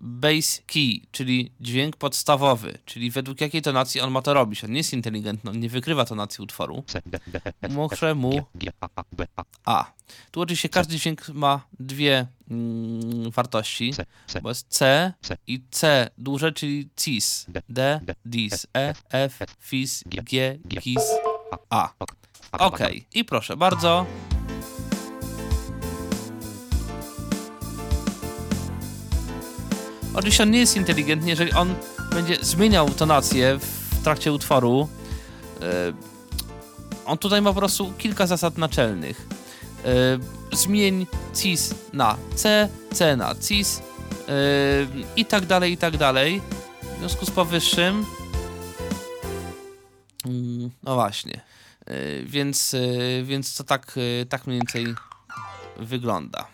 Base 0.00 0.62
key, 0.66 1.00
czyli 1.10 1.52
dźwięk 1.60 1.96
podstawowy, 1.96 2.78
czyli 2.84 3.10
według 3.10 3.40
jakiej 3.40 3.62
tonacji 3.62 4.00
on 4.00 4.10
ma 4.10 4.22
to 4.22 4.34
robić. 4.34 4.64
On 4.64 4.70
nie 4.70 4.76
jest 4.76 4.92
inteligentny, 4.92 5.50
on 5.50 5.60
nie 5.60 5.68
wykrywa 5.68 6.04
tonacji 6.04 6.44
utworu. 6.44 6.84
Muszę 7.70 8.14
mu 8.14 8.46
A. 9.64 9.92
Tu 10.30 10.40
oczywiście 10.40 10.68
każdy 10.68 10.96
dźwięk 10.96 11.28
ma 11.28 11.66
dwie 11.80 12.26
mm, 12.50 13.30
wartości, 13.30 13.92
bo 14.42 14.48
jest 14.48 14.66
C 14.68 15.12
i 15.46 15.60
C 15.70 16.10
duże, 16.18 16.52
czyli 16.52 16.88
cis, 16.96 17.46
D, 17.68 18.00
dis, 18.24 18.66
E, 18.76 18.88
E, 18.88 18.94
F, 19.24 19.38
fis, 19.60 20.04
G, 20.06 20.58
gis, 20.68 21.02
A. 21.70 21.92
Ok 22.52 22.78
i 23.14 23.24
proszę 23.24 23.56
bardzo. 23.56 24.06
Oczywiście 30.14 30.42
on 30.42 30.50
nie 30.50 30.58
jest 30.58 30.76
inteligentny, 30.76 31.30
jeżeli 31.30 31.52
on 31.52 31.74
będzie 32.12 32.36
zmieniał 32.40 32.90
tonację 32.90 33.58
w 33.58 34.02
trakcie 34.04 34.32
utworu. 34.32 34.88
e, 35.60 35.92
On 37.06 37.18
tutaj 37.18 37.42
ma 37.42 37.52
po 37.52 37.58
prostu 37.58 37.92
kilka 37.98 38.26
zasad 38.26 38.58
naczelnych. 38.58 39.26
Yy, 39.84 40.56
zmień 40.56 41.06
cis 41.34 41.74
na 41.92 42.16
C, 42.34 42.68
C 42.92 43.16
na 43.16 43.34
cis 43.34 43.82
yy, 44.28 45.04
i 45.16 45.24
tak 45.24 45.46
dalej, 45.46 45.72
i 45.72 45.76
tak 45.76 45.96
dalej. 45.96 46.42
W 46.96 46.98
związku 46.98 47.26
z 47.26 47.30
powyższym 47.30 48.06
yy, 50.24 50.70
no 50.82 50.94
właśnie. 50.94 51.40
Więc, 52.24 52.76
więc 53.22 53.56
to 53.56 53.64
tak, 53.64 53.98
tak 54.28 54.46
mniej 54.46 54.58
więcej 54.58 54.94
wygląda. 55.76 56.46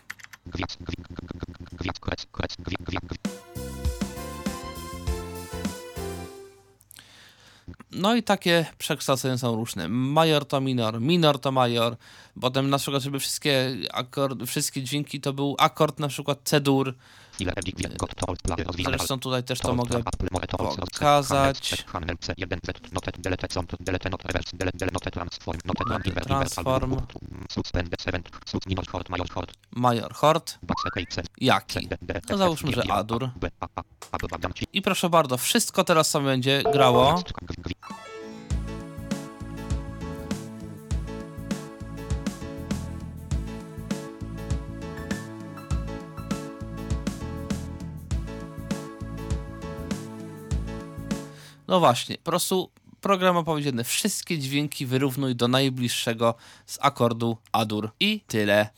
No 7.91 8.15
i 8.15 8.23
takie 8.23 8.67
przekształcenia 8.79 9.39
są 9.39 9.57
różne. 9.57 9.89
Major 9.89 10.45
to 10.45 10.61
minor, 10.61 11.01
minor 11.01 11.39
to 11.39 11.53
major. 11.53 11.97
Potem 12.41 12.71
na 12.71 12.79
przykład, 12.79 13.03
żeby 13.03 13.21
wszystkie, 13.21 13.77
akord, 13.93 14.45
wszystkie 14.47 14.83
dźwięki 14.83 15.21
to 15.21 15.33
był 15.33 15.57
akord 15.59 16.01
na 16.01 16.09
przykład 16.09 16.39
C-dur. 16.45 16.95
Rozwijane, 18.65 18.99
Zresztą 18.99 19.21
tutaj 19.21 19.45
też 19.45 19.61
to 19.61 19.75
mogę 19.75 20.03
pokazać. 20.77 21.59
C, 21.59 21.77
Hammer, 21.87 22.19
C, 22.21 22.35
1, 22.37 22.61
Z, 22.67 22.93
note, 22.93 23.13
delete, 23.19 23.47
zont, 23.55 23.73
delete, 23.81 24.11
not, 24.11 24.25
reverse, 24.25 24.57
delete, 24.57 24.79
delete, 24.79 24.95
note, 24.95 25.11
transform, 25.11 25.59
major, 29.77 30.15
C, 31.11 31.23
Jaki? 31.41 31.89
No 32.31 32.37
załóżmy, 32.37 32.73
że 32.73 32.83
A-dur. 32.93 33.31
I 34.73 34.83
proszę 34.83 35.11
bardzo, 35.11 35.37
wszystko 35.37 35.85
teraz 35.85 36.11
sobie 36.11 36.27
będzie 36.27 36.63
grało. 36.73 37.23
No 51.69 51.81
właśnie, 51.81 52.19
po 52.19 52.25
prostu 52.25 52.71
program 53.01 53.35
ma 53.35 53.43
powiedziane, 53.43 53.85
wszystkie 53.85 54.39
dźwięki 54.39 54.87
wyrównuj 54.87 55.37
do 55.37 55.49
najbliższego 55.49 56.35
z 56.67 56.79
akordu 56.81 57.37
A-dur. 57.53 57.91
I 58.01 58.21
tyle. 58.27 58.69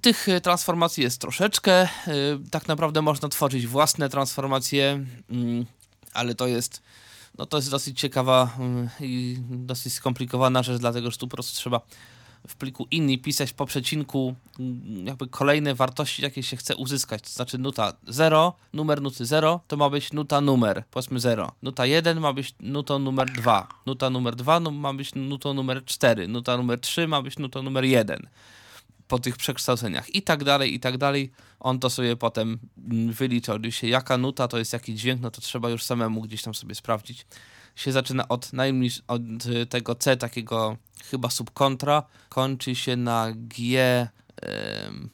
Tych 0.00 0.28
y, 0.28 0.40
transformacji 0.40 1.02
jest 1.02 1.20
troszeczkę. 1.20 1.84
y, 1.84 1.88
Tak 2.50 2.68
naprawdę 2.68 3.02
można 3.02 3.28
tworzyć 3.28 3.66
własne 3.66 4.08
transformacje, 4.08 5.04
mm, 5.30 5.66
ale 6.12 6.34
to 6.34 6.46
jest, 6.46 6.82
no 7.38 7.46
to 7.46 7.56
jest 7.56 7.70
dosyć 7.70 8.00
ciekawa 8.00 8.50
mm, 8.58 8.88
i 9.00 9.36
dosyć 9.50 9.92
skomplikowana 9.92 10.62
rzecz, 10.62 10.80
dlatego 10.80 11.10
że 11.10 11.16
tu 11.16 11.28
po 11.28 11.36
prostu 11.36 11.56
trzeba 11.56 11.80
w 12.48 12.56
pliku 12.56 12.86
inni 12.90 13.18
pisać 13.18 13.52
po 13.52 13.66
przecinku 13.66 14.34
mm, 14.58 15.06
jakby 15.06 15.26
kolejne 15.26 15.74
wartości, 15.74 16.22
jakie 16.22 16.42
się 16.42 16.56
chce 16.56 16.76
uzyskać. 16.76 17.22
To 17.22 17.30
znaczy 17.30 17.58
nuta 17.58 17.92
0, 18.08 18.56
numer 18.72 19.02
nuty 19.02 19.26
0 19.26 19.60
to 19.68 19.76
ma 19.76 19.90
być 19.90 20.12
nuta 20.12 20.40
numer, 20.40 20.84
powiedzmy 20.90 21.20
0. 21.20 21.52
Nuta 21.62 21.86
1 21.86 22.20
ma 22.20 22.32
być 22.32 22.54
nutą 22.60 22.98
numer 22.98 23.30
2. 23.30 23.68
Nuta 23.86 24.10
numer 24.10 24.36
2 24.36 24.60
no, 24.60 24.70
ma 24.70 24.94
być 24.94 25.14
nutą 25.14 25.54
numer 25.54 25.84
4. 25.84 26.28
Nuta 26.28 26.56
numer 26.56 26.80
3 26.80 27.08
ma 27.08 27.22
być 27.22 27.38
nutą 27.38 27.62
numer 27.62 27.84
1 27.84 28.28
po 29.08 29.18
tych 29.18 29.36
przekształceniach 29.36 30.14
i 30.14 30.22
tak 30.22 30.44
dalej, 30.44 30.74
i 30.74 30.80
tak 30.80 30.98
dalej. 30.98 31.30
On 31.60 31.78
to 31.78 31.90
sobie 31.90 32.16
potem 32.16 32.58
mm, 32.90 33.12
wyliczał. 33.12 33.58
Się 33.70 33.88
jaka 33.88 34.18
nuta 34.18 34.48
to 34.48 34.58
jest 34.58 34.72
jaki 34.72 34.94
dźwięk, 34.94 35.20
no 35.20 35.30
to 35.30 35.40
trzeba 35.40 35.70
już 35.70 35.82
samemu 35.82 36.20
gdzieś 36.20 36.42
tam 36.42 36.54
sobie 36.54 36.74
sprawdzić. 36.74 37.26
Się 37.80 37.92
zaczyna 37.92 38.28
od 38.28 38.52
najmniejszego, 38.52 39.14
od 39.14 39.22
tego 39.68 39.94
C 39.94 40.16
takiego 40.16 40.76
chyba 41.10 41.30
subkontra, 41.30 42.02
kończy 42.28 42.74
się 42.74 42.96
na 42.96 43.32
G 43.34 43.78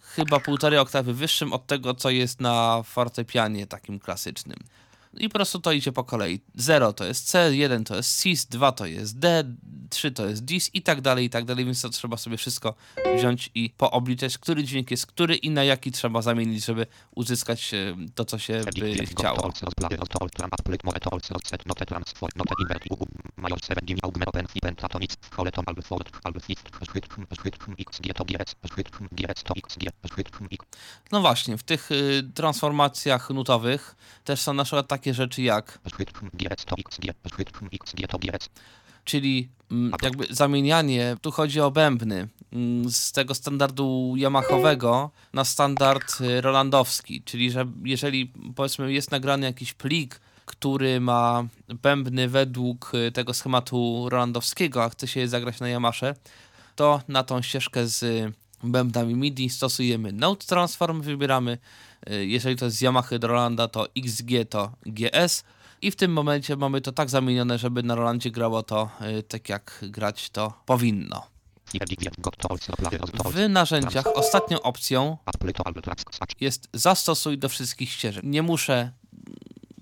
chyba 0.00 0.40
półtorej 0.40 0.78
oktawy 0.78 1.14
wyższym 1.14 1.52
od 1.52 1.66
tego, 1.66 1.94
co 1.94 2.10
jest 2.10 2.40
na 2.40 2.82
fortepianie 2.82 3.66
takim 3.66 3.98
klasycznym. 3.98 4.58
I 5.18 5.28
po 5.28 5.34
prostu 5.34 5.60
to 5.60 5.72
idzie 5.72 5.92
po 5.92 6.04
kolei. 6.04 6.40
0 6.54 6.92
to 6.92 7.04
jest 7.04 7.28
C, 7.28 7.56
1 7.56 7.84
to 7.84 7.96
jest 7.96 8.22
Cis, 8.22 8.46
2 8.46 8.72
to 8.72 8.86
jest 8.86 9.18
D, 9.18 9.44
3 9.90 10.12
to 10.12 10.26
jest 10.26 10.44
Dis 10.44 10.70
i 10.74 10.82
tak 10.82 11.00
dalej, 11.00 11.24
i 11.24 11.30
tak 11.30 11.44
dalej, 11.44 11.64
więc 11.64 11.82
to 11.82 11.88
trzeba 11.88 12.16
sobie 12.16 12.36
wszystko 12.36 12.74
wziąć 13.16 13.50
i 13.54 13.70
poobliczać, 13.76 14.38
który 14.38 14.64
dźwięk 14.64 14.90
jest 14.90 15.06
który 15.06 15.36
i 15.36 15.50
na 15.50 15.64
jaki 15.64 15.92
trzeba 15.92 16.22
zamienić, 16.22 16.64
żeby 16.64 16.86
uzyskać 17.14 17.74
e, 17.74 17.96
to, 18.14 18.24
co 18.24 18.38
się 18.38 18.60
by 18.74 18.96
got, 18.96 19.08
chciało. 19.08 19.36
No 31.12 31.20
właśnie, 31.20 31.58
w 31.58 31.62
tych 31.62 31.90
y, 31.90 32.30
transformacjach 32.34 33.30
nutowych 33.30 33.96
też 34.24 34.40
są 34.40 34.54
na 34.54 34.64
przykład 34.64 34.88
takie 34.88 35.05
rzeczy 35.14 35.42
jak, 35.42 35.78
czyli 39.06 39.48
mm, 39.70 39.92
jakby 40.02 40.26
zamienianie, 40.30 41.16
tu 41.20 41.30
chodzi 41.30 41.60
o 41.60 41.70
bębny, 41.70 42.28
mm, 42.52 42.90
z 42.90 43.12
tego 43.12 43.34
standardu 43.34 44.14
Yamahowego 44.16 45.10
na 45.32 45.44
standard 45.44 46.20
y, 46.20 46.40
rolandowski, 46.40 47.22
czyli 47.22 47.50
że 47.50 47.66
jeżeli 47.84 48.32
powiedzmy 48.56 48.92
jest 48.92 49.10
nagrany 49.10 49.46
jakiś 49.46 49.72
plik, 49.72 50.20
który 50.46 51.00
ma 51.00 51.44
bębny 51.82 52.28
według 52.28 52.92
y, 52.94 53.12
tego 53.12 53.34
schematu 53.34 54.08
rolandowskiego, 54.08 54.84
a 54.84 54.88
chce 54.88 55.08
się 55.08 55.20
je 55.20 55.28
zagrać 55.28 55.60
na 55.60 55.68
Yamasze, 55.68 56.14
to 56.76 57.00
na 57.08 57.24
tą 57.24 57.42
ścieżkę 57.42 57.86
z 57.86 58.32
bębnami 58.64 59.14
MIDI 59.14 59.50
stosujemy 59.50 60.12
Note 60.12 60.46
Transform, 60.46 61.00
wybieramy, 61.00 61.52
y, 61.52 61.58
jeżeli 62.20 62.56
to 62.56 62.64
jest 62.64 62.76
z 62.76 62.82
Yamaha 62.82 63.18
do 63.18 63.28
Rolanda, 63.28 63.68
to 63.68 63.86
XG 63.96 64.30
to 64.48 64.72
GS 64.86 65.44
i 65.82 65.90
w 65.90 65.96
tym 65.96 66.12
momencie 66.12 66.56
mamy 66.56 66.80
to 66.80 66.92
tak 66.92 67.10
zamienione, 67.10 67.58
żeby 67.58 67.82
na 67.82 67.94
Rolandzie 67.94 68.30
grało 68.30 68.62
to 68.62 68.90
y, 69.18 69.22
tak 69.22 69.48
jak 69.48 69.78
grać 69.82 70.30
to 70.30 70.52
powinno. 70.66 71.26
W 73.24 73.48
narzędziach 73.48 74.06
ostatnią 74.06 74.62
opcją 74.62 75.16
jest 76.40 76.68
zastosuj 76.72 77.38
do 77.38 77.48
wszystkich 77.48 77.90
ścieżek. 77.90 78.24
Nie 78.24 78.42
muszę 78.42 78.92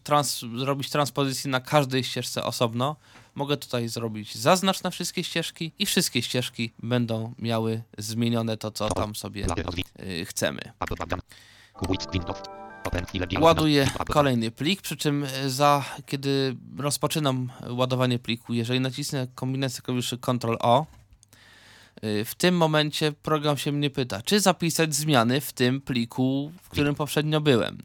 trans 0.03 0.41
zrobić 0.41 0.91
transpozycji 0.91 1.51
na 1.51 1.61
każdej 1.61 2.05
ścieżce 2.05 2.45
osobno. 2.45 2.97
Mogę 3.35 3.57
tutaj 3.57 3.89
zrobić 3.89 4.35
zaznacz 4.35 4.83
na 4.83 4.91
wszystkie 4.91 5.25
ścieżki 5.25 5.73
i 5.79 5.87
wszystkie 5.87 6.23
ścieżki 6.23 6.73
będą 6.83 7.35
miały 7.39 7.83
zmienione 7.99 8.57
to, 8.57 8.71
co 8.71 8.89
tam 8.89 9.15
sobie 9.15 9.47
y, 10.01 10.25
chcemy. 10.25 10.73
Ładuję 13.41 13.89
kolejny 14.12 14.51
plik, 14.51 14.83
przy 14.83 14.97
czym 14.97 15.25
y, 15.25 15.51
za, 15.51 15.85
kiedy 16.07 16.57
rozpoczynam 16.79 17.53
ładowanie 17.68 18.18
pliku, 18.18 18.53
jeżeli 18.55 18.81
nacisnę 18.81 19.27
kombinację 19.35 19.83
klawiszy 19.83 20.18
Ctrl 20.18 20.57
O, 20.61 20.87
y, 22.05 22.25
w 22.25 22.35
tym 22.35 22.57
momencie 22.57 23.12
program 23.12 23.57
się 23.57 23.72
mnie 23.72 23.91
pyta, 23.91 24.22
czy 24.22 24.41
zapisać 24.41 24.95
zmiany 24.95 25.41
w 25.41 25.53
tym 25.53 25.81
pliku, 25.81 26.53
w 26.62 26.68
którym 26.68 26.95
poprzednio 26.95 27.41
byłem. 27.41 27.79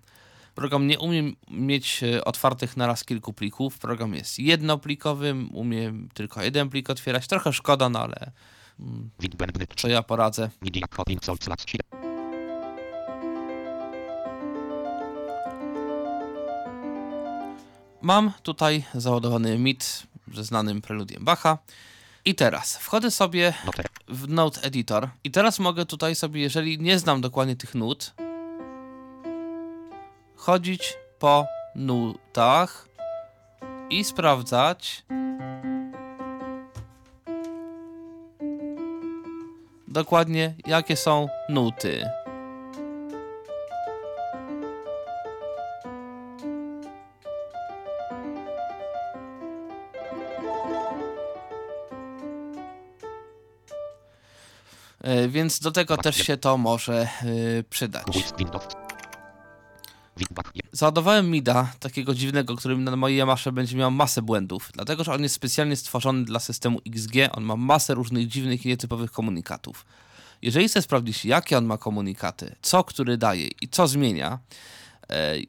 Program 0.56 0.88
nie 0.88 1.00
umie 1.00 1.32
mieć 1.52 2.02
otwartych 2.26 2.78
naraz 2.78 3.04
kilku 3.04 3.34
plików. 3.34 3.78
Program 3.78 4.14
jest 4.14 4.40
jednoplikowy, 4.40 5.36
umie 5.52 5.94
tylko 6.14 6.44
jeden 6.44 6.70
plik 6.70 6.90
otwierać. 6.90 7.28
Trochę 7.28 7.54
szkoda, 7.54 7.90
no 7.90 8.00
ale 8.00 8.32
mm, 8.80 9.10
co 9.76 9.88
ja 9.88 10.04
poradzę. 10.04 10.50
Mam 18.02 18.32
tutaj 18.44 18.84
załadowany 18.94 19.60
MIT 19.60 20.04
ze 20.34 20.44
znanym 20.44 20.82
preludiem 20.82 21.26
Bacha. 21.26 21.58
I 22.26 22.36
teraz 22.36 22.78
wchodzę 22.78 23.12
sobie 23.12 23.54
w 24.08 24.28
Note 24.28 24.62
Editor 24.62 25.10
i 25.24 25.32
teraz 25.32 25.60
mogę 25.60 25.86
tutaj 25.86 26.16
sobie, 26.16 26.42
jeżeli 26.42 26.80
nie 26.80 27.00
znam 27.00 27.22
dokładnie 27.22 27.56
tych 27.56 27.76
nut, 27.76 28.14
chodzić 30.36 30.98
po 31.20 31.46
nutach 31.76 32.88
i 33.90 34.04
sprawdzać 34.04 35.06
dokładnie 39.88 40.56
jakie 40.68 40.96
są 40.96 41.30
nuty. 41.50 42.06
Więc 55.30 55.60
do 55.60 55.72
tego 55.72 55.98
też 55.98 56.16
się 56.16 56.38
to 56.38 56.58
może 56.58 57.02
e, 57.02 57.64
przydać. 57.70 58.06
Załadowałem 60.72 61.32
MIDA, 61.32 61.72
takiego 61.80 62.16
dziwnego, 62.16 62.56
który 62.56 62.78
na 62.78 62.96
mojej 62.96 63.20
Yamasze 63.20 63.52
będzie 63.52 63.78
miał 63.78 63.92
masę 63.92 64.22
błędów, 64.22 64.72
dlatego 64.74 65.04
że 65.04 65.14
on 65.14 65.24
jest 65.24 65.36
specjalnie 65.36 65.76
stworzony 65.76 66.26
dla 66.26 66.40
systemu 66.40 66.80
XG, 66.88 67.14
on 67.32 67.44
ma 67.44 67.56
masę 67.56 67.94
różnych 67.94 68.28
dziwnych 68.28 68.66
i 68.66 68.68
nietypowych 68.68 69.12
komunikatów. 69.12 69.86
Jeżeli 70.42 70.68
chcę 70.68 70.82
sprawdzić, 70.82 71.26
jakie 71.26 71.58
on 71.58 71.66
ma 71.66 71.78
komunikaty, 71.78 72.56
co 72.62 72.84
który 72.84 73.18
daje 73.18 73.48
i 73.62 73.68
co 73.68 73.88
zmienia, 73.88 74.34
e, 74.34 74.40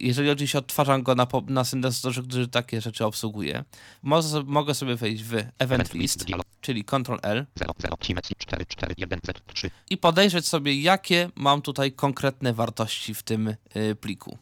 jeżeli 0.01 0.31
oczywiście 0.31 0.59
odtwarzam 0.59 1.03
go 1.03 1.15
na, 1.15 1.27
na 1.47 1.65
syntezatorze, 1.65 2.23
który 2.23 2.49
takie 2.49 2.81
rzeczy 2.81 3.05
obsługuje, 3.05 3.65
mo- 4.03 4.21
mogę 4.47 4.75
sobie 4.75 4.97
wejść 4.97 5.23
w 5.23 5.35
Event 5.59 5.95
List, 5.95 6.25
czyli 6.61 6.85
Ctrl-L 6.85 7.47
0, 7.55 7.75
0, 7.79 7.97
Timec 7.97 8.29
4, 8.39 8.67
4, 8.67 8.95
1, 8.99 9.21
Z, 9.27 9.55
3, 9.55 9.71
i 9.91 9.97
podejrzeć 9.99 10.49
sobie, 10.49 10.81
jakie 10.81 11.31
mam 11.35 11.63
tutaj 11.63 11.93
konkretne 11.93 12.53
wartości 12.53 13.15
w 13.15 13.23
tym 13.23 13.49
y, 13.77 13.97
pliku. 14.01 14.39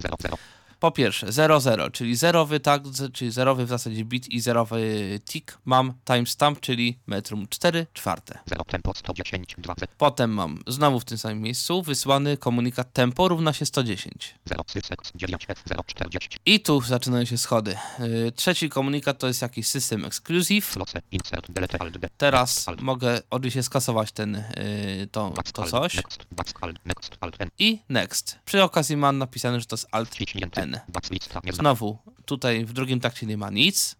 0, 0.80 0.80
0, 0.80 0.80
Po 0.80 0.90
pierwsze 0.90 1.32
00, 1.32 1.90
czyli 1.90 2.16
zerowy 2.16 2.60
tag, 2.60 2.86
z- 2.86 3.12
czyli 3.12 3.30
zerowy 3.30 3.66
w 3.66 3.68
zasadzie 3.68 4.04
bit 4.04 4.28
i 4.28 4.40
zerowy 4.40 5.20
tick. 5.24 5.58
Mam 5.64 5.92
timestamp, 6.04 6.60
czyli 6.60 6.98
metrum 7.06 7.46
4 7.48 7.86
czwarte. 7.92 8.38
0, 8.46 8.64
tempo 8.64 8.92
110, 8.96 9.54
2, 9.58 9.74
Z, 9.74 9.78
Potem 9.98 10.30
mam 10.30 10.58
znowu 10.66 11.00
w 11.00 11.04
tym 11.04 11.18
samym 11.18 11.40
miejscu 11.40 11.82
wysłany 11.82 12.36
komunikat 12.36 12.92
tempo 12.92 13.28
równa 13.28 13.52
się 13.52 13.66
110. 13.66 14.34
0, 14.44 14.64
Sysek 14.66 14.98
9, 15.14 15.44
F, 15.48 15.62
0, 15.66 15.82
40, 15.86 16.38
I 16.46 16.60
tu 16.60 16.80
zaczynają 16.80 17.24
się 17.24 17.38
schody. 17.38 17.76
Yy, 17.98 18.32
trzeci 18.32 18.68
komunikat 18.68 19.18
to 19.18 19.26
jest 19.26 19.42
jakiś 19.42 19.66
system 19.66 20.04
exclusive. 20.04 20.66
Flosse, 20.66 21.00
Insert, 21.12 21.50
Delete, 21.50 21.78
Alt, 21.82 21.98
D, 21.98 22.08
Teraz 22.18 22.68
Alt, 22.68 22.80
mogę 22.80 23.20
oczywiście 23.30 23.62
skasować 23.62 24.12
ten, 24.12 24.44
yy, 24.98 25.06
to, 25.06 25.30
Back, 25.30 25.52
to 25.52 25.62
Alt, 25.62 25.70
coś. 25.70 25.94
Next, 25.94 26.24
Back, 26.32 26.58
Alt, 26.60 26.78
Next, 26.86 27.16
Alt, 27.20 27.36
N, 27.38 27.48
I 27.58 27.78
next. 27.88 28.38
Przy 28.44 28.62
okazji 28.62 28.96
mam 28.96 29.18
napisane, 29.18 29.60
że 29.60 29.66
to 29.66 29.76
jest 29.76 29.88
alt 29.90 30.14
ciśnięty, 30.14 30.67
N. 30.68 30.80
Znowu, 31.52 31.98
tutaj 32.24 32.64
w 32.64 32.72
drugim 32.72 33.00
takcie 33.00 33.26
nie 33.26 33.36
ma 33.36 33.50
nic. 33.50 33.96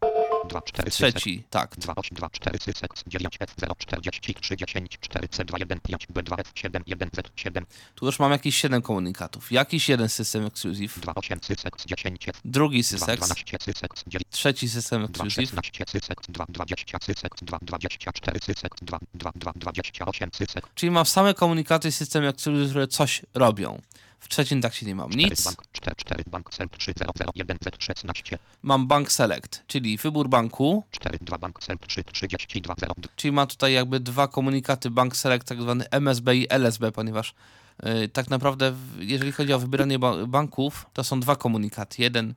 2, 0.49 0.63
4, 0.63 0.91
Sysek, 0.91 1.15
Trzeci 1.15 1.45
takt. 1.51 1.79
2, 1.79 1.95
8, 1.97 2.17
2, 2.17 2.31
4, 2.31 2.59
Sysek 2.59 2.91
9, 3.07 3.37
F, 3.41 3.55
0, 3.61 3.75
43, 3.79 4.57
10, 4.57 4.99
4, 5.01 5.29
C, 5.29 5.45
2, 5.45 5.59
1, 5.59 5.81
5, 5.81 6.07
B, 6.07 6.23
2, 6.23 6.37
F, 6.37 6.53
7, 6.55 6.83
1, 6.87 7.11
Z, 7.13 7.33
7, 7.37 7.67
Tu 7.95 8.07
już 8.07 8.19
mam 8.19 8.33
jakieś 8.33 8.57
7 8.57 8.83
komunikatów. 8.83 9.53
Jakiś 9.53 9.89
jeden 9.89 10.09
system 10.09 10.47
exclusive, 10.47 11.01
2, 11.01 11.15
8, 11.15 11.39
Sysek 11.43 11.77
10, 11.87 12.29
F, 12.29 12.41
drugi 12.45 12.83
2, 12.83 12.89
Sysex, 12.89 13.27
12, 13.27 13.59
Sysek 13.61 13.95
9, 14.07 14.25
trzeci 14.31 14.69
system 14.69 15.07
2, 15.07 15.09
exclusive, 15.09 15.51
16, 15.51 15.85
Sysek 15.89 16.19
2, 16.29 16.47
20, 16.49 16.99
Sysek 17.03 17.33
2, 17.43 17.59
24, 17.63 18.41
Sysek 18.41 18.73
2, 18.83 18.99
2, 19.15 19.33
2, 19.35 19.53
28, 19.53 20.31
Sysek 20.33 20.69
czyli 20.75 20.91
mam 20.91 21.07
same 21.07 21.35
komunikaty 21.35 21.93
system 21.93 22.25
exclusive, 22.25 22.71
które 22.71 22.89
coś 22.89 23.23
robią. 23.35 23.81
W 24.19 24.29
trzecim 24.29 24.61
takcie 24.61 24.87
nie 24.87 24.95
mam 24.95 25.11
4, 25.11 25.31
nic. 25.31 25.45
bank 25.45 25.63
4, 25.73 25.97
4, 25.97 26.25
bank 26.27 26.51
cel 26.51 26.69
3, 26.69 26.93
0, 26.99 27.13
0, 27.19 27.33
1, 27.35 27.59
Z, 27.65 27.85
16, 27.85 28.39
Mam 28.63 28.87
bank 28.87 29.13
select, 29.13 29.63
czyli 29.67 29.97
wybór 29.97 30.29
banku, 30.29 30.85
4, 30.91 31.19
2, 31.21 31.39
bank 31.39 31.61
cel 31.61 31.79
3, 31.79 32.05
32, 32.05 32.75
0, 32.81 32.95
czyli 33.17 33.33
mam 33.33 33.47
tutaj 33.47 33.73
jakby 33.73 34.01
dwa 34.01 34.29
komunikaty 34.29 34.91
bank 34.91 35.17
select, 35.17 35.49
tak 35.49 35.63
zwany 35.63 35.91
MSB 35.91 36.37
i 36.37 36.47
LSB, 36.51 36.93
ponieważ 36.93 37.35
yy, 37.83 38.09
tak 38.09 38.31
naprawdę 38.31 38.75
jeżeli 38.99 39.33
chodzi 39.33 39.53
o 39.53 39.59
wybieranie 39.59 39.99
ba 39.99 40.27
banków, 40.27 40.87
to 40.93 41.05
są 41.05 41.21
dwa 41.21 41.37
komunikaty. 41.37 42.03
Jeden 42.03 42.35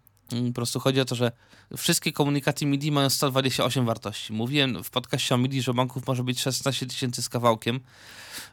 po 0.47 0.53
prostu 0.53 0.79
chodzi 0.79 1.01
o 1.01 1.05
to, 1.05 1.15
że 1.15 1.31
wszystkie 1.77 2.11
komunikaty 2.11 2.65
MIDI 2.65 2.91
mają 2.91 3.09
128 3.09 3.85
wartości. 3.85 4.33
Mówiłem 4.33 4.83
w 4.83 4.89
podcaście 4.89 5.35
o 5.35 5.37
MIDI, 5.37 5.61
że 5.61 5.73
banków 5.73 6.07
może 6.07 6.23
być 6.23 6.41
16 6.41 6.85
tysięcy 6.85 7.21
z 7.21 7.29
kawałkiem, 7.29 7.79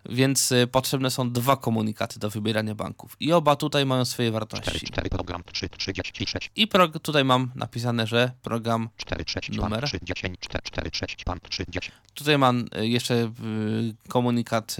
więc 0.08 0.52
y, 0.52 0.66
potrzebne 0.66 1.10
są 1.10 1.32
dwa 1.32 1.56
komunikaty 1.56 2.18
do 2.20 2.30
wybierania 2.30 2.74
banków. 2.74 3.16
I 3.20 3.32
oba 3.32 3.56
tutaj 3.56 3.86
mają 3.86 4.04
swoje 4.04 4.28
4, 4.28 4.32
wartości. 4.32 4.86
4, 4.86 5.10
program 5.10 5.42
3, 5.52 5.68
36, 5.68 6.50
I 6.56 6.66
prog- 6.66 7.00
tutaj 7.00 7.24
mam 7.24 7.50
napisane, 7.54 8.06
że 8.06 8.30
program 8.42 8.88
4, 8.96 9.24
6, 9.26 9.50
Numer? 9.50 9.80
pan 9.80 9.88
3, 9.88 9.98
10, 10.02 10.38
4, 10.40 10.62
4, 10.64 10.90
6, 10.92 11.24
pan 11.24 11.40
3, 11.50 11.64
10, 11.68 11.92
Tutaj 12.14 12.38
mam 12.38 12.64
y, 12.78 12.88
jeszcze 12.88 13.14
y, 13.14 13.30
komunikat 14.08 14.76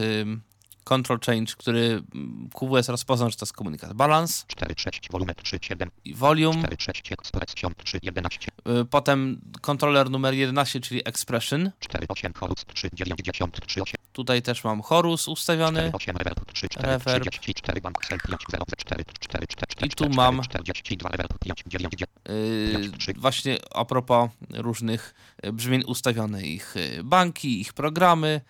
control 0.89 1.19
change, 1.27 1.53
który 1.57 2.03
mm, 2.15 2.49
QWS 2.55 2.89
rozpoznał, 2.89 3.31
że 3.31 3.37
to 3.37 3.45
jest 3.45 3.53
komunikat 3.53 3.93
balance 3.93 4.45
4, 4.47 4.75
6, 4.79 5.09
volume 5.11 5.35
3, 5.35 5.59
7, 5.63 5.91
i 6.05 6.15
volume. 6.15 6.59
4, 6.63 6.77
6, 6.79 7.13
expression 7.13 7.73
3, 7.85 7.99
11, 8.03 8.39
Y, 8.69 8.85
Potem 8.85 9.41
kontroler 9.61 10.11
numer 10.11 10.35
11, 10.35 10.81
czyli 10.81 11.01
expression. 11.05 11.71
4, 11.81 12.07
8, 12.09 12.33
chorus 12.33 12.65
3, 12.75 12.89
90, 12.93 13.67
3, 13.67 13.83
8, 13.83 13.95
Tutaj 14.13 14.43
też 14.43 14.65
mam 14.65 14.83
chorus 14.83 15.23
4, 15.23 15.33
ustawiony. 15.33 15.91
8, 15.93 16.17
reverb 16.17 16.53
3, 16.53 16.69
4, 16.69 16.89
Reverb. 16.89 17.31
34, 17.31 17.81
bank 17.81 17.99
cel 18.09 18.19
5, 18.29 18.41
0, 18.51 18.65
4, 18.77 19.05
4, 19.21 19.47
4, 19.47 19.87
I 19.87 19.91
tu 19.91 20.09
mam- 20.09 20.41
42, 20.43 21.09
reverb 21.09 21.39
5, 21.39 21.63
9, 21.67 21.93
9, 21.97 22.09
Yy, 22.29 22.91
Trzy. 22.99 23.13
właśnie 23.17 23.59
a 23.75 23.85
propos 23.85 24.31
różnych 24.55 25.15
y, 25.47 25.53
brzmień 25.53 25.83
ustawione 25.87 26.43
ich 26.43 26.77
y, 26.77 27.05
banki, 27.05 27.61
ich 27.61 27.73
programy 27.73 28.41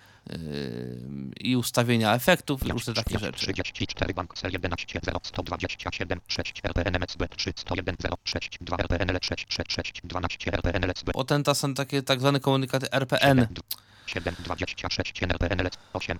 i 1.40 1.56
ustawienia 1.56 2.14
efektów, 2.14 2.62
różne 2.62 2.94
takie 2.94 3.18
rzeczy. 3.18 3.38
34 3.38 4.14
bank 4.14 4.34
cel 4.34 4.52
11 4.52 5.00
0 5.04 5.20
127 5.22 6.20
6 6.28 6.60
RPNMSB 6.64 7.28
3 7.28 7.52
101 7.56 7.96
0 7.98 8.16
6 8.24 8.58
2 8.60 8.76
RPNL 8.76 9.18
6 9.22 9.46
6 9.48 9.72
6 9.72 10.00
12 10.04 10.52
RPNLSB 10.52 11.12
Potem 11.12 11.42
to 11.42 11.54
są 11.54 11.74
takie 11.74 12.02
tak 12.02 12.20
zwane 12.20 12.40
komunikaty 12.40 12.90
RPN. 12.92 13.46
7 14.06 14.34
26 14.44 15.22
RPNL 15.22 15.70
8 15.92 16.18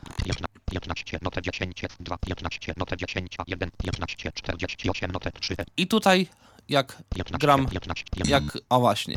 15 0.71 1.19
notę 1.23 1.43
10 1.43 1.83
2 2.01 2.19
15 2.19 2.75
notę 2.77 2.97
10 2.97 3.37
1 3.47 3.71
15 3.79 4.33
48 4.33 5.13
notę 5.13 5.33
3 5.33 5.57
I 5.77 5.87
tutaj 5.87 6.27
jak 6.69 7.03
gram, 7.41 7.67
jak, 8.25 8.43
a 8.69 8.79
właśnie. 8.79 9.17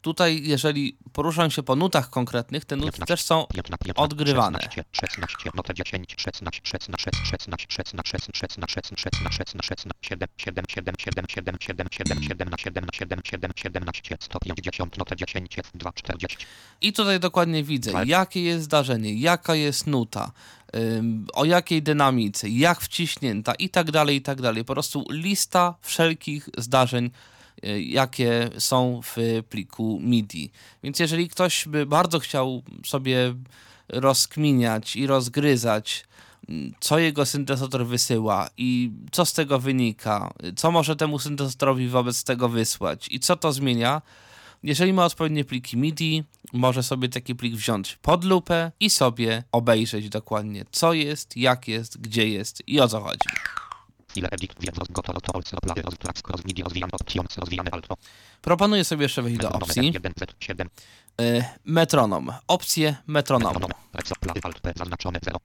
Tutaj, 0.00 0.42
jeżeli 0.44 0.96
poruszam 1.12 1.50
się 1.50 1.62
po 1.62 1.76
nutach 1.76 2.10
konkretnych, 2.10 2.64
te 2.64 2.76
nuty 2.76 3.00
też 3.06 3.22
są 3.22 3.46
odgrywane. 3.96 4.58
I 16.80 16.92
tutaj 16.92 17.20
dokładnie 17.20 17.64
widzę, 17.64 17.92
jakie 18.06 18.42
jest 18.42 18.64
zdarzenie, 18.64 19.14
jaka 19.14 19.54
jest 19.54 19.86
nuta, 19.86 20.25
o 21.32 21.44
jakiej 21.44 21.82
dynamice, 21.82 22.48
jak 22.48 22.80
wciśnięta 22.80 23.54
i 23.54 23.68
tak 23.68 23.90
dalej, 23.90 24.16
i 24.16 24.22
tak 24.22 24.40
dalej. 24.40 24.64
Po 24.64 24.72
prostu 24.72 25.04
lista 25.10 25.74
wszelkich 25.80 26.48
zdarzeń, 26.58 27.10
y, 27.64 27.82
jakie 27.82 28.50
są 28.58 29.00
w 29.04 29.16
pliku 29.48 30.00
MIDI. 30.02 30.50
Więc 30.82 30.98
jeżeli 30.98 31.28
ktoś 31.28 31.68
by 31.68 31.86
bardzo 31.86 32.18
chciał 32.18 32.62
sobie 32.86 33.34
rozkminiać 33.88 34.96
i 34.96 35.06
rozgryzać, 35.06 36.04
mm, 36.48 36.74
co 36.80 36.98
jego 36.98 37.26
syntezator 37.26 37.86
wysyła 37.86 38.48
i 38.56 38.90
co 39.12 39.24
z 39.24 39.32
tego 39.32 39.58
wynika, 39.58 40.32
co 40.56 40.70
może 40.70 40.96
temu 40.96 41.18
syntezatorowi 41.18 41.88
wobec 41.88 42.24
tego 42.24 42.48
wysłać 42.48 43.08
i 43.10 43.20
co 43.20 43.36
to 43.36 43.52
zmienia, 43.52 44.02
jeżeli 44.66 44.92
ma 44.92 45.04
odpowiednie 45.04 45.44
pliki 45.44 45.76
MIDI, 45.76 46.24
może 46.52 46.82
sobie 46.82 47.08
taki 47.08 47.34
plik 47.34 47.54
wziąć 47.54 47.98
pod 48.02 48.24
lupę 48.24 48.72
i 48.80 48.90
sobie 48.90 49.42
obejrzeć 49.52 50.08
dokładnie, 50.08 50.64
co 50.70 50.92
jest, 50.92 51.36
jak 51.36 51.68
jest, 51.68 52.00
gdzie 52.00 52.28
jest 52.28 52.62
i 52.68 52.80
o 52.80 52.88
co 52.88 53.00
chodzi. 53.00 53.28
Proponuję 58.42 58.84
sobie 58.84 59.02
jeszcze 59.02 59.22
wejść 59.22 59.40
do 59.40 59.48
opcji. 59.50 59.92
1, 59.92 60.12
Z, 60.16 60.44
7, 60.44 60.68
Y, 61.20 61.44
metronom. 61.64 62.32
Metronomu. 63.06 63.52
metronom, 63.52 63.70
recoplary, 63.92 64.40
alt, 64.42 64.60
P, 64.60 64.72
zaznaczone 64.76 65.18
0. 65.24 65.38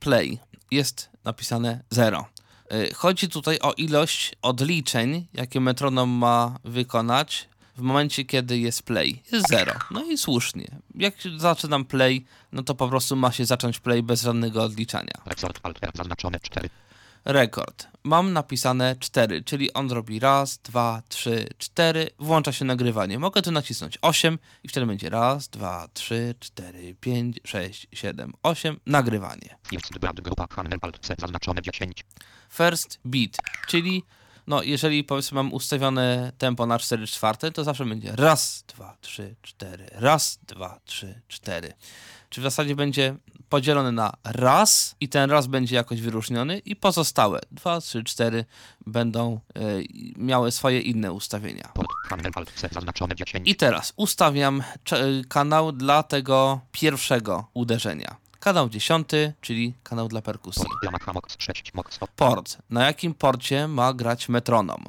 Play. 0.00 0.38
Jest 0.70 1.10
napisane 1.24 1.84
0. 1.90 2.24
Y, 2.72 2.94
Chodzi 2.94 3.28
tutaj 3.28 3.58
o 3.62 3.72
ilość 3.72 4.34
odliczeń, 4.42 5.26
jakie 5.34 5.60
metronom 5.60 6.10
ma 6.10 6.58
wykonać 6.64 7.48
w 7.76 7.80
momencie, 7.80 8.24
kiedy 8.24 8.58
jest 8.58 8.82
play. 8.82 9.22
Jest 9.32 9.48
0. 9.48 9.72
No 9.90 10.04
i 10.04 10.18
słusznie. 10.18 10.68
Jak 10.94 11.14
zaczynam 11.36 11.84
play, 11.84 12.24
no 12.52 12.62
to 12.62 12.74
po 12.74 12.88
prostu 12.88 13.16
ma 13.16 13.32
się 13.32 13.44
zacząć 13.44 13.78
play 13.80 14.02
bez 14.02 14.22
żadnego 14.22 14.62
odliczania. 14.62 15.12
Resort, 15.26 15.60
alt, 15.62 15.78
R, 15.82 15.90
zaznaczone 15.94 16.40
4. 16.40 16.70
Rekord. 17.24 17.86
Mam 18.04 18.32
napisane 18.32 18.96
4, 18.98 19.42
czyli 19.42 19.72
on 19.72 19.90
robi 19.90 20.20
raz, 20.20 20.58
dwa, 20.58 21.02
trzy, 21.08 21.48
cztery, 21.58 22.10
włącza 22.18 22.52
się 22.52 22.64
nagrywanie. 22.64 23.18
Mogę 23.18 23.42
tu 23.42 23.52
nacisnąć 23.52 23.98
8 24.02 24.38
i 24.64 24.68
wtedy 24.68 24.86
będzie 24.86 25.10
raz, 25.10 25.48
dwa, 25.48 25.88
trzy, 25.94 26.34
cztery, 26.40 26.94
pięć, 27.00 27.40
sześć, 27.44 27.86
siedem, 27.92 28.32
osiem, 28.42 28.80
nagrywanie. 28.86 29.56
First, 29.68 29.98
brad, 29.98 30.20
grupa, 30.20 30.46
handel, 30.50 30.78
alt, 30.82 30.98
C, 31.06 31.14
zaznaczone 31.18 31.62
10. 31.62 32.04
First 32.50 33.00
beat, 33.04 33.36
czyli 33.68 34.04
no 34.46 34.62
jeżeli 34.62 35.04
powiedzmy 35.04 35.34
mam 35.34 35.52
ustawione 35.52 36.32
tempo 36.38 36.66
na 36.66 36.78
4 36.78 37.06
czwarte, 37.06 37.52
to 37.52 37.64
zawsze 37.64 37.84
będzie 37.84 38.16
raz, 38.16 38.64
dwa, 38.68 38.96
trzy, 39.00 39.34
cztery, 39.42 39.86
raz, 39.92 40.38
dwa, 40.46 40.80
trzy, 40.84 41.20
cztery. 41.28 41.72
Czy 42.30 42.40
w 42.40 42.44
zasadzie 42.44 42.76
będzie 42.76 43.16
podzielone 43.48 43.92
na 43.92 44.12
raz 44.24 44.96
i 45.00 45.08
ten 45.08 45.30
raz 45.30 45.46
będzie 45.46 45.76
jakoś 45.76 46.00
wyróżniony 46.00 46.58
i 46.58 46.76
pozostałe 46.76 47.40
2, 47.50 47.80
3, 47.80 48.04
4 48.04 48.44
będą 48.86 49.40
e, 49.54 49.60
miały 50.16 50.52
swoje 50.52 50.80
inne 50.80 51.12
ustawienia. 51.12 51.70
Port 51.74 51.88
handel 52.08 52.32
alt 52.34 52.52
C 52.56 52.68
zaznaczone 52.72 53.14
10. 53.16 53.48
I 53.48 53.54
teraz 53.56 53.92
ustawiam 53.96 54.62
cze- 54.84 55.06
kanał 55.28 55.72
dla 55.72 56.02
tego 56.02 56.60
pierwszego 56.72 57.48
uderzenia. 57.54 58.16
Kanał 58.42 58.68
10, 58.68 59.08
czyli 59.40 59.74
kanał 59.82 60.08
dla 60.08 60.22
perkusji. 60.22 60.64
Port 60.64 60.82
Yamaha 60.82 61.12
Mox 61.12 61.36
6 61.38 61.74
Mox 61.74 61.94
100. 61.94 62.06
Port. 62.16 62.58
Na 62.70 62.84
jakim 62.86 63.14
porcie 63.14 63.68
ma 63.68 63.92
grać 63.94 64.28
metronom? 64.28 64.84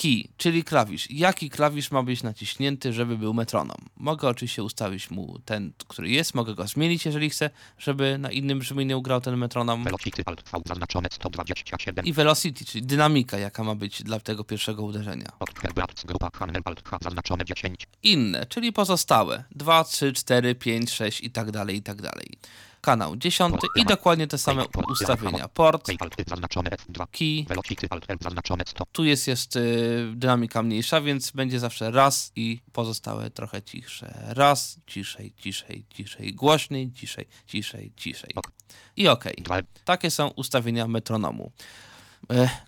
Key 0.00 0.08
alt 0.08 0.22
K 0.22 0.24
zaznaczone 0.24 0.24
F2. 0.24 0.24
Key, 0.24 0.28
czyli 0.36 0.64
klawisz. 0.64 1.10
Jaki 1.10 1.50
klawisz 1.50 1.90
ma 1.90 2.02
być 2.02 2.22
naciśnięty, 2.22 2.92
żeby 2.92 3.18
był 3.18 3.34
metronom? 3.34 3.76
Mogę 3.96 4.28
oczywiście 4.28 4.62
ustawić 4.62 5.10
mu 5.10 5.38
ten, 5.44 5.72
który 5.88 6.10
jest, 6.10 6.34
mogę 6.34 6.54
go 6.54 6.66
zmienić, 6.66 7.06
jeżeli 7.06 7.30
chcę, 7.30 7.50
żeby 7.78 8.18
na 8.18 8.30
innym 8.30 8.58
brzmieniu 8.58 9.02
grał 9.02 9.20
ten 9.20 9.36
metronom. 9.36 9.84
Velocity 9.84 10.22
alt 10.26 10.42
V 10.52 10.60
zaznaczone 10.66 11.08
127. 11.12 12.04
I 12.04 12.12
velocity, 12.12 12.64
czyli 12.64 12.86
dynamika, 12.86 13.38
jaka 13.38 13.64
ma 13.64 13.74
być 13.74 14.02
dla 14.02 14.20
tego 14.20 14.44
pierwszego 14.44 14.82
uderzenia. 14.82 15.32
Port 15.38 15.58
Herbert 15.60 16.06
grupa 16.06 16.30
handel 16.34 16.62
alt 16.64 16.88
H 16.88 16.98
zaznaczone 17.02 17.44
10. 17.44 17.86
Inne, 18.02 18.46
czyli 18.46 18.72
pozostałe. 18.72 19.44
2, 19.50 19.84
3, 19.84 20.12
4, 20.12 20.54
5, 20.54 20.90
6 20.90 21.20
i 21.20 21.30
tak 21.30 21.50
dalej, 21.50 21.76
i 21.76 21.82
tak 21.82 22.02
dalej. 22.02 22.38
Kanał 22.80 23.16
10 23.16 23.54
i 23.76 23.84
dokładnie 23.84 24.26
te 24.26 24.38
same 24.38 24.64
ustawienia. 24.90 25.48
Port, 25.48 25.86
Key 25.86 25.96
alt 26.00 26.14
zaznaczone 26.26 26.70
F2. 26.70 27.06
key, 27.10 27.44
Velocity 27.48 27.86
alt 27.90 28.04
L 28.08 28.16
zaznaczone 28.20 28.64
100. 28.66 28.86
tu 28.92 29.04
jest, 29.04 29.56
y, 29.56 30.12
dynamika 30.14 30.62
mniejsza, 30.62 31.00
więc 31.00 31.30
będzie 31.30 31.60
zawsze 31.60 31.90
raz 31.90 32.32
i 32.36 32.60
pozostałe 32.72 33.30
trochę 33.30 33.62
cichsze. 33.62 34.24
Raz, 34.28 34.76
ciszej, 34.86 35.32
ciszej, 35.36 35.84
ciszej, 35.94 36.34
głośniej, 36.34 36.92
ciszej, 36.92 37.26
ciszej, 37.46 37.92
ciszej. 37.96 38.30
Ok. 38.34 38.50
I. 38.96 39.42
2 39.42 39.56
Takie 39.84 40.10
są 40.10 40.28
ustawienia 40.28 40.88
metronomu. 40.88 41.52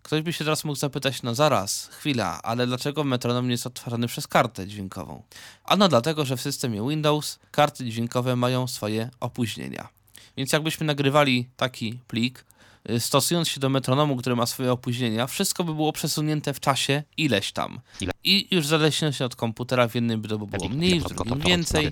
Ktoś 0.03 0.23
by 0.23 0.33
się 0.33 0.45
teraz 0.45 0.65
mógł 0.65 0.79
zapytać, 0.79 1.23
no 1.23 1.35
zaraz, 1.35 1.87
chwila, 1.87 2.41
ale 2.43 2.67
dlaczego 2.67 3.05
metronom 3.05 3.45
nie 3.45 3.51
jest 3.53 3.67
odtwarzany 3.67 4.07
przez 4.07 4.27
kartę 4.27 4.67
dźwiękową? 4.67 5.23
Ano 5.65 5.89
dlatego, 5.89 6.25
że 6.25 6.37
w 6.37 6.41
systemie 6.41 6.89
Windows 6.89 7.39
karty 7.51 7.85
dźwiękowe 7.85 8.37
mają 8.37 8.67
swoje 8.67 9.11
opóźnienia. 9.21 9.89
Więc 10.37 10.53
jakbyśmy 10.53 10.87
nagrywali 10.87 11.49
taki 11.57 11.99
plik, 12.09 12.45
y, 12.91 13.01
stosując 13.01 13.49
się 13.49 13.61
do 13.61 13.69
metronomu, 13.69 14.17
który 14.17 14.37
ma 14.37 14.47
swoje 14.47 14.73
opóźnienia, 14.73 15.27
wszystko 15.27 15.65
by 15.65 15.75
było 15.75 15.93
przesunięte 15.93 16.55
w 16.55 16.61
czasie 16.61 17.03
ileś 17.17 17.53
tam. 17.53 17.81
I 18.25 18.49
już 18.51 18.65
w 18.65 18.69
zależności 18.69 19.25
od 19.25 19.37
komputera 19.37 19.89
w 19.89 19.95
jednym 19.95 20.21
by 20.21 20.29
to 20.29 20.39
było 20.39 20.49
mniej, 20.69 21.01
w 21.01 21.05
drugim 21.05 21.39
więcej. 21.49 21.85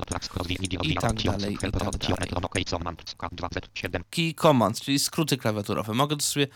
i 0.83 0.95
tak 0.95 1.13
dalej, 1.39 1.55
i 1.55 1.59
tak 1.59 1.71
dalej. 1.71 1.97
Key 4.11 4.35
commands, 4.35 4.81
czyli 4.81 4.99
skróty 4.99 5.37
klawiaturowe. 5.37 5.95
Mogę 5.95 6.17
to 6.17 6.23
sobie 6.23 6.47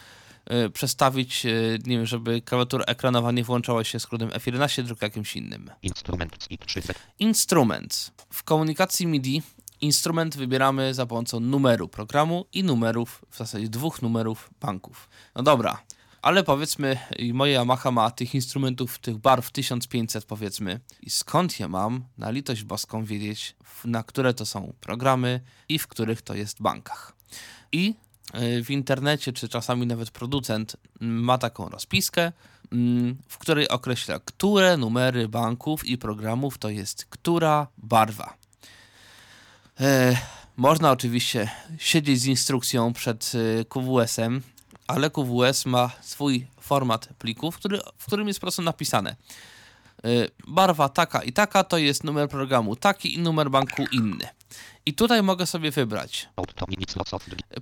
y, 0.67 0.71
przestawić, 0.71 1.47
y, 1.47 1.79
nie 1.87 1.97
wiem, 1.97 2.07
żeby 2.07 2.43
klawiatura 2.43 2.85
ekranowa 2.85 3.33
nie 3.33 3.45
włączała 3.45 3.85
się 3.85 4.01
skrótem 4.01 4.29
F11, 4.29 4.87
tylko 4.87 5.07
jakimś 5.07 5.37
innym. 5.37 5.71
Instrument 5.83 6.47
i 6.51 6.59
3 6.59 6.81
Z. 6.83 6.93
Instrument. 7.19 8.11
W 8.31 8.43
komunikacji 8.43 9.07
MIDI 9.07 9.43
instrument 9.85 10.37
wybieramy 10.37 10.95
za 10.95 11.07
pomocą 11.07 11.41
numeru 11.41 11.89
programu 11.89 12.47
i 12.53 12.65
numerów, 12.65 13.25
w 13.31 13.37
zasadzie 13.37 13.69
dwóch 13.69 14.03
numerów 14.03 14.51
banków. 14.61 15.09
No 15.35 15.43
dobra, 15.43 15.83
ale 16.23 16.45
powiedzmy, 16.45 16.99
moja 17.33 17.61
Yamaha 17.61 17.91
ma 17.91 18.11
tych 18.11 18.35
instrumentów, 18.35 18.99
tych 18.99 19.19
barw 19.19 19.51
1500 19.51 20.25
powiedzmy. 20.25 20.81
I 21.03 21.11
skąd 21.11 21.61
je 21.61 21.69
mam, 21.69 22.05
na 22.19 22.31
litość 22.31 22.65
boską, 22.65 23.05
wiedzieć, 23.05 23.57
na 23.85 24.03
które 24.03 24.35
to 24.35 24.47
są 24.47 24.73
programy 24.81 25.41
i 25.69 25.79
w 25.79 25.87
których 25.87 26.23
to 26.23 26.35
jest 26.35 26.63
bankach. 26.63 27.17
I 27.73 27.95
y, 28.59 28.65
w 28.65 28.71
internecie, 28.71 29.33
czy 29.33 29.49
czasami 29.49 29.87
nawet 29.87 30.11
producent 30.11 30.77
mm, 31.01 31.25
ma 31.25 31.39
taką 31.39 31.69
rozpiskę, 31.69 32.33
mm, 32.73 33.17
w 33.29 33.39
której 33.39 33.69
określa, 33.69 34.19
które 34.19 34.77
numery 34.77 35.29
banków 35.29 35.87
i 35.87 35.99
programów 35.99 36.59
to 36.59 36.71
jest 36.71 37.05
która 37.05 37.67
barwa. 37.79 38.44
E, 39.81 40.17
można 40.57 40.91
oczywiście 40.91 41.51
siedzieć 41.79 42.21
z 42.21 42.27
instrukcją 42.27 42.93
przed 42.93 43.33
e, 43.61 43.65
QWS-em, 43.65 44.43
ale 44.87 45.11
QWS 45.11 45.67
ma 45.67 45.91
swój 46.01 46.47
format 46.61 47.09
plików, 47.19 47.57
który, 47.57 47.81
w 47.99 48.07
którym 48.07 48.29
jest 48.29 48.41
po 48.41 48.45
prostu 48.45 48.63
napisane. 48.63 49.17
e, 50.05 50.09
Barwa 50.49 50.89
taka 50.89 51.23
i 51.23 51.33
taka 51.33 51.65
to 51.65 51.79
jest 51.79 52.05
numer 52.05 52.29
programu 52.29 52.77
taki 52.77 53.15
i 53.15 53.19
numer 53.19 53.51
banku 53.51 53.85
inny. 53.93 54.29
I 54.87 54.95
tutaj 54.95 55.23
mogę 55.23 55.47
sobie 55.47 55.71
wybrać. 55.71 56.29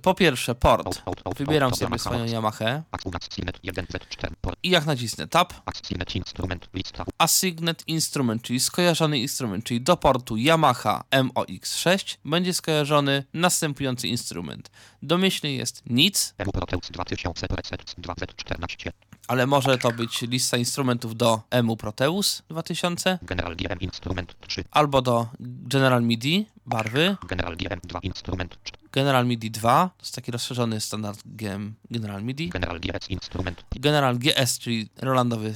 Po 0.01 0.13
pierwsze 0.13 0.55
port. 0.55 1.01
Wybieram 1.37 1.75
sobie 1.75 1.85
Yamaha 1.85 2.03
swoją 2.03 2.19
Mox. 2.19 2.31
Yamahę 2.31 2.83
Acunas 2.91 3.29
Cinet 3.29 3.59
1 3.63 3.85
Z4 3.85 4.31
Port 4.41 4.59
i 4.63 4.69
jak 4.69 4.85
nacisnę 4.85 5.27
tab, 5.27 5.53
Cinet 5.87 6.15
Instrument 6.15 6.69
Lista 6.73 7.05
Assigned 7.17 7.83
Instrument, 7.87 8.41
czyli 8.41 8.59
skojarzony 8.59 9.19
instrument, 9.19 9.65
czyli 9.65 9.81
do 9.81 9.97
portu 9.97 10.37
Yamaha 10.37 11.03
MOX6 11.11 12.17
będzie 12.25 12.53
skojarzony 12.53 13.23
następujący 13.33 14.07
instrument. 14.07 14.71
Domyślnie 15.01 15.55
jest 15.55 15.83
nic, 15.85 16.33
Emu 16.37 16.51
Proteus 16.51 16.91
2000 16.91 17.47
Preset 17.47 17.95
2Z14 18.01 18.91
ale 19.27 19.47
może 19.47 19.77
to 19.77 19.91
być 19.91 20.21
lista 20.21 20.57
instrumentów 20.57 21.15
do 21.15 21.41
EMU 21.49 21.77
Proteus 21.77 22.43
2000 22.49 23.19
General 23.21 23.55
GM 23.55 23.79
Instrument 23.79 24.35
3 24.47 24.63
albo 24.71 25.01
do 25.01 25.27
General 25.39 26.03
MIDI 26.03 26.45
barwy, 26.65 27.17
General 27.27 27.55
GM 27.55 27.79
2 27.87 27.99
Instrument. 28.01 28.57
4 28.57 28.82
General 28.93 29.25
MIDI 29.25 29.51
2, 29.51 29.89
to 29.97 30.03
jest 30.03 30.15
taki 30.15 30.31
rozszerzony 30.31 30.81
standard 30.81 31.19
GM 31.25 31.73
General 31.91 32.23
MIDI, 32.23 32.49
General 32.49 32.79
GS 32.79 33.09
Instrument. 33.09 33.63
General 33.75 34.17
GS, 34.17 34.59
czyli 34.59 34.89
Rolandowy 35.01 35.53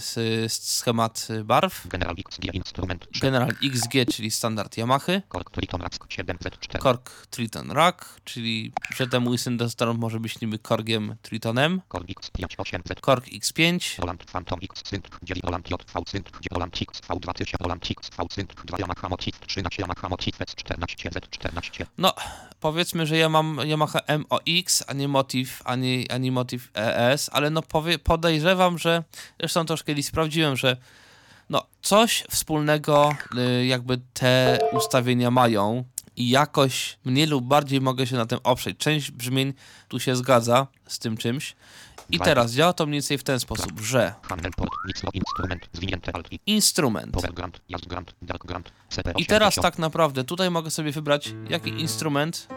schemat 0.47 1.27
barw, 1.43 1.88
General 1.88 2.15
XG 2.30 2.53
Instrument. 2.53 3.07
3 3.11 3.22
General 3.22 3.49
XG, 3.64 4.14
czyli 4.14 4.31
standard 4.31 4.77
Yamahy, 4.77 5.22
Korg 5.27 5.51
Triton 5.51 5.81
Rask 5.81 6.05
7 6.09 6.38
Z4 6.38 6.80
Korg 6.80 7.27
Triton 7.30 7.72
Rack, 7.72 8.22
czyli 8.23 8.73
ten 9.11 9.23
mój 9.23 9.38
syntezator 9.38 9.97
może 9.97 10.19
być 10.19 10.41
niby 10.41 10.59
Korgiem 10.59 11.15
Tritonem, 11.22 11.81
Korg 11.88 12.07
X5 12.07 12.45
8 12.57 12.81
Z 12.85 13.01
Korg 13.01 13.26
X5, 13.26 13.99
Roland 13.99 14.23
Phantom 14.23 14.59
X 14.64 14.81
Synth 14.89 15.09
9 15.23 15.43
Roland 15.43 15.69
JV 15.72 16.03
Synth 16.07 16.31
9 16.31 16.47
Roland 16.51 16.81
X 16.81 17.01
V2000 17.01 17.53
Roland 17.59 17.88
Synth 18.34 18.65
2 18.65 18.77
Yamaha 18.80 19.09
Motif 19.09 19.39
13 19.39 19.81
Yamaha 19.81 20.09
Motif 20.09 20.39
S14 20.39 21.09
Z14 21.11 21.85
No, 21.97 22.14
powiedzmy, 22.59 23.05
że 23.05 23.18
ja 23.18 23.26
mam 23.29 23.59
Yamaha 23.65 23.99
MOX, 24.17 24.83
a 24.87 24.93
nie 24.93 25.07
Motif, 25.07 25.61
ani, 25.65 26.09
ani 26.09 26.31
Motif 26.31 26.71
ES, 26.73 27.29
ale 27.33 27.49
no 27.49 27.61
powie, 27.61 27.99
podejrzewam, 27.99 28.77
że 28.77 29.03
zresztą 29.39 29.65
też 29.65 29.83
kiedyś 29.83 30.05
sprawdziłem, 30.05 30.55
że 30.55 30.77
no 31.49 31.65
coś 31.81 32.23
wspólnego 32.29 33.15
y, 33.37 33.65
jakby 33.65 33.97
te 34.13 34.59
ustawienia 34.71 35.31
mają 35.31 35.83
i 36.15 36.29
jakoś 36.29 36.97
mniej 37.05 37.27
lub 37.27 37.45
bardziej 37.45 37.81
mogę 37.81 38.07
się 38.07 38.15
na 38.15 38.25
tym 38.25 38.39
oprzeć. 38.43 38.77
Część 38.77 39.11
brzmień 39.11 39.53
tu 39.87 39.99
się 39.99 40.15
zgadza 40.15 40.67
z 40.87 40.99
tym 40.99 41.17
czymś. 41.17 41.55
I 42.09 42.19
teraz 42.19 42.53
działa 42.53 42.73
to 42.73 42.85
mniej 42.85 42.95
więcej 42.95 43.17
w 43.17 43.23
ten 43.23 43.39
sposób, 43.39 43.79
że 43.79 44.13
Niclo 44.87 45.09
Instrument 45.13 45.69
zwinięte 45.73 46.15
Alt 46.15 46.31
I 46.31 46.39
instrument 46.45 47.11
Power 47.13 47.33
Grant 47.33 47.61
Jazz 47.69 47.81
Grant 47.81 48.15
Dark 48.21 48.45
Grant 48.45 48.71
CP80 48.91 49.13
I 49.17 49.25
teraz 49.25 49.55
tak 49.55 49.79
naprawdę 49.79 50.23
tutaj 50.23 50.51
mogę 50.51 50.71
sobie 50.71 50.91
wybrać 50.91 51.33
jaki 51.49 51.69
instrument. 51.69 52.47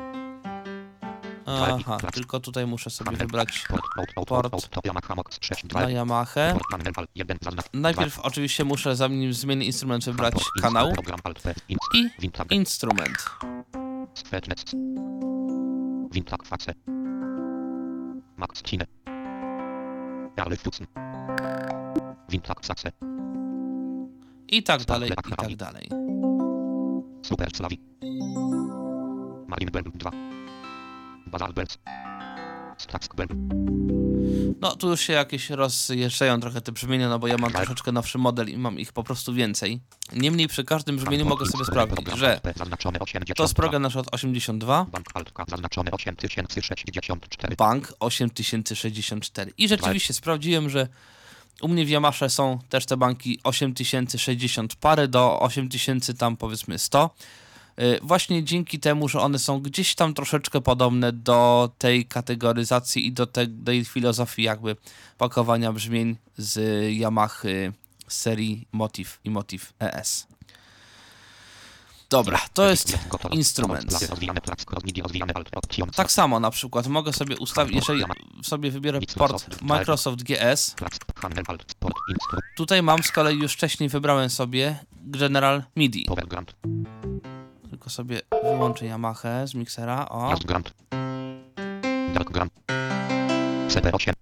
Aha, 1.51 1.99
tylko 2.13 2.41
tutaj 2.41 2.67
muszę 2.67 2.91
sobie 2.91 3.17
wybrać 3.17 3.65
Port 3.69 3.85
Out 3.97 4.09
Out 4.17 4.29
port 4.29 4.55
Out 4.55 4.77
Out 4.77 4.85
Yamaha 4.87 5.15
Mox 5.15 5.39
6 5.41 5.65
na 5.65 5.69
2 5.69 5.91
Yamahę. 5.91 6.51
Port 6.53 6.65
Handel 6.71 6.93
Alt 6.97 7.11
1 7.15 7.39
zaznacz 7.43 7.67
Najpierw 7.73 8.19
oczywiście 8.19 8.65
muszę, 8.65 8.97
zanim 8.97 9.33
zmienię 9.33 9.67
instrument, 9.67 10.05
wybrać 10.05 10.35
kanał. 10.63 10.93
i 11.95 12.31
instrument. 12.51 13.31
I 24.49 24.63
tak 24.63 24.85
dalej, 24.85 25.11
i 25.11 25.15
tak 25.15 25.57
dalej. 25.57 25.89
Super 27.23 27.51
Slavi. 27.57 27.81
Marine 29.49 29.71
Bell 29.71 29.85
2 29.95 30.11
No 34.61 34.77
tu 34.77 34.89
już 34.89 35.01
się 35.01 35.13
jakieś 35.13 35.51
rozjeżdżają 35.51 36.41
trochę 36.41 36.61
te 36.61 36.73
brzmienia, 36.73 37.09
no 37.09 37.19
bo 37.19 37.27
ja 37.27 37.37
mam 37.39 37.53
troszeczkę 37.53 37.93
nowszy 37.93 38.19
model 38.19 38.49
i 38.49 38.57
mam 38.57 38.79
ich 38.79 38.93
po 38.93 39.05
prostu 39.05 39.35
więcej. 39.35 39.81
Niemniej 40.13 40.49
przy 40.49 40.65
każdym 40.65 40.97
brzmieniu 40.97 41.27
mogę 41.27 41.47
sobie 41.47 41.65
sprawdzić, 41.65 42.17
że 42.17 42.41
Zaznaczone 42.57 42.99
80 42.99 43.37
to 43.37 43.43
jest 43.43 43.55
program 43.55 43.83
nasz 43.83 43.97
od 43.97 44.15
82, 44.15 44.85
Bank 44.85 45.07
Altka 45.15 45.45
zaznaczone 45.49 45.91
8064 45.91 47.57
Bank 47.57 47.93
8064. 48.01 49.53
I 49.59 49.69
rzeczywiście 49.69 50.15
sprawdziłem, 50.15 50.71
że 50.71 50.89
u 51.61 51.69
mnie 51.69 51.85
w 51.85 51.89
Yamasze 51.91 52.31
są 52.31 52.59
też 52.69 52.87
te 52.87 52.97
banki 52.97 53.41
8060 53.45 54.77
parę 54.77 55.09
do 55.09 55.41
8000 55.41 56.15
tam 56.15 56.37
powiedzmy 56.37 56.79
100. 56.79 57.11
Y, 57.81 57.99
Właśnie 58.03 58.45
dzięki 58.45 58.79
temu, 58.79 59.09
że 59.09 59.21
one 59.21 59.39
są 59.39 59.61
gdzieś 59.61 59.95
tam 59.95 60.15
troszeczkę 60.15 60.61
podobne 60.61 61.13
do 61.13 61.71
tej 61.79 62.07
kategoryzacji 62.07 63.07
i 63.07 63.13
do 63.13 63.27
te, 63.27 63.47
tej 63.47 63.85
filozofii 63.85 64.43
jakby 64.43 64.77
pakowania 65.19 65.73
brzmień 65.73 66.17
z 66.37 66.59
Yamaha 67.01 67.49
serii 68.09 68.69
Motiv 68.73 69.21
i 69.25 69.31
Motiv 69.31 69.73
ES. 69.81 70.27
Dobra, 72.11 72.41
to 72.55 72.71
jest 72.71 72.99
instrument. 73.31 73.99
Tak 75.95 76.13
samo 76.13 76.41
na 76.41 76.51
przykład 76.51 76.87
mogę 76.87 77.13
sobie 77.13 77.37
ustawić, 77.39 77.75
jeżeli 77.77 78.05
sobie 78.43 78.71
wybiorę 78.71 79.01
port 79.17 79.63
Microsoft 79.63 80.23
GS, 80.23 80.75
tutaj 82.57 82.83
mam 82.83 83.03
z 83.03 83.13
kolei 83.13 83.39
już 83.39 83.53
wcześniej 83.53 83.89
wybrałem 83.89 84.31
sobie 84.31 84.79
General 84.93 85.63
MIDI. 85.77 86.07
Tylko 87.81 87.91
sobie 87.91 88.21
wyłączę 88.43 88.87
Yamaha 88.87 89.47
z 89.47 89.55
miksera, 89.55 90.09
o. 90.09 90.35
grant, 90.47 90.73
dark 92.15 92.31
grant, 92.31 92.53
CP8, 93.69 94.13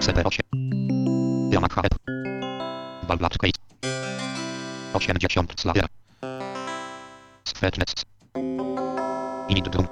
CP8, 0.00 0.38
Yamaha 1.52 1.82
F, 1.82 1.98
Balblat 3.08 3.38
Case, 3.38 3.52
80 4.92 5.60
Slayer, 5.60 5.86
Svetnets, 7.44 8.04
Init 9.48 9.68
Drum, 9.68 9.88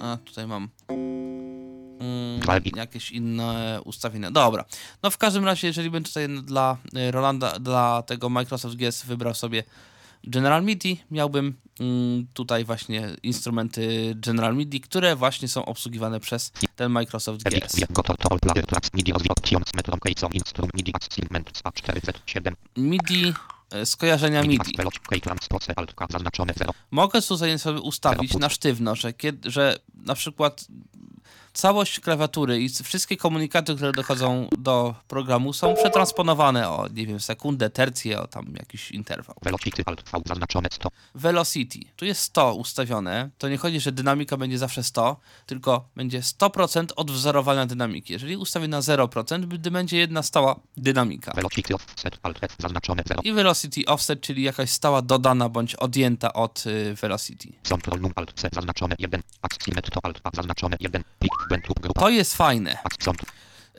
A, 0.00 0.16
tutaj 0.16 0.46
mam. 0.46 0.68
Mm, 2.00 2.40
jakieś 2.76 3.10
inne 3.10 3.80
ustawienia. 3.84 4.30
Dobra. 4.30 4.64
No 5.02 5.10
w 5.10 5.18
każdym 5.18 5.44
razie, 5.44 5.66
jeżeli 5.66 5.90
bym 5.90 6.04
tutaj 6.04 6.28
dla 6.28 6.76
y, 7.08 7.10
Rolanda, 7.10 7.58
dla 7.58 8.02
tego 8.02 8.28
Microsoft 8.28 8.76
GS 8.76 9.04
wybrał 9.04 9.34
sobie 9.34 9.64
General 10.26 10.64
MIDI, 10.64 11.00
miałbym 11.10 11.54
mm, 11.80 12.26
tutaj 12.34 12.64
właśnie 12.64 13.16
instrumenty 13.22 14.14
General 14.16 14.56
MIDI, 14.56 14.80
które 14.80 15.16
właśnie 15.16 15.48
są 15.48 15.64
obsługiwane 15.64 16.20
przez 16.20 16.52
ten 16.76 16.92
Microsoft 16.92 17.42
GS. 17.42 17.74
MIDI, 18.94 19.12
rozwij, 19.12 19.30
option, 19.30 19.62
z 19.66 19.74
metron, 19.74 20.00
Case, 20.00 20.28
instrum, 20.32 20.70
MIDI, 20.74 20.92
assignment, 20.94 21.50
A4Z7, 21.50 22.52
MIDI, 22.76 23.32
y, 23.74 23.86
skojarzenia 23.86 24.42
MIDI, 24.42 24.58
MIDI. 24.58 24.76
Veloci, 24.76 25.00
K-Trans, 25.10 25.48
Proce, 25.48 25.72
Alt, 25.76 25.94
K, 25.94 26.06
zaznaczone 26.10 26.52
0, 26.56 26.72
Mogę 26.90 27.22
tutaj 27.22 27.58
sobie 27.58 27.80
ustawić 27.80 28.34
na 28.34 28.48
sztywno, 28.48 28.94
że, 28.94 29.12
kiedy, 29.12 29.50
że 29.50 29.78
na 29.94 30.14
przykład 30.14 30.66
całość 31.56 32.00
klawiatury 32.00 32.60
i 32.60 32.68
wszystkie 32.68 33.16
komunikaty, 33.16 33.74
które 33.74 33.92
dochodzą 33.92 34.48
do 34.58 34.94
programu 35.08 35.52
są 35.52 35.74
przetransponowane 35.74 36.68
o, 36.68 36.88
nie 36.94 37.06
wiem, 37.06 37.20
sekundę, 37.20 37.70
tercję, 37.70 38.20
o 38.20 38.26
tam 38.26 38.54
jakiś 38.58 38.90
interwał. 38.90 39.36
Velocity, 39.42 39.82
Alt, 39.86 40.10
V, 40.12 40.20
zaznaczone 40.26 40.68
100, 40.72 40.88
Velocity. 41.14 41.78
Tu 41.96 42.04
jest 42.04 42.20
100 42.20 42.54
ustawione. 42.54 43.30
To 43.38 43.48
nie 43.48 43.56
chodzi, 43.56 43.80
że 43.80 43.92
dynamika 43.92 44.36
będzie 44.36 44.58
zawsze 44.58 44.82
100, 44.82 45.16
tylko 45.46 45.88
będzie 45.96 46.20
100% 46.20 46.86
odwzorowania 46.96 47.66
dynamiki. 47.66 48.12
Jeżeli 48.12 48.36
ustawię 48.36 48.68
na 48.68 48.80
0%, 48.80 49.46
gdy 49.46 49.70
będzie 49.70 49.98
jedna 49.98 50.22
stała 50.22 50.60
dynamika. 50.76 51.32
Velocity, 51.32 51.74
Offset, 51.74 52.18
Alt, 52.22 52.38
F, 52.44 52.56
zaznaczone 52.58 53.02
0, 53.06 53.20
I 53.24 53.32
velocity 53.32 53.86
offset, 53.86 54.20
czyli 54.20 54.42
jakaś 54.42 54.70
stała 54.70 55.02
dodana 55.02 55.48
bądź 55.48 55.74
odjęta 55.74 56.32
od 56.32 56.66
y, 56.66 56.94
velocity. 56.94 57.52
Control, 57.68 58.00
Alt, 58.14 58.32
C, 58.34 58.48
zaznaczone 58.52 58.96
1, 58.98 59.22
Aximet, 59.42 59.90
to 59.90 60.00
Alt, 60.02 60.20
A, 60.24 60.30
zaznaczone 60.34 60.76
1, 60.80 61.02
Pik, 61.18 61.32
To 61.94 62.08
jest 62.08 62.36
fajne. 62.36 62.78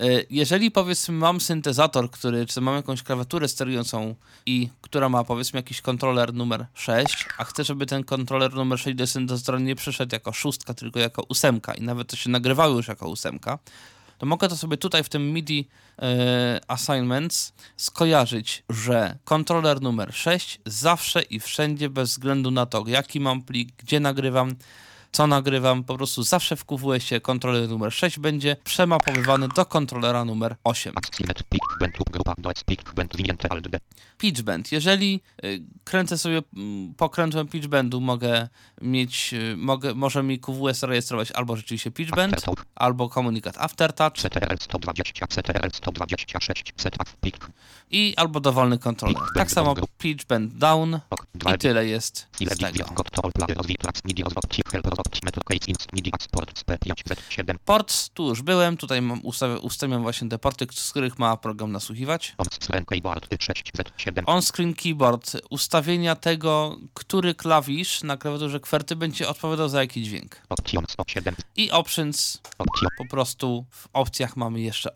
Y, 0.02 0.26
Jeżeli 0.30 0.72
powiedzmy 0.72 1.16
mam 1.16 1.42
syntezator, 1.42 2.12
który, 2.12 2.46
czy 2.46 2.62
mam 2.62 2.76
jakąś 2.76 3.04
klawiaturę 3.04 3.48
sterującą 3.48 4.16
i 4.46 4.70
która 4.82 5.10
ma 5.10 5.24
powiedzmy 5.24 5.60
jakiś 5.60 5.82
kontroler 5.82 6.34
numer 6.34 6.66
6, 6.74 7.26
a 7.38 7.44
chcę, 7.44 7.64
żeby 7.64 7.86
ten 7.86 8.04
kontroler 8.04 8.54
numer 8.54 8.80
6 8.80 8.98
do 8.98 9.08
syntezatora 9.08 9.60
nie 9.60 9.76
przyszedł 9.76 10.16
jako 10.16 10.34
szóstka, 10.34 10.74
tylko 10.74 11.00
jako 11.00 11.24
ósemka 11.30 11.74
i 11.74 11.82
nawet 11.82 12.08
to 12.08 12.16
się 12.16 12.30
nagrywało 12.30 12.76
już 12.76 12.88
jako 12.88 13.10
ósemka, 13.10 13.60
to 14.18 14.26
mogę 14.26 14.50
to 14.50 14.58
sobie 14.58 14.78
tutaj 14.78 15.04
w 15.04 15.10
tym 15.10 15.34
MIDI 15.34 15.68
y, 16.00 16.04
assignments 16.68 17.54
skojarzyć, 17.78 18.64
że 18.70 19.18
kontroler 19.24 19.82
numer 19.82 20.14
6 20.14 20.60
zawsze 20.66 21.22
i 21.22 21.40
wszędzie 21.40 21.90
bez 21.90 22.10
względu 22.10 22.52
na 22.52 22.66
to, 22.66 22.84
jaki 22.88 23.20
mam 23.20 23.42
plik, 23.42 23.70
gdzie 23.78 24.00
nagrywam, 24.00 24.56
co 25.12 25.28
nagrywam, 25.28 25.84
po 25.84 25.96
prostu 25.98 26.24
zawsze 26.24 26.56
w 26.56 26.66
QWS-ie 26.66 27.22
kontroler 27.22 27.70
numer 27.70 27.94
6 27.94 28.20
będzie 28.20 28.56
przemapowywany 28.64 29.48
do 29.56 29.66
kontrolera 29.66 30.26
numer 30.26 30.56
8. 30.64 30.94
Aximet, 30.96 31.44
Pik, 31.44 31.62
Bent 31.80 32.00
lub 32.00 32.10
grupa, 32.10 32.34
do 32.38 32.52
S, 32.52 32.64
Pik, 32.64 32.94
Bent, 32.94 33.14
zwinięte 33.14 33.52
Alt, 33.52 33.68
D, 33.68 33.80
Pitch 34.18 34.42
bend. 34.42 34.72
Jeżeli 34.72 35.22
y, 35.44 35.64
kręcę 35.84 36.18
sobie 36.18 36.42
mm, 36.56 36.94
pokrętłem 36.94 37.48
pitch 37.48 37.68
bendu, 37.68 38.02
mogę 38.02 38.48
mieć, 38.82 39.34
y, 39.34 39.58
mogę, 39.58 39.94
może 39.94 40.24
mi 40.24 40.40
QWS 40.40 40.84
rejestrować 40.84 41.32
albo 41.32 41.56
rzeczywiście 41.56 41.92
pitch 41.92 42.12
bend, 42.16 42.34
Aftertalk, 42.34 42.66
albo 42.76 43.10
komunikat 43.10 43.58
aftertouch 43.58 44.14
CTRL 44.14 44.58
120, 44.60 45.28
CTRL 45.28 45.70
126, 45.74 46.74
Setup, 46.78 47.04
Pik, 47.22 47.38
i 47.92 48.14
albo 48.18 48.40
dowolny 48.40 48.80
kontroler. 48.80 49.24
Tak 49.36 49.52
samo 49.52 49.76
down. 49.76 49.88
pitch 49.98 50.26
bend 50.26 50.54
down 50.54 51.00
Ok, 51.10 51.28
2, 51.36 51.56
i 51.56 51.58
tyle 51.58 51.88
jest 51.88 52.28
z 52.42 52.58
tego. 52.58 52.86
Got 54.98 55.04
to 55.04 55.20
all 55.22 55.22
player 55.22 55.22
rozwij 55.22 55.22
tracks 55.22 55.22
MIDI 55.22 55.22
rozwój 55.22 55.22
help 55.22 55.22
rozwój 55.22 55.24
metal 55.24 55.44
case 55.44 55.72
inst 55.72 55.94
MIDI 55.94 56.12
export 56.14 56.64
SP5 56.64 56.94
Z7 57.04 57.56
Port, 57.66 58.10
tu 58.10 58.30
już 58.30 58.42
byłem, 58.42 58.78
tutaj 58.78 59.02
mam 59.02 59.20
ustawiam, 59.24 59.60
ustawiam 59.62 60.02
właśnie 60.02 60.30
te 60.30 60.40
porty, 60.40 60.68
z 60.72 60.92
których 60.92 61.20
ma 61.20 61.38
program 61.38 61.72
nasłuchiwać. 61.72 62.36
on 62.38 62.48
screen 62.52 62.86
keyboard 62.86 63.28
6 63.40 63.72
Z7 63.74 64.24
On-screen 64.26 64.74
keyboard, 64.74 65.38
ustawienia 65.50 66.16
tego, 66.16 66.78
który 66.94 67.36
klawisz 67.36 68.04
na 68.04 68.18
klawiaturze 68.18 68.60
kwerty 68.60 68.96
będzie 68.96 69.30
odpowiadał 69.30 69.70
za 69.70 69.82
jaki 69.82 70.04
dźwięk. 70.04 70.42
option 70.50 70.86
107 70.88 71.36
I 71.56 71.72
options, 71.72 72.42
option 72.58 72.90
po 72.98 73.06
prostu 73.06 73.66
w 73.72 73.88
opcjach 73.94 74.38
mamy 74.38 74.62
jeszcze 74.62 74.94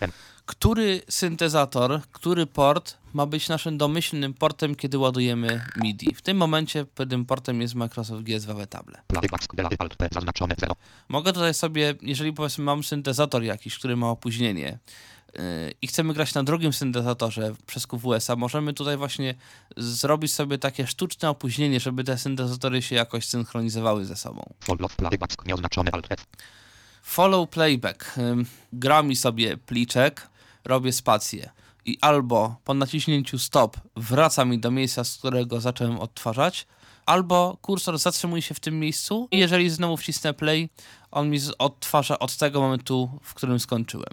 M. 0.00 0.12
Który 0.46 1.02
syntezator, 1.08 2.00
który 2.12 2.46
port 2.46 2.96
ma 3.12 3.26
być 3.26 3.48
naszym 3.48 3.78
domyślnym 3.78 4.34
portem, 4.34 4.74
kiedy 4.74 4.98
ładujemy 4.98 5.64
MIDI? 5.76 6.14
W 6.14 6.22
tym 6.22 6.36
momencie 6.36 6.86
tym 7.08 7.24
portem 7.26 7.60
jest 7.60 7.74
Microsoft 7.74 8.22
GSW 8.22 8.66
Table. 8.66 9.02
platyk 9.06 9.30
back 9.30 9.54
delay 9.54 9.76
alt 9.78 9.96
P 9.96 10.08
zaznaczone 10.12 10.54
0 10.58 10.76
Mogę 11.08 11.32
tutaj 11.32 11.54
sobie, 11.54 11.94
jeżeli 12.02 12.32
powiedzmy 12.32 12.64
mam 12.64 12.84
syntezator 12.84 13.42
jakiś, 13.42 13.78
który 13.78 13.96
ma 13.96 14.10
opóźnienie 14.10 14.78
yy, 15.34 15.42
i 15.82 15.86
chcemy 15.86 16.14
grać 16.14 16.34
na 16.34 16.42
drugim 16.42 16.72
syntezatorze 16.72 17.54
przez 17.66 17.86
QWS-a, 17.86 18.36
możemy 18.36 18.74
tutaj 18.74 18.96
właśnie 18.96 19.34
zrobić 19.76 20.32
sobie 20.32 20.58
takie 20.58 20.86
sztuczne 20.86 21.30
opóźnienie, 21.30 21.80
żeby 21.80 22.04
te 22.04 22.18
syntezatory 22.18 22.82
się 22.82 22.96
jakoś 22.96 23.24
synchronizowały 23.24 24.04
ze 24.04 24.16
sobą. 24.16 24.42
follow 25.68 25.92
alt 25.92 26.06
F 26.10 26.26
playback. 27.50 28.18
Ym, 28.18 28.46
Gra 28.72 29.02
mi 29.02 29.16
sobie 29.16 29.56
pliczek, 29.56 30.28
robię 30.64 30.92
spację 30.92 31.50
i 31.86 31.98
albo 32.00 32.56
po 32.64 32.74
naciśnięciu 32.74 33.38
stop 33.38 33.76
wraca 33.96 34.44
mi 34.44 34.58
do 34.58 34.70
miejsca, 34.70 35.04
z 35.04 35.18
którego 35.18 35.60
zacząłem 35.60 35.98
odtwarzać, 35.98 36.66
albo 37.06 37.56
kursor 37.62 37.98
zatrzymuje 37.98 38.42
się 38.42 38.54
w 38.54 38.60
tym 38.60 38.80
miejscu 38.80 39.28
i 39.30 39.38
jeżeli 39.38 39.70
znowu 39.70 39.96
wcisnę 39.96 40.34
play, 40.34 40.68
on 41.10 41.30
mi 41.30 41.38
odtwarza 41.58 42.18
od 42.18 42.36
tego 42.36 42.60
momentu, 42.60 43.10
w 43.22 43.34
którym 43.34 43.60
skończyłem. 43.60 44.12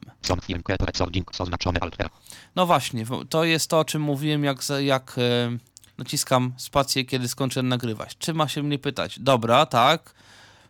No 2.55 2.65
właśnie, 2.65 3.05
to 3.29 3.43
jest 3.43 3.69
to, 3.69 3.79
o 3.79 3.85
czym 3.85 4.01
mówiłem, 4.01 4.43
jak, 4.43 4.63
jak 4.79 5.15
e, 5.17 5.57
naciskam 5.97 6.53
spację, 6.57 7.05
kiedy 7.05 7.27
skończę 7.27 7.63
nagrywać. 7.63 8.17
Czy 8.17 8.33
ma 8.33 8.47
się 8.47 8.63
mnie 8.63 8.79
pytać? 8.79 9.19
Dobra, 9.19 9.65
tak, 9.65 10.13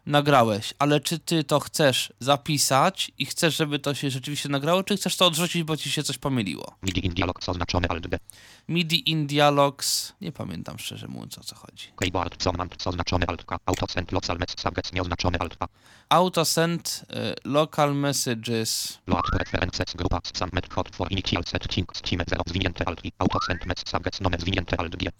nagrałeś, 0.05 0.73
ale 0.79 0.99
czy 0.99 1.19
ty 1.19 1.43
to 1.43 1.59
chcesz 1.59 2.13
zapisać 2.19 3.11
i 3.17 3.25
chcesz, 3.25 3.55
żeby 3.55 3.79
to 3.79 3.93
się 3.93 4.09
rzeczywiście 4.09 4.49
nagrało, 4.49 4.83
czy 4.83 4.97
chcesz 4.97 5.15
to 5.15 5.25
odrzucić, 5.25 5.63
bo 5.63 5.77
ci 5.77 5.91
się 5.91 6.03
coś 6.03 6.17
pomyliło? 6.17 6.75
MIDI 6.83 7.05
in 7.05 7.13
dialog 7.13 7.39
oznaczone 7.47 7.87
alt 7.87 8.07
D. 8.07 8.17
MIDI 8.67 9.11
in 9.11 9.27
dialogs, 9.27 10.13
nie 10.21 10.31
pamiętam 10.31 10.79
szczerze 10.79 11.07
mówiąc 11.07 11.37
o 11.37 11.43
co 11.43 11.55
chodzi. 11.55 11.87
keyboard 11.95 12.43
command 12.43 12.87
oznaczone 12.87 13.25
alt 13.27 13.45
K. 13.45 13.57
Auto 13.65 13.87
send 13.89 14.11
local 14.11 14.37
message 14.37 14.61
subject 14.61 14.93
nieoznaczone 14.93 15.37
alt 15.39 15.57
Autosend 16.09 17.05
e, 17.09 17.33
local 17.43 17.95
messages, 17.95 18.99
load 19.07 19.25
preferences 19.31 19.95
grupa 19.95 20.19
submit 20.33 20.67
code 20.67 20.89
for 20.93 21.11
initial 21.11 21.43
settings 21.43 22.01
team 22.01 22.21
0 22.27 22.43
zwinięte 22.47 22.87
alt 22.87 23.05
I. 23.05 23.11
Auto 23.19 23.39
send 23.47 23.65
message 23.65 23.91
subject 23.91 24.21
nomen 24.21 24.39
zwinięte 24.39 24.79
alt 24.79 24.95
G. 24.95 25.11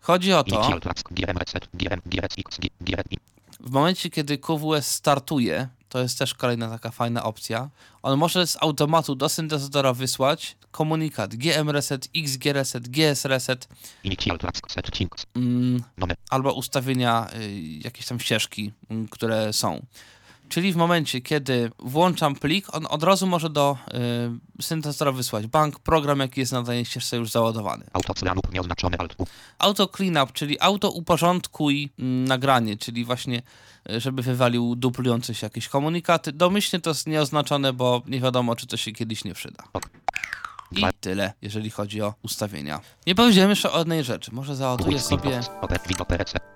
Chodzi 0.00 0.32
o 0.32 0.44
to, 0.44 0.56
initial 0.56 0.80
tracks 0.80 1.02
GM 1.10 1.38
reset 1.38 1.68
GM 1.74 2.00
GM 2.80 3.16
w 3.62 3.70
momencie, 3.70 4.10
kiedy 4.10 4.38
QWS 4.38 4.86
startuje, 4.86 5.68
to 5.88 5.98
jest 5.98 6.18
też 6.18 6.34
kolejna 6.34 6.68
taka 6.68 6.90
fajna 6.90 7.22
opcja, 7.22 7.70
on 8.02 8.18
może 8.18 8.46
z 8.46 8.56
automatu 8.60 9.14
do 9.14 9.28
syntezatora 9.28 9.92
wysłać 9.92 10.56
komunikat 10.70 11.34
GM 11.34 11.70
reset, 11.70 12.08
XG 12.16 12.44
reset, 12.44 12.88
GS 12.88 13.24
reset. 13.24 13.68
Mm, 15.36 15.82
albo 16.30 16.52
ustawienia 16.52 17.28
y, 17.34 17.60
jakieś 17.84 18.06
tam 18.06 18.20
ścieżki, 18.20 18.72
mm, 18.90 19.08
które 19.08 19.52
są. 19.52 19.82
Czyli 20.52 20.72
w 20.72 20.76
momencie, 20.76 21.20
kiedy 21.20 21.70
włączam 21.78 22.34
plik, 22.34 22.74
on 22.74 22.86
od 22.90 23.02
razu 23.02 23.26
może 23.26 23.50
do 23.50 23.76
y, 24.58 24.62
syntezatora 24.62 25.12
wysłać 25.12 25.46
bank, 25.46 25.78
program, 25.78 26.18
jaki 26.20 26.40
jest 26.40 26.52
na 26.52 26.62
danej 26.62 26.84
ścieżce 26.84 27.16
już 27.16 27.30
załadowany. 27.30 27.84
Auto 27.92 28.14
cleanup 28.14 28.52
nieoznaczony 28.52 28.96
alt 28.98 29.14
U. 29.18 29.26
Auto 29.58 29.88
cleanup, 29.88 30.32
czyli 30.32 30.60
auto 30.60 30.90
uporządkuj 30.90 31.92
mm, 31.98 32.24
nagranie, 32.24 32.76
czyli 32.76 33.04
właśnie 33.04 33.42
y, 33.90 34.00
żeby 34.00 34.22
wywalił 34.22 34.76
duplujące 34.76 35.34
się 35.34 35.46
jakieś 35.46 35.68
komunikaty. 35.68 36.32
Domyślnie 36.32 36.80
to 36.80 36.90
jest 36.90 37.06
nieoznaczone, 37.06 37.72
bo 37.72 38.02
nie 38.06 38.20
wiadomo, 38.20 38.56
czy 38.56 38.66
to 38.66 38.76
się 38.76 38.92
kiedyś 38.92 39.24
nie 39.24 39.34
przyda. 39.34 39.64
Ok. 39.72 39.90
I 40.76 40.84
tyle, 41.00 41.32
jeżeli 41.42 41.70
chodzi 41.70 42.02
o 42.02 42.14
ustawienia. 42.22 42.80
Nie 43.06 43.14
powiedziałem 43.14 43.50
jeszcze 43.50 43.72
o 43.72 43.78
jednej 43.78 44.04
rzeczy. 44.04 44.34
Może 44.34 44.56
załaduję 44.56 45.00
sobie 45.00 45.40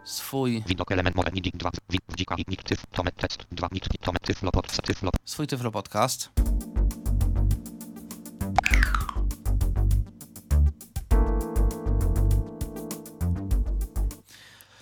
swój, 0.04 0.62
widok 0.66 0.92
element 0.92 1.16
more 1.16 1.30
midik 1.32 1.56
2, 1.56 1.70
wid, 1.90 2.02
wdzika 2.08 2.34
i 2.34 2.44
nik 2.48 2.62
tyf, 2.62 2.86
tomet 2.92 3.16
test 3.16 3.46
2, 3.52 3.68
nik 3.72 3.84
tomet 4.00 4.22
tyflo 4.22 4.52
pod 4.52 4.82
tyflo 4.82 5.10
swój 5.24 5.46
Tyflo 5.46 5.70
Podcast. 5.70 6.30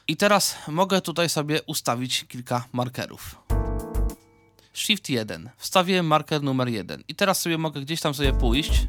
I 0.09 0.16
teraz 0.16 0.56
mogę 0.69 1.01
tutaj 1.01 1.28
sobie 1.28 1.62
ustawić 1.62 2.24
kilka 2.28 2.65
markerów. 2.73 3.36
Shift 4.74 5.11
1. 5.11 5.51
Wstawiłem 5.56 6.06
marker 6.06 6.43
numer 6.43 6.69
1. 6.69 7.02
I 7.09 7.15
teraz 7.15 7.40
sobie 7.40 7.59
mogę 7.59 7.81
gdzieś 7.81 8.01
tam 8.01 8.15
sobie 8.15 8.32
pójść. 8.32 8.86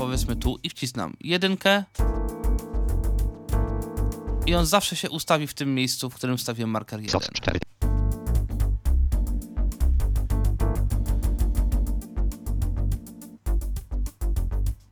Powiedzmy 0.00 0.36
tu 0.36 0.58
i 0.62 0.70
wcisnam 0.70 1.16
jedynkę. 1.20 1.84
I 4.46 4.54
on 4.54 4.66
zawsze 4.66 4.96
się 4.96 5.10
ustawi 5.10 5.46
w 5.46 5.54
tym 5.54 5.74
miejscu, 5.74 6.10
w 6.10 6.14
którym 6.14 6.38
wstawiłem 6.38 6.70
marker 6.70 7.00
1. 7.00 7.20
SOS 7.20 7.30
4, 7.32 7.58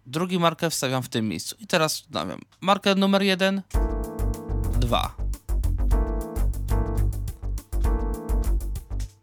Drugi 0.06 0.38
marker 0.38 0.70
wstawiam 0.70 1.02
w 1.02 1.08
tym 1.08 1.28
miejscu. 1.28 1.56
I 1.58 1.66
teraz 1.66 2.00
wstawiam 2.00 2.40
marker 2.60 2.96
numer 2.96 3.22
1, 3.22 3.62
2. 4.80 5.16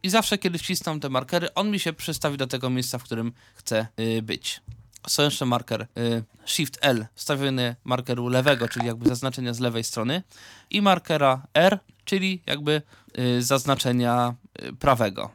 I 0.03 0.09
zawsze, 0.09 0.37
kiedy 0.37 0.57
wcisnę 0.57 0.99
te 0.99 1.09
markery, 1.09 1.53
on 1.53 1.71
mi 1.71 1.79
się 1.79 1.93
przystawi 1.93 2.37
do 2.37 2.47
tego 2.47 2.69
miejsca, 2.69 2.97
w 2.97 3.03
którym 3.03 3.33
chcę 3.55 3.87
y, 3.99 4.21
być. 4.21 4.61
Są 5.07 5.23
jeszcze 5.23 5.45
marker 5.45 5.81
y, 5.97 6.23
Shift 6.45 6.77
L, 6.81 7.05
wstawiony 7.15 7.75
markeru 7.83 8.27
lewego, 8.27 8.67
czyli 8.67 8.85
jakby 8.87 9.09
zaznaczenia 9.09 9.53
z 9.53 9.59
lewej 9.59 9.83
strony, 9.83 10.23
i 10.69 10.81
markera 10.81 11.47
R, 11.53 11.79
czyli 12.05 12.41
jakby 12.45 12.81
y, 13.19 13.43
zaznaczenia 13.43 14.35
y, 14.63 14.73
prawego. 14.73 15.31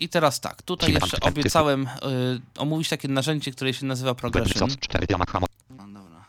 I 0.00 0.08
teraz 0.08 0.40
tak, 0.40 0.62
tutaj 0.62 0.92
jeszcze 0.92 1.20
obiecałem 1.20 1.88
omówić 2.58 2.88
takie 2.88 3.08
narzędzie, 3.08 3.52
które 3.52 3.74
się 3.74 3.86
nazywa 3.86 4.14
Progression. 4.14 4.70
SOS 4.70 4.78
4, 4.80 5.06
Yamaha, 5.10 5.40
mo- 5.40 5.46
No, 5.70 5.86
dobra. 6.00 6.24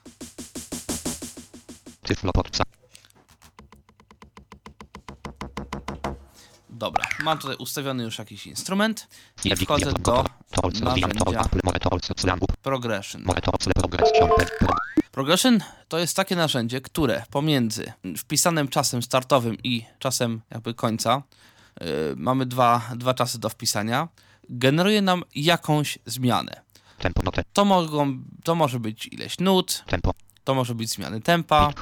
Dobra, 6.69 7.05
mam 7.23 7.37
tutaj 7.37 7.55
ustawiony 7.55 8.03
już 8.03 8.19
jakiś 8.19 8.47
instrument 8.47 9.07
i 9.45 9.55
wchodzę 9.55 9.93
do 9.93 10.25
narzędzia. 10.81 11.43
Progression. 12.61 13.23
progression, 13.75 14.29
pro, 14.59 14.75
Progression 15.11 15.59
to 15.87 15.99
jest 15.99 16.15
takie 16.15 16.35
narzędzie, 16.35 16.81
które 16.81 17.23
pomiędzy 17.31 17.93
wpisanym 18.17 18.67
czasem 18.67 19.01
startowym 19.01 19.57
i 19.63 19.85
czasem 19.99 20.41
jakby 20.51 20.73
końca, 20.73 21.23
yy, 21.81 21.87
mamy 22.15 22.45
dwa, 22.45 22.81
dwa 22.95 23.13
czasy 23.13 23.39
do 23.39 23.49
wpisania, 23.49 24.07
generuje 24.49 25.01
nam 25.01 25.23
jakąś 25.35 25.99
zmianę. 26.05 26.61
To, 27.53 27.65
mogą, 27.65 28.17
to 28.43 28.55
może 28.55 28.79
być 28.79 29.07
ileś 29.07 29.39
nut, 29.39 29.83
tempo, 29.87 30.11
to 30.47 30.55
może 30.55 30.75
być 30.75 30.89
zmiany 30.89 31.21
tempa, 31.21 31.73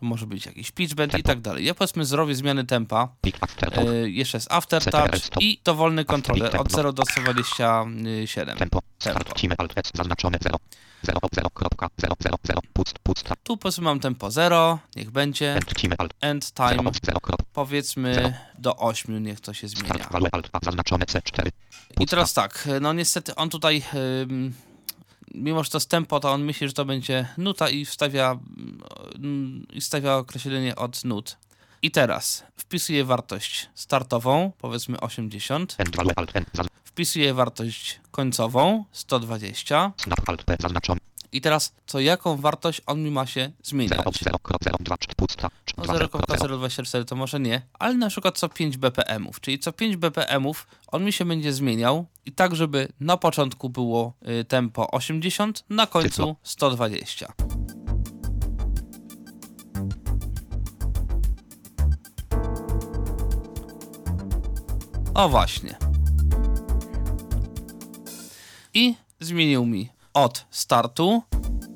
może 0.00 0.26
być 0.26 0.46
jakiś 0.46 0.70
pitch 0.70 0.94
bend 0.94 1.18
i 1.18 1.22
tak 1.22 1.40
dalej. 1.40 1.64
Ja 1.64 1.74
powiedzmy 1.74 2.04
zrobię 2.04 2.34
zmiany 2.34 2.64
tempa, 2.64 3.08
yy, 3.84 4.10
jeszcze 4.10 4.36
jest 4.36 4.52
aftertouch 4.52 5.10
i 5.40 5.60
dowolny 5.64 6.04
kontroler 6.04 6.46
od 6.46 6.52
tempo. 6.52 6.76
0 6.76 6.92
do 6.92 7.02
127. 7.06 8.58
tempo, 8.58 8.82
Tempo. 8.98 9.22
zaznaczone 9.94 10.38
0, 10.42 10.58
0, 11.02 11.18
0, 11.34 11.50
kropka, 11.50 11.88
0, 11.96 12.14
0, 12.20 12.36
0, 12.44 12.60
pust, 12.72 12.98
pusta, 12.98 13.34
Tu 13.42 13.56
powiedzmy 13.56 13.84
mam 13.84 14.00
tempo 14.00 14.30
0, 14.30 14.78
niech 14.96 15.10
będzie, 15.10 15.54
end, 15.54 15.74
cimy, 15.78 15.94
alt, 15.98 16.14
end 16.20 16.52
0, 16.56 16.68
time. 16.70 16.90
0, 17.02 17.20
krop, 17.20 17.42
powiedzmy 17.52 18.38
do 18.58 18.76
8, 18.76 19.22
niech 19.22 19.40
to 19.40 19.54
się 19.54 19.68
zmienia. 19.68 19.94
start, 19.94 20.12
value, 20.12 20.28
alt, 20.32 20.48
A, 20.52 20.58
zaznaczone 20.62 21.04
C4, 21.04 21.50
I 22.00 22.06
teraz 22.06 22.34
tak, 22.34 22.68
no 22.80 22.92
niestety 22.92 23.34
on 23.34 23.50
tutaj, 23.50 23.82
ym, 24.30 24.54
mimo 25.34 25.64
że 25.64 25.70
to 25.70 25.76
jest 25.78 25.90
tempo, 25.90 26.20
to 26.20 26.32
on 26.32 26.42
myśli, 26.44 26.68
że 26.68 26.74
to 26.74 26.84
będzie 26.84 27.28
nuta 27.38 27.68
i 27.68 27.84
wstawia, 27.84 28.38
i 29.72 29.80
stawia 29.80 30.16
określenie 30.16 30.76
od 30.76 31.04
nut. 31.04 31.36
I 31.82 31.90
teraz 31.90 32.44
wpisuję 32.56 33.04
wartość 33.04 33.68
startową, 33.74 34.52
powiedzmy 34.58 35.00
80, 35.00 35.74
end, 35.78 35.96
value, 35.96 36.12
alt, 36.16 36.36
N, 36.36 36.44
zaz- 36.54 36.66
wpisuję 36.84 37.34
wartość 37.34 38.00
końcową 38.10 38.84
120 38.92 39.92
i 41.32 41.40
teraz 41.40 41.74
co 41.86 42.00
jaką 42.00 42.36
wartość 42.36 42.82
on 42.86 43.02
mi 43.02 43.10
ma 43.10 43.26
się 43.26 43.40
0, 43.40 43.52
zmieniać. 43.62 44.18
0, 44.22 44.38
krop, 44.38 44.64
0, 44.64 44.76
2, 44.80 44.98
4, 44.98 45.14
pusta, 45.16 45.48
No 45.76 45.84
2, 45.84 45.92
0, 45.92 46.08
krop, 46.08 46.24
0, 46.28 46.38
0,024 46.38 47.04
to 47.04 47.16
może 47.16 47.40
nie, 47.40 47.62
ale 47.78 47.94
na 47.94 48.08
przykład 48.08 48.38
co 48.38 48.48
5 48.48 48.76
BPM-ów, 48.76 49.40
czyli 49.40 49.58
co 49.58 49.72
5 49.72 49.96
BPM-ów 49.96 50.66
on 50.86 51.04
mi 51.04 51.12
się 51.12 51.24
będzie 51.24 51.52
zmieniał 51.52 52.06
i 52.26 52.32
tak, 52.32 52.56
żeby 52.56 52.88
na 53.00 53.16
początku 53.16 53.68
było 53.70 54.14
y, 54.40 54.44
tempo 54.44 54.90
80, 54.90 55.64
na 55.70 55.86
końcu 55.86 56.08
Tyflo. 56.08 56.36
120. 56.42 57.32
O 65.14 65.28
właśnie. 65.28 65.74
I 68.74 68.94
zmienił 69.20 69.66
mi 69.66 69.88
od 70.14 70.46
startu, 70.50 71.22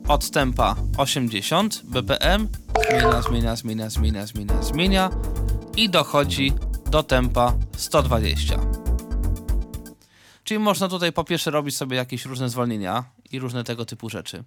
od 0.08 0.30
tempa 0.30 0.76
80 0.98 1.82
BPM, 1.84 2.48
zmienia, 2.88 3.22
zmienia, 3.22 3.56
zmienia, 3.56 3.90
zmienia, 3.90 4.26
zmienia, 4.26 4.62
zmienia 4.62 5.10
i 5.76 5.90
dochodzi 5.90 6.52
do 6.90 7.02
tempa 7.02 7.52
120. 7.76 8.58
Czyli 10.44 10.58
można 10.58 10.88
tutaj 10.88 11.12
po 11.12 11.24
pierwsze 11.24 11.50
robić 11.50 11.76
sobie 11.76 11.96
jakieś 11.96 12.24
różne 12.24 12.48
zwolnienia 12.48 13.04
i 13.32 13.38
różne 13.38 13.64
tego 13.64 13.84
typu 13.84 14.10
rzeczy. 14.10 14.44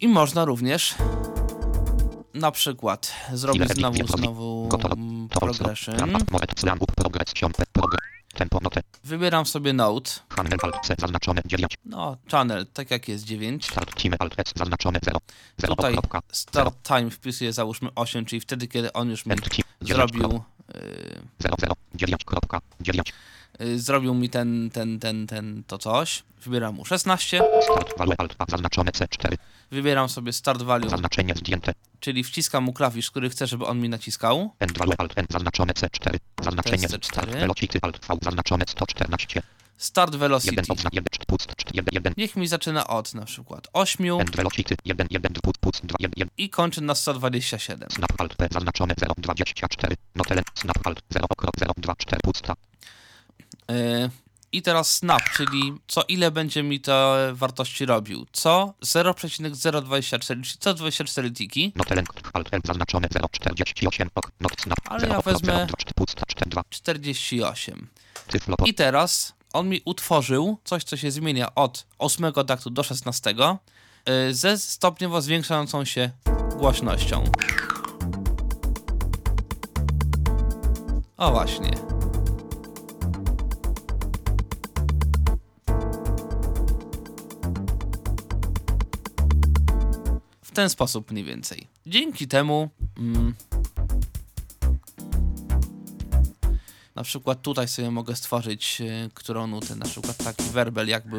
I 0.00 0.08
można 0.08 0.44
również 0.44 0.94
na 2.34 2.50
przykład 2.50 3.14
zrobić 3.32 3.72
znowu, 3.72 4.06
znowu 4.06 4.68
progression. 5.30 5.96
Tempo, 8.38 8.58
note, 8.62 8.80
Wybieram 9.04 9.46
sobie 9.46 9.72
Note, 9.72 10.10
handel, 10.28 10.58
alt, 10.62 10.76
C, 10.86 10.94
zaznaczone 10.98 11.42
9, 11.44 11.74
no 11.84 12.16
channel, 12.30 12.66
tak 12.66 12.90
jak 12.90 13.08
jest 13.08 13.24
9. 13.24 13.66
start, 13.66 13.94
cimy, 13.94 14.16
alt, 14.18 14.34
S, 14.38 14.52
zaznaczone 14.56 14.98
0, 15.04 15.18
0, 15.58 15.76
Tutaj 15.76 15.92
kropka, 15.92 16.22
start 16.32 16.74
time 16.82 17.10
wpisuję 17.10 17.52
załóżmy 17.52 17.88
8, 17.94 18.24
czyli 18.24 18.40
wtedy, 18.40 18.68
kiedy 18.68 18.92
on 18.92 19.10
już 19.10 19.26
mi 19.26 19.32
end, 19.32 19.48
cim, 19.48 19.64
9, 19.82 19.96
zrobił, 19.96 20.28
krop, 20.28 20.42
y, 20.76 21.20
0, 21.38 21.54
0, 21.60 21.74
9, 21.94 22.24
kropka, 22.24 22.60
9, 22.80 23.12
y, 23.60 23.78
zrobił 23.78 24.14
mi 24.14 24.30
ten, 24.30 24.70
ten, 24.70 24.98
ten, 24.98 25.26
ten, 25.26 25.64
to 25.66 25.78
coś. 25.78 26.22
Wybieram 26.44 26.74
mu 26.74 26.84
16, 26.84 27.42
start, 27.62 27.98
value, 27.98 28.14
alt, 28.18 28.36
zaznaczone 28.48 28.90
C4, 28.90 29.36
wybieram 29.70 30.08
sobie 30.08 30.32
start 30.32 30.62
value, 30.62 30.90
zaznaczenie 30.90 31.34
zdjęte, 31.34 31.72
czyli 32.00 32.24
wciskam 32.24 32.64
mu 32.64 32.72
klawisz, 32.72 33.10
który 33.10 33.30
chcę, 33.30 33.46
żeby 33.46 33.66
on 33.66 33.80
mi 33.80 33.88
naciskał. 33.88 34.50
end, 34.58 34.78
value, 34.78 34.94
alt, 34.98 35.12
N, 35.18 35.26
zaznaczone 35.30 35.72
C4, 35.72 36.18
zaznaczenie, 36.42 36.88
To 36.88 36.94
jest 36.94 37.04
C4. 37.04 37.12
start, 37.12 37.30
velocity, 37.30 37.78
alt, 37.82 37.98
V, 38.06 38.14
zaznaczone 38.22 38.64
114, 38.68 39.42
Start 39.76 40.12
1, 40.12 40.20
velocity. 40.20 40.62
odznak 40.68 40.94
1, 40.94 41.04
pust, 41.26 41.52
1, 41.74 41.84
1, 41.92 42.14
Niech 42.16 42.36
mi 42.36 42.48
zaczyna 42.48 42.86
od 42.86 43.14
na 43.14 43.24
przykład 43.24 43.68
8 43.72 44.20
end, 44.20 44.36
velocity, 44.36 44.74
1, 44.84 45.06
1, 45.10 45.32
pust, 45.42 45.58
pust, 45.58 45.86
2, 45.86 45.96
1, 46.00 46.12
1, 46.16 46.28
i 46.38 46.50
kończy 46.50 46.80
na 46.80 46.94
127. 46.94 47.90
snap, 47.90 48.12
alt, 48.20 48.34
P, 48.34 48.48
zaznaczone 48.52 48.94
0, 48.98 49.14
24, 49.18 49.96
notele, 50.14 50.42
snap, 50.54 50.86
alt, 50.86 51.02
0, 51.10 51.26
okrop, 51.30 51.54
0, 51.60 51.72
2, 51.76 51.94
4, 51.96 52.20
pusta, 52.24 52.54
Yy, 53.70 54.10
I 54.52 54.62
teraz 54.62 54.96
snap, 54.96 55.22
czyli 55.36 55.72
co 55.88 56.02
ile 56.08 56.30
będzie 56.30 56.62
mi 56.62 56.80
te 56.80 57.30
wartości 57.34 57.86
robił. 57.86 58.26
Co 58.32 58.74
0,024, 58.80 60.42
czyli 60.42 60.58
co 60.60 60.74
24 60.74 61.30
tiki. 61.30 61.72
L, 62.34 62.42
zaznaczone 62.64 63.08
0, 63.12 63.28
48, 63.32 64.08
ok, 64.14 64.30
not, 64.40 64.52
snap, 64.60 64.78
Ale 64.84 65.00
0, 65.00 65.12
ja 65.14 65.20
wezmę- 65.20 65.46
0, 65.46 65.66
2, 65.66 65.76
4, 65.76 65.94
pusta, 65.94 66.22
4, 66.26 66.50
2, 66.50 66.62
48. 66.70 67.88
cyflo, 68.28 68.56
I 68.66 68.74
teraz 68.74 69.34
on 69.52 69.68
mi 69.68 69.80
utworzył 69.84 70.58
coś, 70.64 70.84
co 70.84 70.96
się 70.96 71.10
zmienia 71.10 71.54
od 71.54 71.86
8 71.98 72.32
taktu 72.46 72.70
do 72.70 72.82
16 72.82 73.34
yy, 74.06 74.34
ze 74.34 74.58
stopniowo 74.58 75.22
zwiększającą 75.22 75.84
się 75.84 76.10
głośnością. 76.56 77.24
O 81.16 81.30
właśnie. 81.30 81.97
Ten 90.58 90.70
sposób 90.70 91.10
mniej 91.10 91.24
więcej. 91.24 91.66
Dzięki 91.86 92.28
temu 92.28 92.70
mm, 92.96 93.34
na 96.94 97.02
przykład 97.02 97.42
tutaj 97.42 97.68
sobie 97.68 97.90
mogę 97.90 98.16
stworzyć 98.16 98.80
y, 98.80 99.10
którą 99.14 99.46
nutę, 99.46 99.76
na 99.76 99.84
przykład 99.84 100.16
taki 100.16 100.44
werbel 100.44 100.88
jakby 100.88 101.18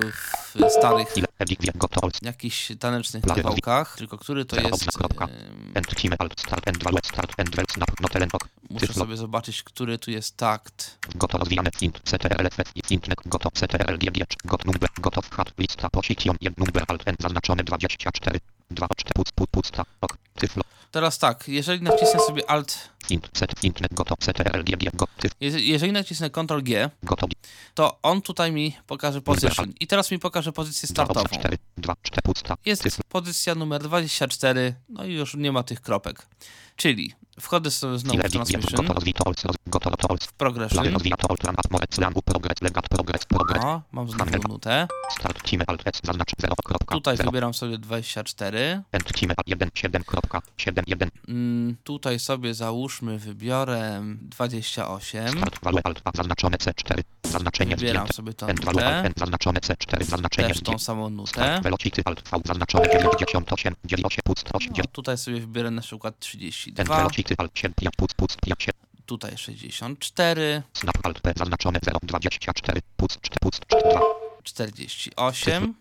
w 0.55 0.69
starych 0.69 1.07
jakichś 2.21 2.71
tanecznych 2.79 3.23
kawałkach, 3.23 3.95
tylko 3.97 4.17
który 4.17 4.45
to 4.45 4.55
jest... 4.55 4.87
ok. 8.33 8.47
Muszę 8.69 8.93
sobie 8.93 9.17
zobaczyć, 9.17 9.63
który 9.63 9.97
tu 9.97 10.11
jest 10.11 10.37
takt. 10.37 11.07
Goto 11.15 11.37
rozwijane 11.37 11.69
int 11.81 11.99
ctrl 12.03 12.45
f 12.45 12.91
intnek 12.91 13.21
goto 13.25 13.51
ctrl 13.51 13.97
gg 13.97 14.25
got 14.45 14.65
number 14.65 14.89
gotow 15.01 15.29
hat 15.29 15.53
lista 15.57 15.89
position 15.89 16.35
1 16.41 16.65
number 16.65 16.83
alt 16.87 17.03
zaznaczone 17.19 17.63
24 17.63 18.39
2 18.71 18.87
4 18.97 19.13
puc 19.15 19.31
puc 19.31 19.49
pusta 19.51 19.83
ok 20.01 20.17
tyflo 20.35 20.63
Teraz 20.91 21.17
tak, 21.19 21.47
jeżeli 21.47 21.81
nacisnę 21.83 22.19
sobie 22.19 22.49
Alt, 22.49 22.89
int 23.09 23.29
set 23.33 23.63
intnek 23.63 23.93
goto 23.93 24.15
ctrl 24.17 24.63
gg 24.63 24.91
got 24.95 25.09
tyf 25.19 25.31
je- 25.39 25.59
jeżeli 25.59 25.91
nacisnę 25.91 26.29
Ctrl 26.29 26.61
G, 26.61 26.89
goto 27.03 27.27
to 27.73 27.99
on 28.03 28.21
tutaj 28.21 28.51
mi 28.51 28.75
pokaże 28.87 29.21
position. 29.21 29.73
I 29.79 29.87
teraz 29.87 30.11
mi 30.11 30.19
pokaże 30.19 30.51
pozycję 30.51 30.89
2 30.89 31.05
startową. 31.05 31.39
4 31.39 31.57
2 31.77 31.95
4 32.01 32.21
pusta 32.21 32.57
Jest 32.65 32.83
tyflo 32.83 33.03
pozycja 33.09 33.55
numer 33.55 33.83
24, 33.83 34.75
no 34.89 35.05
i 35.05 35.13
już 35.13 35.35
nie 35.35 35.51
ma 35.51 35.63
tych 35.63 35.81
kropek. 35.81 36.27
Czyli 36.75 37.13
wchodzę 37.41 37.71
sobie 37.71 37.97
znowu 37.99 38.17
w 38.17 38.21
Transmission, 38.21 38.85
w 40.27 40.33
Progression. 40.33 40.83
O, 43.63 43.81
mam 43.91 44.09
znowu 44.09 44.47
nutę. 44.47 44.87
start 45.11 45.43
time 45.43 45.63
alt 45.67 45.81
s 45.87 45.99
zaznacz 46.03 46.31
0 46.41 46.55
kropka 46.65 46.95
Tutaj 46.95 47.17
0 47.17 47.31
wybieram 47.31 47.53
sobie 47.53 47.77
24. 47.77 48.81
end 48.91 49.13
time 49.13 49.33
1 49.45 49.69
7 49.73 50.03
kropka 50.03 50.41
7 50.57 50.83
1 50.87 51.09
Mm, 51.27 51.75
tutaj 51.83 52.19
sobie 52.19 52.53
załóżmy, 52.53 53.19
wybiorę 53.19 54.01
28. 54.21 55.27
start 55.29 55.59
value 55.63 55.79
alt 55.83 56.01
a 56.03 56.11
zaznaczone 56.17 56.57
c4 56.57 57.01
zaznaczenie 57.23 57.75
Wybieram 57.75 58.07
sobie 58.07 58.33
tą 58.33 58.47
nutę. 58.47 59.11
zaznaczone 59.17 59.59
c4 59.59 60.03
zaznaczenie 60.03 60.47
Też 60.47 60.61
tą 60.61 60.79
samą 60.79 61.09
nutę. 61.09 61.29
Start 61.29 61.63
velocity 61.63 62.01
alt 62.05 62.21
v 62.29 62.41
zaznaczone 62.45 62.85
98 62.89 63.75
98 63.85 64.21
pust 64.23 64.49
8 64.53 64.73
No, 64.77 64.83
tutaj 64.91 65.17
sobie 65.17 65.39
wybierę 65.39 65.71
na 65.71 65.81
przykład 65.81 66.13
end 66.13 66.23
32. 66.23 67.09
velocity 67.29 67.35
alt 67.37 67.51
7 67.57 67.73
5 67.75 67.95
pust 67.97 68.13
pust 68.15 68.41
5 68.41 68.63
7 68.63 68.79
Tutaj 69.05 69.37
64. 69.37 70.63
snap 70.73 71.05
alt 71.05 71.21
p 71.21 71.33
zaznaczone 71.37 71.79
0 71.83 71.99
24 72.03 72.81
pust 72.97 73.21
4 73.21 73.39
pust 73.41 73.65
2 73.69 74.01
48. 74.43 75.73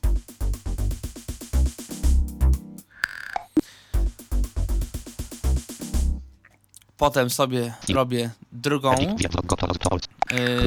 Potem 6.96 7.30
sobie 7.30 7.74
robię 7.88 8.30
drugą. 8.52 8.94
Yy, 10.30 10.64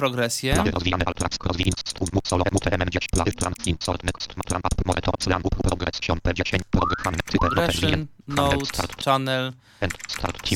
progresję. 0.00 0.54
Plany 0.54 0.70
rozwijane 0.70 1.04
alt 1.04 1.20
rax 1.20 1.36
rozwij 1.44 1.66
inst 1.66 2.00
mu 2.14 2.20
solo 2.24 2.44
mute 2.52 2.70
10 2.70 3.08
plany 3.12 3.32
plan 3.32 3.52
insert 3.66 4.04
next 4.04 4.36
matran 4.36 4.60
up 4.66 4.86
more 4.86 5.00
to 5.00 5.12
slangu 5.20 5.48
progress 5.50 6.00
10 6.00 6.60
program 6.70 7.14
type 7.14 7.38
Progression, 7.38 8.06
Note, 8.28 8.86
Channel, 9.04 9.52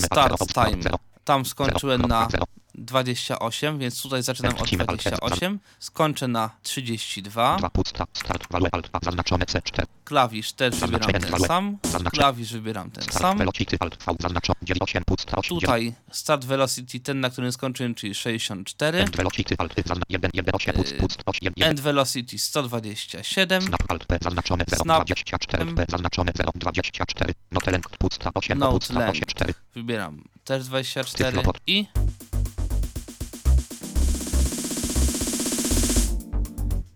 start 0.03 0.39
time. 0.55 0.83
Tam 1.25 1.45
skończyłem 1.45 2.03
na 2.03 2.29
0 2.31 2.45
28, 2.75 3.79
więc 3.79 4.03
tutaj 4.03 4.23
zaczynam 4.23 4.53
od 4.55 4.61
Lecimy, 4.61 4.85
ale- 4.89 4.97
28. 4.99 5.59
Skończę 5.79 6.29
na 6.29 6.51
32. 6.63 7.57
2 7.57 7.71
pusta 7.71 8.05
start 8.15 8.47
value 8.51 8.69
alt 8.73 8.89
a 8.93 8.99
zaznaczone 9.03 9.45
c4 9.45 9.85
Klawisz 10.05 10.53
też 10.53 10.75
wybieram 10.81 11.13
ten 11.13 11.39
sam. 11.41 11.79
Klawisz 12.13 12.53
wybieram 12.53 12.91
ten 12.91 13.05
sam. 13.05 13.39
velocity 13.39 13.77
alt 13.81 13.97
v 13.97 14.05
zaznaczone 14.21 14.57
98 14.63 15.05
pusta 15.05 15.37
8 15.37 15.61
Tutaj 15.61 15.95
start 16.11 16.45
velocity, 16.45 17.01
ten 17.01 17.21
na 17.21 17.31
którym 17.31 17.53
skończyłem, 17.53 17.95
czyli 17.95 18.15
64. 18.15 18.99
end 18.99 19.17
velocity 19.17 19.55
alt 19.59 19.75
zaznacz 19.87 20.05
1 20.09 20.31
1 20.35 20.55
8 20.55 20.75
pust 20.75 20.95
pust 20.97 21.23
8 21.27 21.53
1 21.57 21.71
End 21.71 21.81
velocity 21.81 22.39
127. 22.39 23.63
snap 23.63 23.91
alt 23.91 24.07
p 24.07 24.19
zaznaczone 24.23 24.65
0 24.69 24.83
Snap. 24.83 24.97
24 25.05 25.67
p 25.75 25.85
zaznaczone 25.89 26.33
0 26.37 26.51
24 26.55 27.35
note 27.53 27.71
length 27.71 27.99
pusta 27.99 28.31
8 28.35 28.59
Note 28.59 28.73
pusta 28.79 28.95
length. 28.99 29.11
8 29.17 29.25
4 29.27 29.55
Wybieram 29.75 30.25
też 30.45 30.65
24 30.65 31.31
Tyflopod. 31.31 31.61
i 31.67 31.87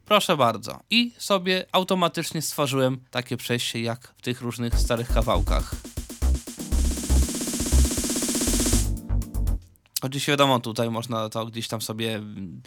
Proszę 0.09 0.37
bardzo. 0.37 0.81
I 0.91 1.13
sobie 1.19 1.67
automatycznie 1.73 2.43
stworzyłem 2.43 3.01
takie 3.11 3.37
przejście 3.37 3.83
jak 3.83 4.15
w 4.17 4.23
tych 4.23 4.41
różnych 4.41 4.75
starych 4.75 5.09
kawałkach. 5.09 5.75
Oczywiście 10.03 10.33
wiadomo, 10.33 10.61
tutaj 10.61 10.91
można 10.91 11.29
to 11.29 11.47
gdzieś 11.47 11.69
tam 11.69 11.81
sobie 11.81 12.17
mm, 12.17 12.63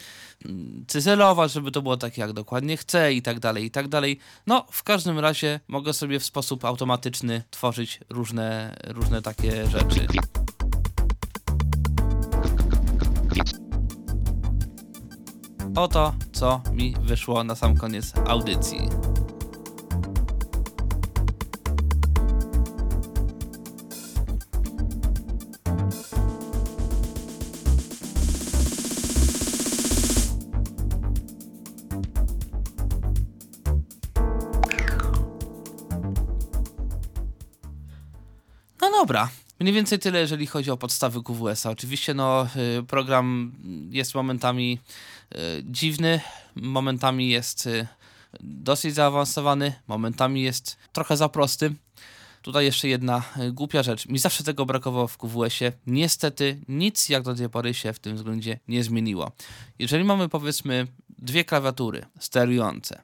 cyzelować, 0.88 1.52
żeby 1.52 1.72
to 1.72 1.82
było 1.82 1.98
takie 1.98 2.22
jak 2.22 2.34
dokładnie 2.34 2.78
chcę 2.78 3.14
i 3.14 3.22
tak 3.22 3.40
dalej, 3.40 3.66
i 3.66 3.72
tak 3.72 3.88
dalej. 3.88 4.20
No, 4.48 4.66
w 4.72 4.84
każdym 4.84 5.20
razie 5.20 5.60
mogę 5.68 5.94
sobie 5.94 6.20
w 6.20 6.26
sposób 6.26 6.66
automatyczny 6.66 7.44
tworzyć 7.50 8.00
różne, 8.10 8.76
różne 8.88 9.22
takie 9.22 9.68
rzeczy. 9.68 10.08
Oto, 15.76 16.14
co 16.32 16.62
mi 16.74 16.96
wyszło 17.02 17.44
na 17.44 17.56
sam 17.56 17.78
koniec 17.78 18.14
audycji. 18.28 18.80
Mniej 39.62 39.74
więcej 39.74 40.00
tyle, 40.00 40.20
jeżeli 40.20 40.48
chodzi 40.48 40.72
o 40.72 40.78
podstawy 40.78 41.24
QWS-a. 41.24 41.70
Oczywiście 41.70 42.14
no, 42.14 42.48
y, 42.80 42.84
program 42.84 43.52
jest 43.90 44.16
momentami 44.16 44.80
y, 45.36 45.38
dziwny, 45.64 46.22
momentami 46.56 47.30
jest 47.30 47.68
y, 47.68 47.88
dosyć 48.40 48.96
zaawansowany, 48.96 49.74
momentami 49.88 50.42
jest 50.42 50.78
trochę 50.94 51.18
za 51.18 51.30
prosty. 51.30 51.74
Tutaj 52.42 52.66
jeszcze 52.66 52.88
jedna 52.88 53.24
głupia 53.52 53.84
rzecz. 53.84 54.08
Mi 54.08 54.20
zawsze 54.20 54.44
tego 54.44 54.66
brakowało 54.66 55.08
w 55.08 55.18
QWS-ie. 55.18 55.72
Niestety 55.88 56.62
nic 56.68 57.10
jak 57.10 57.24
do 57.24 57.36
tej 57.36 57.50
pory 57.50 57.74
się 57.74 57.94
w 57.94 58.00
tym 58.00 58.16
względzie 58.16 58.60
nie 58.68 58.84
zmieniło. 58.84 59.32
Jeżeli 59.80 60.04
mamy 60.04 60.30
powiedzmy 60.30 60.88
dwie 61.10 61.46
klawiatury 61.46 62.06
sterujące, 62.20 63.02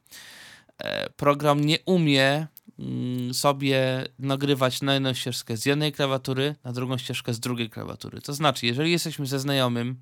e, 0.77 1.09
program 1.09 1.61
nie 1.61 1.77
umie 1.85 2.47
sobie 3.33 4.05
nagrywać 4.19 4.81
na 4.81 4.93
jedną 4.93 5.13
ścieżkę 5.13 5.57
z 5.57 5.65
jednej 5.65 5.91
klawiatury, 5.91 6.55
na 6.63 6.73
drugą 6.73 6.97
ścieżkę 6.97 7.33
z 7.33 7.39
drugiej 7.39 7.69
klawiatury. 7.69 8.21
To 8.21 8.33
znaczy, 8.33 8.65
jeżeli 8.65 8.91
jesteśmy 8.91 9.25
ze 9.25 9.39
znajomym 9.39 10.01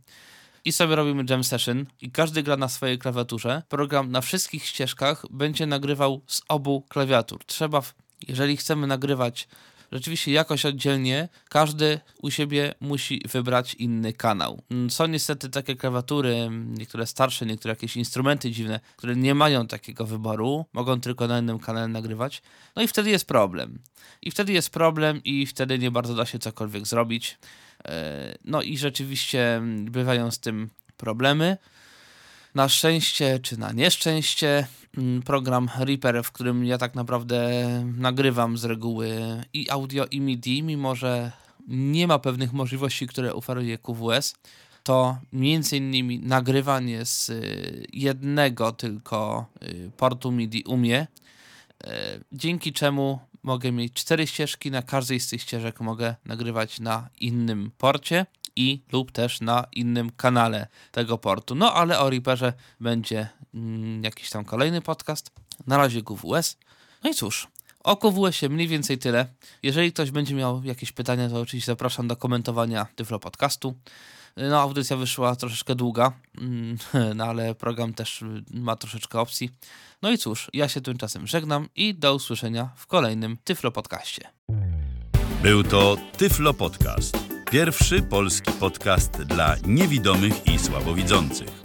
i 0.66 0.72
sobie 0.72 0.96
robimy 0.96 1.24
jam 1.30 1.44
session 1.44 1.86
i 2.02 2.12
każdy 2.12 2.44
gra 2.44 2.58
na 2.58 2.70
swojej 2.70 3.00
klawiaturze, 3.00 3.62
program 3.70 4.12
na 4.12 4.22
wszystkich 4.22 4.66
ścieżkach 4.66 5.26
będzie 5.32 5.66
nagrywał 5.66 6.22
z 6.28 6.42
obu 6.48 6.82
klawiatur. 6.90 7.46
Trzeba, 7.46 7.82
jeżeli 8.28 8.58
chcemy 8.58 8.88
nagrywać 8.88 9.48
rzeczywiście 9.96 10.32
jakoś 10.32 10.66
oddzielnie, 10.66 11.30
każdy 11.50 12.00
u 12.22 12.32
siebie 12.32 12.74
musi 12.80 13.22
wybrać 13.32 13.74
inny 13.74 14.14
kanał. 14.14 14.62
Mm, 14.72 14.90
Są 14.90 15.08
niestety 15.08 15.50
takie 15.50 15.76
klawiatury, 15.76 16.36
mm, 16.36 16.76
niektóre 16.78 17.08
starsze, 17.08 17.46
niektóre 17.46 17.72
jakieś 17.72 17.98
instrumenty 17.98 18.52
dziwne, 18.52 18.80
które 18.98 19.16
nie 19.16 19.36
mają 19.36 19.68
takiego 19.68 20.06
wyboru, 20.06 20.66
mogą 20.74 21.02
tylko 21.02 21.28
na 21.28 21.40
innym 21.40 21.60
kanale 21.60 21.88
nagrywać. 21.88 22.42
No 22.76 22.82
i 22.82 22.88
wtedy 22.88 23.10
jest 23.10 23.28
problem. 23.28 23.80
I 24.22 24.32
wtedy 24.32 24.54
jest 24.54 24.70
problem 24.70 25.24
i 25.24 25.46
wtedy 25.46 25.80
nie 25.80 25.92
bardzo 25.92 26.16
da 26.16 26.26
się 26.26 26.40
cokolwiek 26.40 26.88
zrobić. 26.88 27.38
E, 27.86 28.38
No 28.46 28.62
i 28.62 28.78
rzeczywiście 28.78 29.56
mm, 29.56 29.86
bywają 29.86 30.32
z 30.32 30.40
tym 30.40 30.70
problemy. 30.98 31.58
Na 32.56 32.70
szczęście 32.70 33.40
czy 33.40 33.58
na 33.60 33.72
nieszczęście 33.72 34.68
program 35.26 35.70
Reaper, 35.80 36.24
w 36.24 36.32
którym 36.32 36.66
ja 36.66 36.78
tak 36.78 36.96
naprawdę 36.96 37.50
nagrywam 37.98 38.58
z 38.58 38.66
reguły 38.66 39.18
i 39.54 39.70
audio 39.70 40.06
i 40.12 40.22
MIDI, 40.22 40.64
mimo 40.64 40.96
że 40.96 41.32
nie 41.68 42.08
ma 42.08 42.20
pewnych 42.20 42.54
możliwości, 42.54 43.08
które 43.08 43.34
oferuje 43.34 43.78
QWS, 43.78 44.36
to 44.84 45.18
między 45.34 45.78
innymi 45.78 46.20
nagrywanie 46.20 47.06
z 47.06 47.30
y, 47.30 47.88
jednego 47.94 48.72
tylko 48.72 49.46
y, 49.64 49.92
portu 49.98 50.32
MIDI 50.32 50.64
umie, 50.64 51.08
y, 51.84 51.88
dzięki 52.32 52.74
czemu 52.74 53.20
mogę 53.44 53.72
mieć 53.72 53.94
cztery 53.94 54.28
ścieżki, 54.28 54.72
na 54.72 54.82
każdej 54.82 55.20
z 55.20 55.30
tych 55.30 55.42
ścieżek 55.42 55.82
mogę 55.82 56.16
nagrywać 56.26 56.80
na 56.80 57.10
innym 57.20 57.72
porcie 57.78 58.26
i 58.56 58.82
lub 58.92 59.12
też 59.12 59.42
na 59.42 59.66
innym 59.72 60.10
kanale 60.10 60.68
tego 60.92 61.18
portu. 61.18 61.56
No 61.56 61.74
ale 61.74 62.00
o 62.00 62.10
Reaperze 62.10 62.54
będzie 62.80 63.18
mm, 63.20 63.30
jakiś 64.02 64.30
tam 64.30 64.46
kolejny 64.46 64.82
podcast. 64.82 65.32
Na 65.68 65.78
razie 65.78 66.02
GWS. 66.02 66.58
No 67.04 67.10
i 67.10 67.14
cóż, 67.14 67.48
o 67.84 67.98
QWS-ie 67.98 68.50
mniej 68.50 68.68
więcej 68.68 68.98
tyle. 68.98 69.28
Jeżeli 69.64 69.94
ktoś 69.94 70.12
będzie 70.12 70.36
miał 70.36 70.64
jakieś 70.64 70.92
pytania, 70.92 71.30
to 71.30 71.42
oczywiście 71.42 71.72
zapraszam 71.72 72.08
do 72.08 72.16
komentowania 72.16 72.88
Tyflo 72.96 73.20
Podcastu. 73.20 73.76
No, 74.38 74.62
audycja 74.62 74.98
wyszła 74.98 75.36
troszeczkę 75.36 75.76
długa, 75.76 76.12
mm, 76.38 76.78
no 77.18 77.26
ale 77.26 77.56
program 77.56 77.94
też 77.94 78.24
ma 78.54 78.76
troszeczkę 78.76 79.20
opcji. 79.20 79.50
No 80.02 80.12
i 80.12 80.18
cóż, 80.18 80.50
ja 80.54 80.68
się 80.70 80.82
tymczasem 80.82 81.28
żegnam 81.28 81.70
i 81.76 81.96
do 81.96 82.16
usłyszenia 82.16 82.70
w 82.76 82.88
kolejnym 82.88 83.38
Tyflo 83.44 83.72
Podcaście. 83.72 84.30
Był 85.44 85.64
to 85.64 85.98
Tyflo 86.18 86.54
Podcast. 86.54 87.18
Pierwszy 87.52 88.02
polski 88.02 88.52
podcast 88.52 89.12
dla 89.12 89.56
niewidomych 89.66 90.48
i 90.48 90.60
słabowidzących. 90.60 91.65